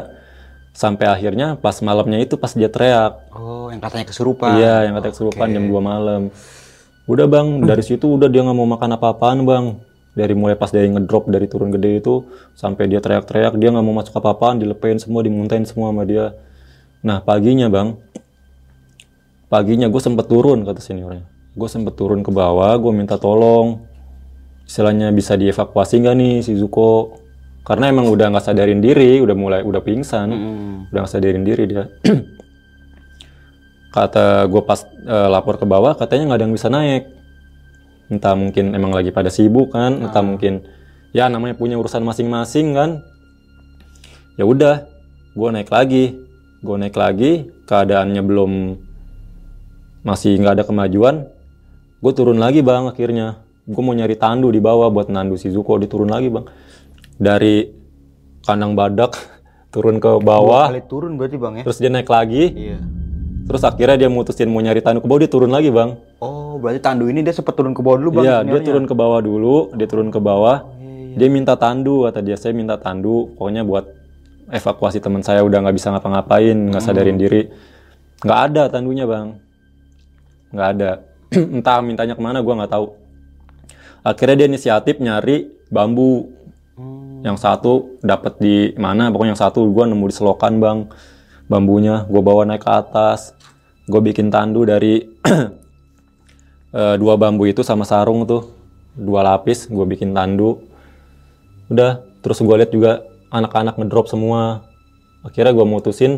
[0.72, 4.56] Sampai akhirnya pas malamnya itu pas dia teriak, Oh, yang katanya kesurupan.
[4.56, 6.22] Iya, yang katanya kesurupan jam 2 malam.
[7.04, 9.64] Udah bang, dari situ udah dia nggak mau makan apa-apaan bang.
[10.12, 13.96] Dari mulai pas dari ngedrop dari turun gede itu sampai dia teriak-teriak dia nggak mau
[13.96, 16.36] masuk apa-apaan, dilepein semua, dimuntahin semua sama dia.
[17.00, 17.96] Nah paginya bang,
[19.48, 21.24] paginya gue sempet turun kata seniornya.
[21.56, 23.88] Gue sempet turun ke bawah, gue minta tolong.
[24.68, 27.16] Istilahnya bisa dievakuasi nggak nih si Zuko?
[27.64, 30.28] Karena emang udah nggak sadarin diri, udah mulai udah pingsan,
[30.92, 31.88] udah nggak sadarin diri dia.
[33.92, 37.12] kata gue pas eh, lapor ke bawah katanya nggak ada yang bisa naik
[38.12, 40.68] entah mungkin emang lagi pada sibuk kan entah mungkin
[41.16, 43.00] ya namanya punya urusan masing-masing kan.
[44.36, 44.84] Ya udah
[45.32, 46.20] gue naik lagi.
[46.60, 48.52] Gue naik lagi keadaannya belum
[50.04, 51.26] masih nggak ada kemajuan.
[52.04, 53.40] Gue turun lagi bang akhirnya.
[53.64, 56.44] Gue mau nyari tandu di bawah buat nandu si Zuko diturun lagi bang.
[57.16, 57.64] Dari
[58.44, 59.16] kandang badak
[59.74, 60.68] turun ke bawah.
[60.68, 61.62] Kali turun berarti bang ya.
[61.64, 62.44] terus dia naik lagi.
[62.52, 62.78] Iya.
[63.42, 65.98] Terus akhirnya dia mutusin mau nyari tandu ke bawah, dia turun lagi bang.
[66.22, 68.24] Oh, berarti tandu ini dia sempat turun ke bawah dulu bang.
[68.24, 70.62] Iya, dia turun ke bawah dulu, dia turun ke bawah.
[71.12, 73.34] Dia minta tandu, kata dia, saya minta tandu.
[73.36, 73.84] Pokoknya buat
[74.48, 77.52] evakuasi teman saya udah nggak bisa ngapa-ngapain, nggak sadarin diri.
[78.22, 79.36] Nggak ada tandunya bang,
[80.54, 80.90] nggak ada.
[81.58, 82.86] Entah mintanya ke mana, gua nggak tahu.
[84.06, 86.30] Akhirnya dia inisiatif nyari bambu.
[87.22, 90.78] Yang satu dapat di mana, pokoknya yang satu gua nemu di selokan bang.
[91.50, 93.34] Bambunya gue bawa naik ke atas.
[93.86, 95.02] Gue bikin tandu dari
[96.78, 98.52] eh, dua bambu itu sama sarung tuh.
[98.94, 100.62] Dua lapis gue bikin tandu.
[101.72, 103.02] Udah terus gue lihat juga
[103.32, 104.68] anak-anak ngedrop semua.
[105.24, 106.12] Akhirnya gue mutusin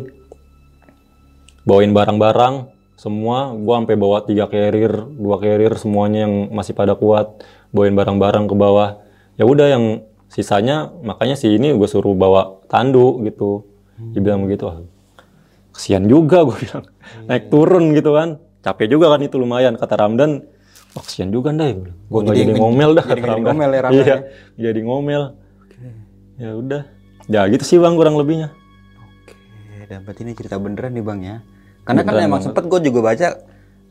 [1.65, 2.69] bawain barang-barang
[2.99, 3.55] semua.
[3.55, 7.41] Gue sampai bawa tiga carrier dua carrier semuanya yang masih pada kuat.
[7.73, 9.01] Bawain barang-barang ke bawah.
[9.35, 13.65] Ya udah yang sisanya makanya si ini gue suruh bawa tandu gitu.
[13.95, 14.67] Dibilang begitu
[15.75, 16.85] kesian juga gue bilang.
[17.27, 18.39] Naik turun gitu kan.
[18.63, 20.47] Capek juga kan itu lumayan kata Ramdan.
[20.95, 23.51] Wah kesian juga dah gue nggak jadi jadi ngomel dah jadi kata jadi Ramdan.
[23.51, 24.15] ngomel ya, Ramdan iya
[24.55, 25.23] jadi ngomel.
[26.39, 26.83] Ya udah.
[27.27, 28.55] Ya gitu sih bang kurang lebihnya.
[29.01, 29.35] Oke,
[29.91, 31.37] dan berarti ini cerita beneran nih bang ya.
[31.83, 32.47] Karena kan Beneran emang banget.
[32.49, 33.27] sempet gue juga baca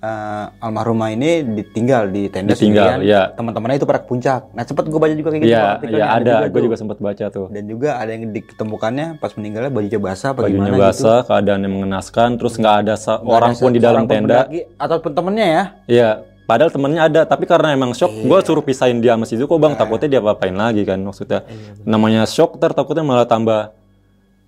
[0.05, 3.01] eh, almarhumah ini ditinggal di tenda Ditinggal, sendirian.
[3.01, 3.23] iya.
[3.33, 4.53] Teman-temannya itu pada ke puncak.
[4.53, 5.51] Nah sempet gue baca juga kayak gitu.
[5.51, 5.97] iya artikelnya.
[5.97, 9.97] iya ada gue juga sempat baca tuh Dan juga ada yang ditemukannya pas meninggalnya bajunya
[9.99, 10.85] basah apa bajunya gimana gitu.
[10.85, 14.61] basah keadaan yang mengenaskan terus nggak ada Nggak orang ada pun di dalam tenda pendaki
[14.77, 15.65] ataupun temennya ya.
[15.85, 16.11] Iya,
[16.45, 19.73] padahal temennya ada, tapi karena emang shock, gue suruh pisahin dia sama si Zuko bang,
[19.75, 21.41] takutnya dia apa-apain lagi kan maksudnya.
[21.83, 23.73] Namanya shock, ntar takutnya malah tambah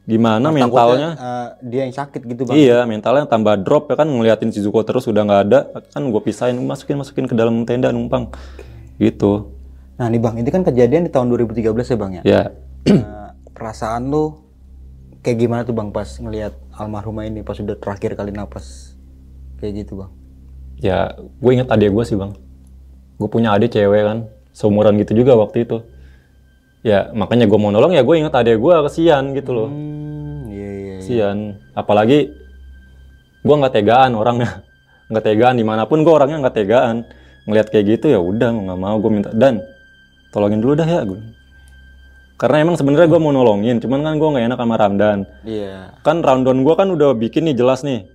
[0.07, 1.19] gimana mentalnya.
[1.19, 2.55] Eh, dia yang sakit gitu bang.
[2.55, 5.61] Iya, mentalnya tambah drop ya kan ngeliatin si Zuko terus udah nggak ada,
[5.91, 8.31] kan gue pisahin, masukin masukin ke dalam tenda numpang,
[9.03, 9.51] gitu.
[9.99, 12.23] Nah nih bang, ini kan kejadian di tahun 2013 ya bang ya.
[12.23, 12.43] Ya,
[12.87, 14.47] Eh, perasaan lu
[15.27, 18.95] kayak gimana tuh bang pas ngelihat almarhumah ini pas udah terakhir kali napas
[19.59, 20.11] kayak gitu bang?
[20.77, 22.31] ya gue inget adik gue sih bang.
[23.17, 24.19] Gue punya adik cewek kan,
[24.53, 25.83] seumuran gitu juga waktu itu.
[26.87, 29.67] Ya makanya gue mau nolong ya gue inget adik gue kesian gitu loh.
[29.67, 30.79] Hmm, iya iya.
[30.79, 30.97] iya.
[31.07, 31.39] kasihan.
[31.79, 32.35] Apalagi
[33.47, 34.67] gua nggak tegaan orangnya,
[35.11, 37.07] nggak tegaan di mana pun gua orangnya nggak tegaan.
[37.47, 39.63] Ngelihat kayak gitu ya udah nggak mau gue minta dan
[40.35, 41.23] tolongin dulu dah ya gue.
[42.37, 45.19] Karena emang sebenarnya gua mau nolongin, cuman kan gua nggak enak sama Ramdan.
[45.47, 45.95] Iya.
[46.03, 48.11] Kan rundown gua kan udah bikin nih jelas nih.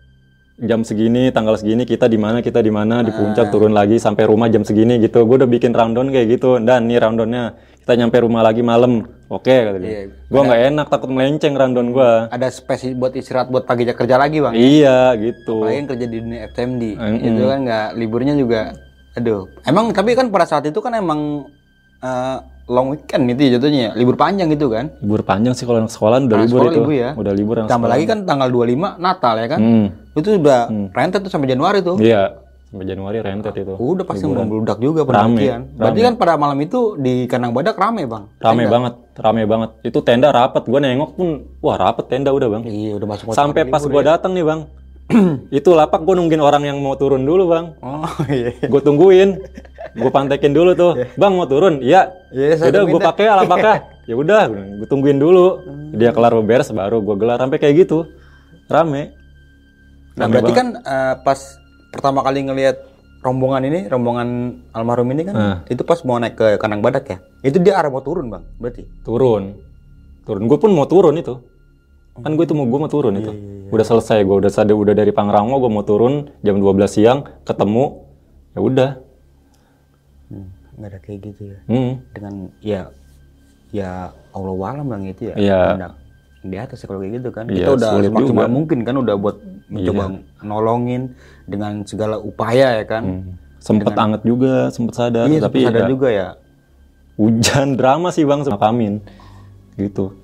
[0.61, 4.29] Jam segini, tanggal segini kita di mana, kita di mana, di puncak turun lagi sampai
[4.29, 5.25] rumah jam segini gitu.
[5.25, 6.61] Gua udah bikin rundown kayak gitu.
[6.61, 9.01] Dan nih rundownnya kita nyampe rumah lagi malam.
[9.25, 9.89] Oke kata dia.
[9.89, 10.01] Iya.
[10.29, 12.29] Gua nggak enak takut melenceng rundown gua.
[12.29, 14.53] Ada spesi buat istirahat buat pagi kerja lagi bang.
[14.53, 15.65] Iya gitu.
[15.65, 16.83] Apalagi yang kerja di dunia FTMD.
[16.93, 17.25] Mm-mm.
[17.25, 18.61] Itu kan nggak liburnya juga.
[19.17, 19.49] Aduh.
[19.65, 21.49] Emang tapi kan pada saat itu kan emang
[21.99, 22.37] eh,
[22.69, 23.81] long weekend gitu ya jatuhnya.
[23.81, 23.91] ya.
[23.97, 24.93] Libur panjang gitu kan.
[25.01, 26.77] Libur panjang sih kalau anak sekolah udah Nah, libur sekolah itu.
[26.77, 27.09] libur ya.
[27.17, 27.97] Udah libur anak Tambah sekolah.
[27.97, 29.59] lagi kan tanggal 25 Natal ya kan.
[29.59, 29.87] Hmm.
[30.15, 31.95] Itu udah rentet tuh sampai Januari tuh.
[31.99, 32.41] Iya.
[32.71, 33.75] Sampai Januari rentet itu.
[33.75, 35.61] Udah pasti membludak juga Rame, pendakian.
[35.75, 38.23] Berarti kan pada malam itu di kandang badak rame bang.
[38.39, 39.69] Rame banget, rame banget.
[39.83, 40.63] Itu tenda rapet.
[40.71, 42.63] Gua nengok pun, wah rapet tenda udah bang.
[42.63, 44.59] Iya udah masuk Sampai pas gua datang nih bang,
[45.59, 47.75] itu lapak gua nungguin orang yang mau turun dulu bang.
[47.83, 48.55] Oh iya.
[48.63, 49.35] Gue tungguin,
[49.91, 52.07] gue pantekin dulu tuh, bang mau turun, iya.
[52.31, 53.75] Iya, saya Udah gue pakai alapakah?
[54.09, 54.47] ya udah,
[54.79, 55.59] gue tungguin dulu.
[55.91, 58.07] Dia kelar beres baru gue gelar sampai kayak gitu,
[58.71, 59.20] rame.
[60.21, 61.39] Nah berarti kan eh, pas
[61.89, 62.77] pertama kali ngelihat
[63.21, 64.27] rombongan ini, rombongan
[64.71, 65.57] almarhum ini kan, Ah.
[65.67, 67.17] itu pas mau naik ke kandang badak ya.
[67.41, 68.81] Itu dia arah mau turun bang, berarti.
[69.01, 69.61] Turun,
[70.23, 70.41] turun.
[70.45, 71.37] Gue pun mau turun itu.
[72.17, 73.31] Kan gue itu mau gue mau turun itu.
[73.69, 78.03] Udah selesai gue udah sadar udah dari Pangrango gue mau turun jam 12 siang ketemu
[78.51, 78.89] ya udah.
[80.75, 81.57] Nggak ada kayak gitu ya.
[81.67, 81.93] Hmm.
[82.11, 82.81] Dengan ya
[83.71, 83.91] ya
[84.33, 85.35] Allah walam bang itu ya.
[85.37, 85.61] Iya.
[85.75, 85.93] Tindak
[86.41, 87.45] di atas ya kalau kayak gitu kan.
[87.47, 88.41] Iya, Kita udah sulit semaksimal juga.
[88.43, 88.49] Iya.
[88.51, 89.37] mungkin kan udah buat
[89.71, 90.03] mencoba
[90.43, 91.15] nolongin
[91.47, 93.03] dengan segala upaya ya kan.
[93.03, 93.23] Hmm.
[93.57, 96.27] Sempet anget juga, sempet sadar, Iya, tapi sadar ya, juga ya.
[97.15, 98.97] hujan drama sih bang sama kamin,
[99.77, 100.17] gitu.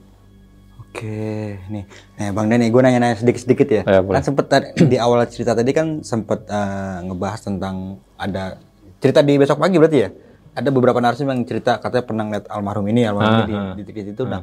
[0.82, 1.86] Oke, nih,
[2.18, 3.82] nah Bang Dani, gue nanya-nanya sedikit-sedikit ya.
[3.86, 4.18] Ya, boleh.
[4.18, 4.46] kan sempet
[4.82, 7.76] di awal cerita tadi kan sempet eh, ngebahas tentang
[8.18, 8.58] ada
[8.98, 10.10] cerita di besok pagi berarti ya.
[10.58, 13.94] Ada beberapa narasumber yang cerita katanya pernah ngeliat almarhum ini, almarhum ini Ah, di, di
[13.94, 14.26] titik itu.
[14.26, 14.42] Nah,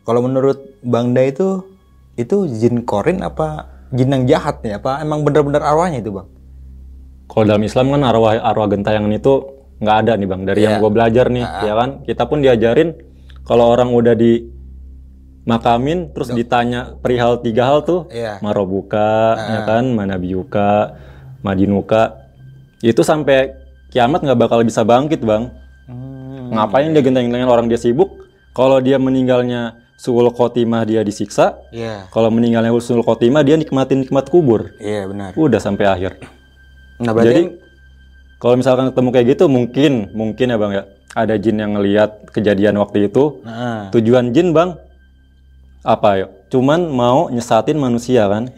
[0.00, 1.68] kalau menurut Bang Dai itu
[2.16, 4.78] itu jin korin apa jin yang jahat nih?
[4.78, 6.28] Apa emang bener-bener arwahnya itu Bang?
[7.30, 9.32] Kalau dalam Islam kan arwah arwah gentayangan itu
[9.80, 10.42] nggak ada nih bang.
[10.44, 11.90] Dari yang gue belajar nih, ya kan.
[12.04, 12.90] Kita pun diajarin
[13.46, 14.44] kalau orang udah di
[15.48, 18.44] makamin terus ditanya perihal tiga hal tuh, Iya.
[18.44, 21.00] marobuka, ya kan, manabiuka,
[21.40, 22.28] madinuka,
[22.84, 23.56] itu sampai
[23.88, 25.48] kiamat nggak bakal bisa bangkit bang.
[26.50, 28.26] Ngapain dia genteng-gentengin orang dia sibuk?
[28.52, 32.08] Kalau dia meninggalnya suul khotimah dia disiksa, Iya.
[32.08, 34.72] kalau meninggalnya suul khotimah dia nikmatin nikmat kubur.
[34.80, 35.36] Iya benar.
[35.36, 36.16] Udah sampai akhir.
[37.04, 37.42] Nah berarti Jadi
[38.40, 40.82] kalau misalkan ketemu kayak gitu mungkin mungkin ya bang ya
[41.12, 44.80] ada jin yang ngelihat kejadian waktu itu nah, tujuan jin bang
[45.84, 48.48] apa ya cuman mau nyesatin manusia kan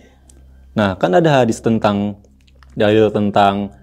[0.73, 2.17] nah kan ada hadis tentang
[2.79, 3.75] dalil tentang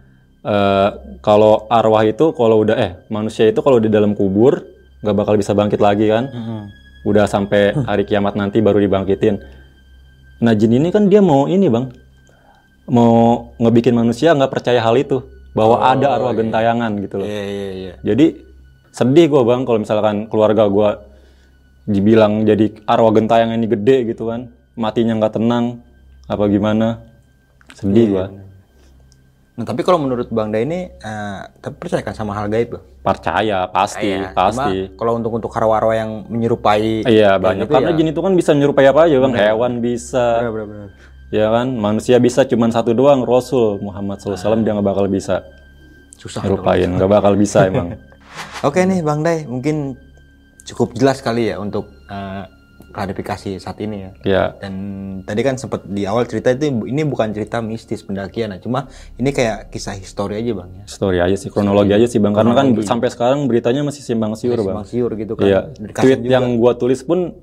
[0.42, 4.64] eh, kalau arwah itu kalau udah eh manusia itu kalau di dalam kubur
[5.04, 6.64] nggak bakal bisa bangkit lagi kan mm,
[7.10, 9.42] udah sampai hari kiamat nanti baru dibangkitin.
[10.46, 11.90] Nah jin ini kan dia mau ini bang,
[12.88, 15.26] mau ngebikin manusia nggak percaya hal itu
[15.58, 17.28] bahwa ada arwah gentayangan gitu loh.
[17.28, 17.94] iya iya iya.
[18.06, 18.46] Jadi
[18.94, 20.90] sedih gue bang kalau misalkan keluarga gue
[21.90, 25.82] dibilang jadi arwah gentayangan ini gede gitu kan, matinya nggak tenang
[26.30, 27.02] apa gimana,
[27.74, 28.26] sedih gua.
[29.60, 32.84] Nah tapi kalau menurut Bang Dai ini, eh, tapi percaya kan sama hal gaib Bang?
[33.04, 34.88] Percaya pasti Iya, pasti.
[34.88, 37.98] Cuma kalau untuk untuk arwah-arwah yang menyerupai Iya banyak gitu karena ya.
[38.00, 40.88] jin itu kan bisa menyerupai apa aja bang, hewan bisa, Benar, benar, benar.
[41.30, 45.44] ya kan manusia bisa cuman satu doang Rasul Muhammad SAW dia nggak bakal bisa
[46.16, 46.40] Susah.
[46.42, 48.00] nyerupain nggak bakal bisa emang
[48.68, 50.00] Oke nih Bang Dai, mungkin
[50.64, 52.44] cukup jelas kali ya untuk eh,
[52.90, 54.12] klarifikasi saat ini ya.
[54.24, 54.74] ya Dan
[55.22, 59.30] tadi kan sempat di awal cerita itu ini bukan cerita mistis pendakian, nah, cuma ini
[59.30, 60.84] kayak kisah histori aja Bang ya.
[60.86, 64.58] story aja sih kronologi aja sih bang karena kan sampai sekarang beritanya masih simpang siur
[64.58, 65.46] bang Bang Siur gitu kan.
[65.46, 66.32] Iya Dikasih tweet juga.
[66.32, 67.34] yang gua tulis pun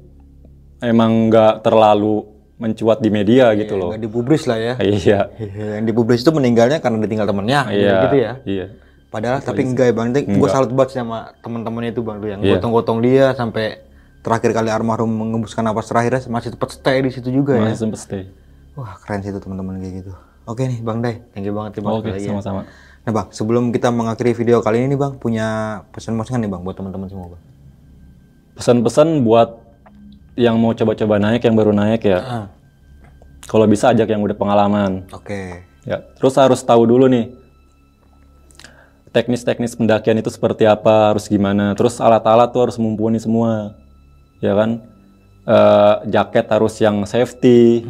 [0.79, 4.75] emang nggak terlalu mencuat di media gitu loh nggak dibubris lah ya.
[4.81, 5.29] iya
[5.77, 8.33] yang dibubris itu meninggalnya karena ditinggal temennya iya gitu ya.
[8.45, 8.67] iya
[9.07, 12.59] Padahal tapi enggak ya bang, gue salut banget sama teman-temannya itu bang tuh yang Iya.
[12.59, 13.86] gotong-gotong dia sampai
[14.27, 17.71] terakhir kali almarhum mengembuskan napas terakhirnya masih tempat stay di situ juga ya.
[17.71, 18.23] masih sempet stay
[18.75, 20.13] Wah keren sih itu teman-teman kayak gitu.
[20.45, 22.35] Oke nih bang Dai, thank you banget terima oke lagi ya.
[22.35, 22.69] sama-sama
[23.07, 25.47] Nah bang, sebelum kita mengakhiri video kali ini nih bang, punya
[25.95, 27.43] pesan-pesan nih bang buat teman-teman semua bang.
[28.59, 29.63] pesan-pesan buat
[30.37, 32.47] yang mau coba-coba naik yang baru naik ya Ah,
[33.49, 35.65] kalau bisa ajak yang udah pengalaman Oke.
[35.87, 37.31] Ya, terus harus tahu dulu nih
[39.17, 41.73] teknis-teknis pendakian itu seperti apa, harus gimana.
[41.73, 43.73] Terus alat-alat tuh harus mumpuni semua,
[44.47, 44.71] ya kan?
[45.47, 47.87] eh, jaket harus yang safety.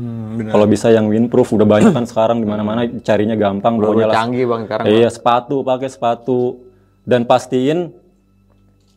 [0.52, 4.14] Kalau bisa yang windproof udah banyak kan sekarang di mana-mana carinya gampang pokoknya lah.
[4.14, 4.84] canggih bang sekarang.
[4.84, 6.60] Iya, sepatu pakai sepatu
[7.08, 7.90] dan pastiin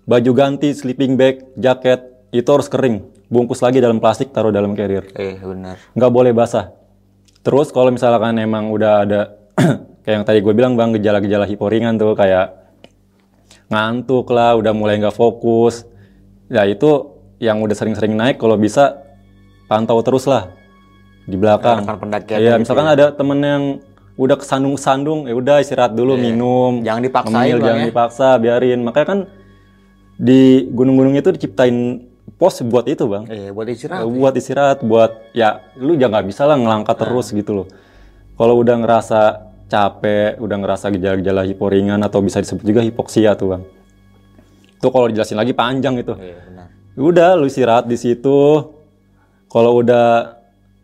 [0.03, 2.03] baju ganti, sleeping bag, jaket
[2.35, 3.07] itu harus kering.
[3.29, 5.07] Bungkus lagi dalam plastik, taruh dalam carrier.
[5.15, 5.79] Eh benar.
[5.95, 6.73] Nggak boleh basah.
[7.39, 9.21] Terus kalau misalkan emang udah ada
[10.03, 12.57] kayak yang tadi gue bilang bang gejala-gejala hiporingan tuh kayak
[13.69, 15.85] ngantuk lah, udah mulai nggak fokus.
[16.49, 18.99] Ya itu yang udah sering-sering naik kalau bisa
[19.65, 20.51] pantau terus lah
[21.23, 21.87] di belakang.
[21.87, 23.63] Pendakian Iya, gitu misalkan ada temen yang
[24.19, 26.83] udah kesandung-sandung, ya udah istirahat dulu minum.
[26.83, 27.87] Jangan dipaksain, ngemil, Bang, jangan ya.
[27.87, 28.79] dipaksa, biarin.
[28.83, 29.19] Makanya kan
[30.19, 32.03] di gunung-gunung itu diciptain
[32.35, 33.31] pos buat itu, Bang.
[33.31, 34.03] Eh buat istirahat.
[34.03, 37.01] buat istirahat, buat ya lu jangan bisa lah ngelangkah Nah.
[37.07, 37.67] terus gitu loh.
[38.35, 39.21] Kalau udah ngerasa
[39.71, 43.63] capek, udah ngerasa gejala-gejala hiporingan atau bisa disebut juga hipoksia tuh, Bang.
[44.79, 46.11] Itu kalau dijelasin lagi panjang itu.
[46.19, 46.58] Iya.
[46.99, 48.67] Udah lu istirahat di situ.
[49.47, 50.35] Kalau udah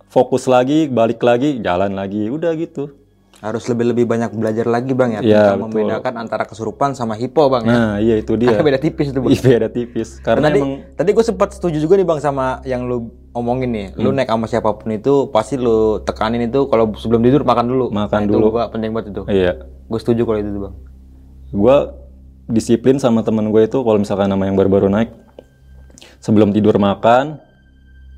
[0.07, 2.95] fokus lagi, balik lagi, jalan lagi, udah gitu.
[3.43, 5.21] Harus lebih-lebih banyak belajar lagi bang ya.
[5.21, 5.65] Tentang betul.
[5.69, 7.75] membedakan antara kesurupan sama hipo bang ya.
[7.75, 8.49] Nah, iya itu dia.
[8.49, 9.29] Karena beda tipis itu bang.
[9.29, 10.09] Iya, beda tipis.
[10.17, 13.87] Karena tadi, emang tadi gue sempat setuju juga nih bang sama yang lu omongin nih.
[13.93, 14.17] Lu Hmm.
[14.17, 17.85] naik sama siapa pun itu pasti lu tekanin itu kalau sebelum tidur makan dulu.
[17.91, 18.39] Makan Nah, dulu.
[18.39, 19.21] Itu gua penting banget itu.
[19.29, 19.53] iya.
[19.85, 20.75] Gue setuju kalau itu tuh bang.
[21.47, 21.77] gue
[22.47, 25.07] disiplin sama temen gue itu kalau misalkan nama yang baru-baru naik
[26.25, 27.37] sebelum tidur makan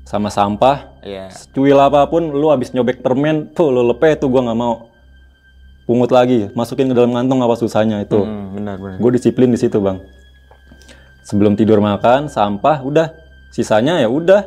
[0.08, 1.28] sama sampah Iya.
[1.52, 4.88] cuil apa pun lu habis nyobek permen tuh lu lepe tuh gue nggak mau.
[5.84, 8.20] Pungut lagi masukin ke dalam kantong apa susahnya itu.
[8.24, 8.96] Hmm, benar benar.
[8.96, 10.00] gue disiplin di situ bang.
[11.28, 13.12] Sebelum tidur makan sampah udah.
[13.52, 14.44] Sisanya ya udah.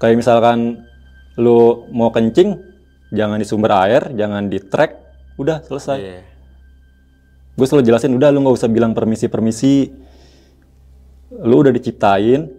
[0.00, 0.88] Kayak misalkan
[1.36, 2.56] lu mau kencing
[3.12, 4.96] jangan di sumber air jangan di trek
[5.36, 5.98] udah selesai.
[6.00, 6.20] Iya.
[7.52, 9.92] gue selalu jelasin udah lu nggak usah bilang permisi permisi
[11.40, 12.52] lu udah diciptain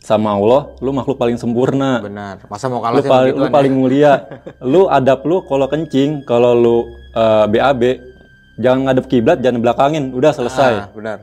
[0.00, 2.00] sama Allah lu makhluk paling sempurna.
[2.00, 2.46] Benar.
[2.48, 3.78] Masa mau kalah lu sama paling lu gituan paling ya?
[3.78, 4.12] mulia.
[4.72, 6.76] Lu adab lu kalau kencing kalau lu
[7.12, 7.82] eh, BAB
[8.60, 10.72] jangan ngadep kiblat jangan belakangin udah selesai.
[10.86, 11.18] Ah, benar.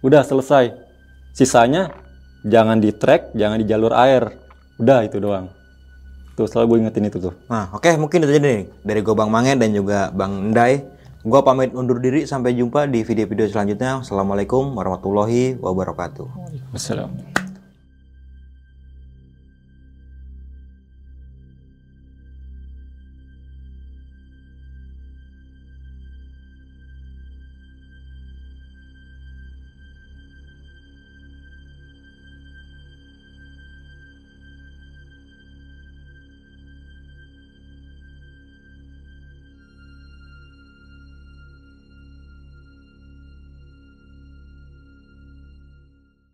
[0.00, 0.74] udah selesai.
[1.34, 1.90] Sisanya
[2.46, 4.30] jangan di trek jangan di jalur air.
[4.78, 5.50] Udah itu doang.
[6.38, 7.34] Tuh selalu gue ingetin itu tuh.
[7.50, 8.60] Nah, oke mungkin itu aja nih.
[8.80, 10.80] Dari gue Bang Mange dan juga Bang Endai.
[11.20, 14.00] Gua pamit undur diri sampai jumpa di video-video selanjutnya.
[14.00, 16.24] Assalamualaikum warahmatullahi wabarakatuh.
[16.72, 17.29] Wassalamu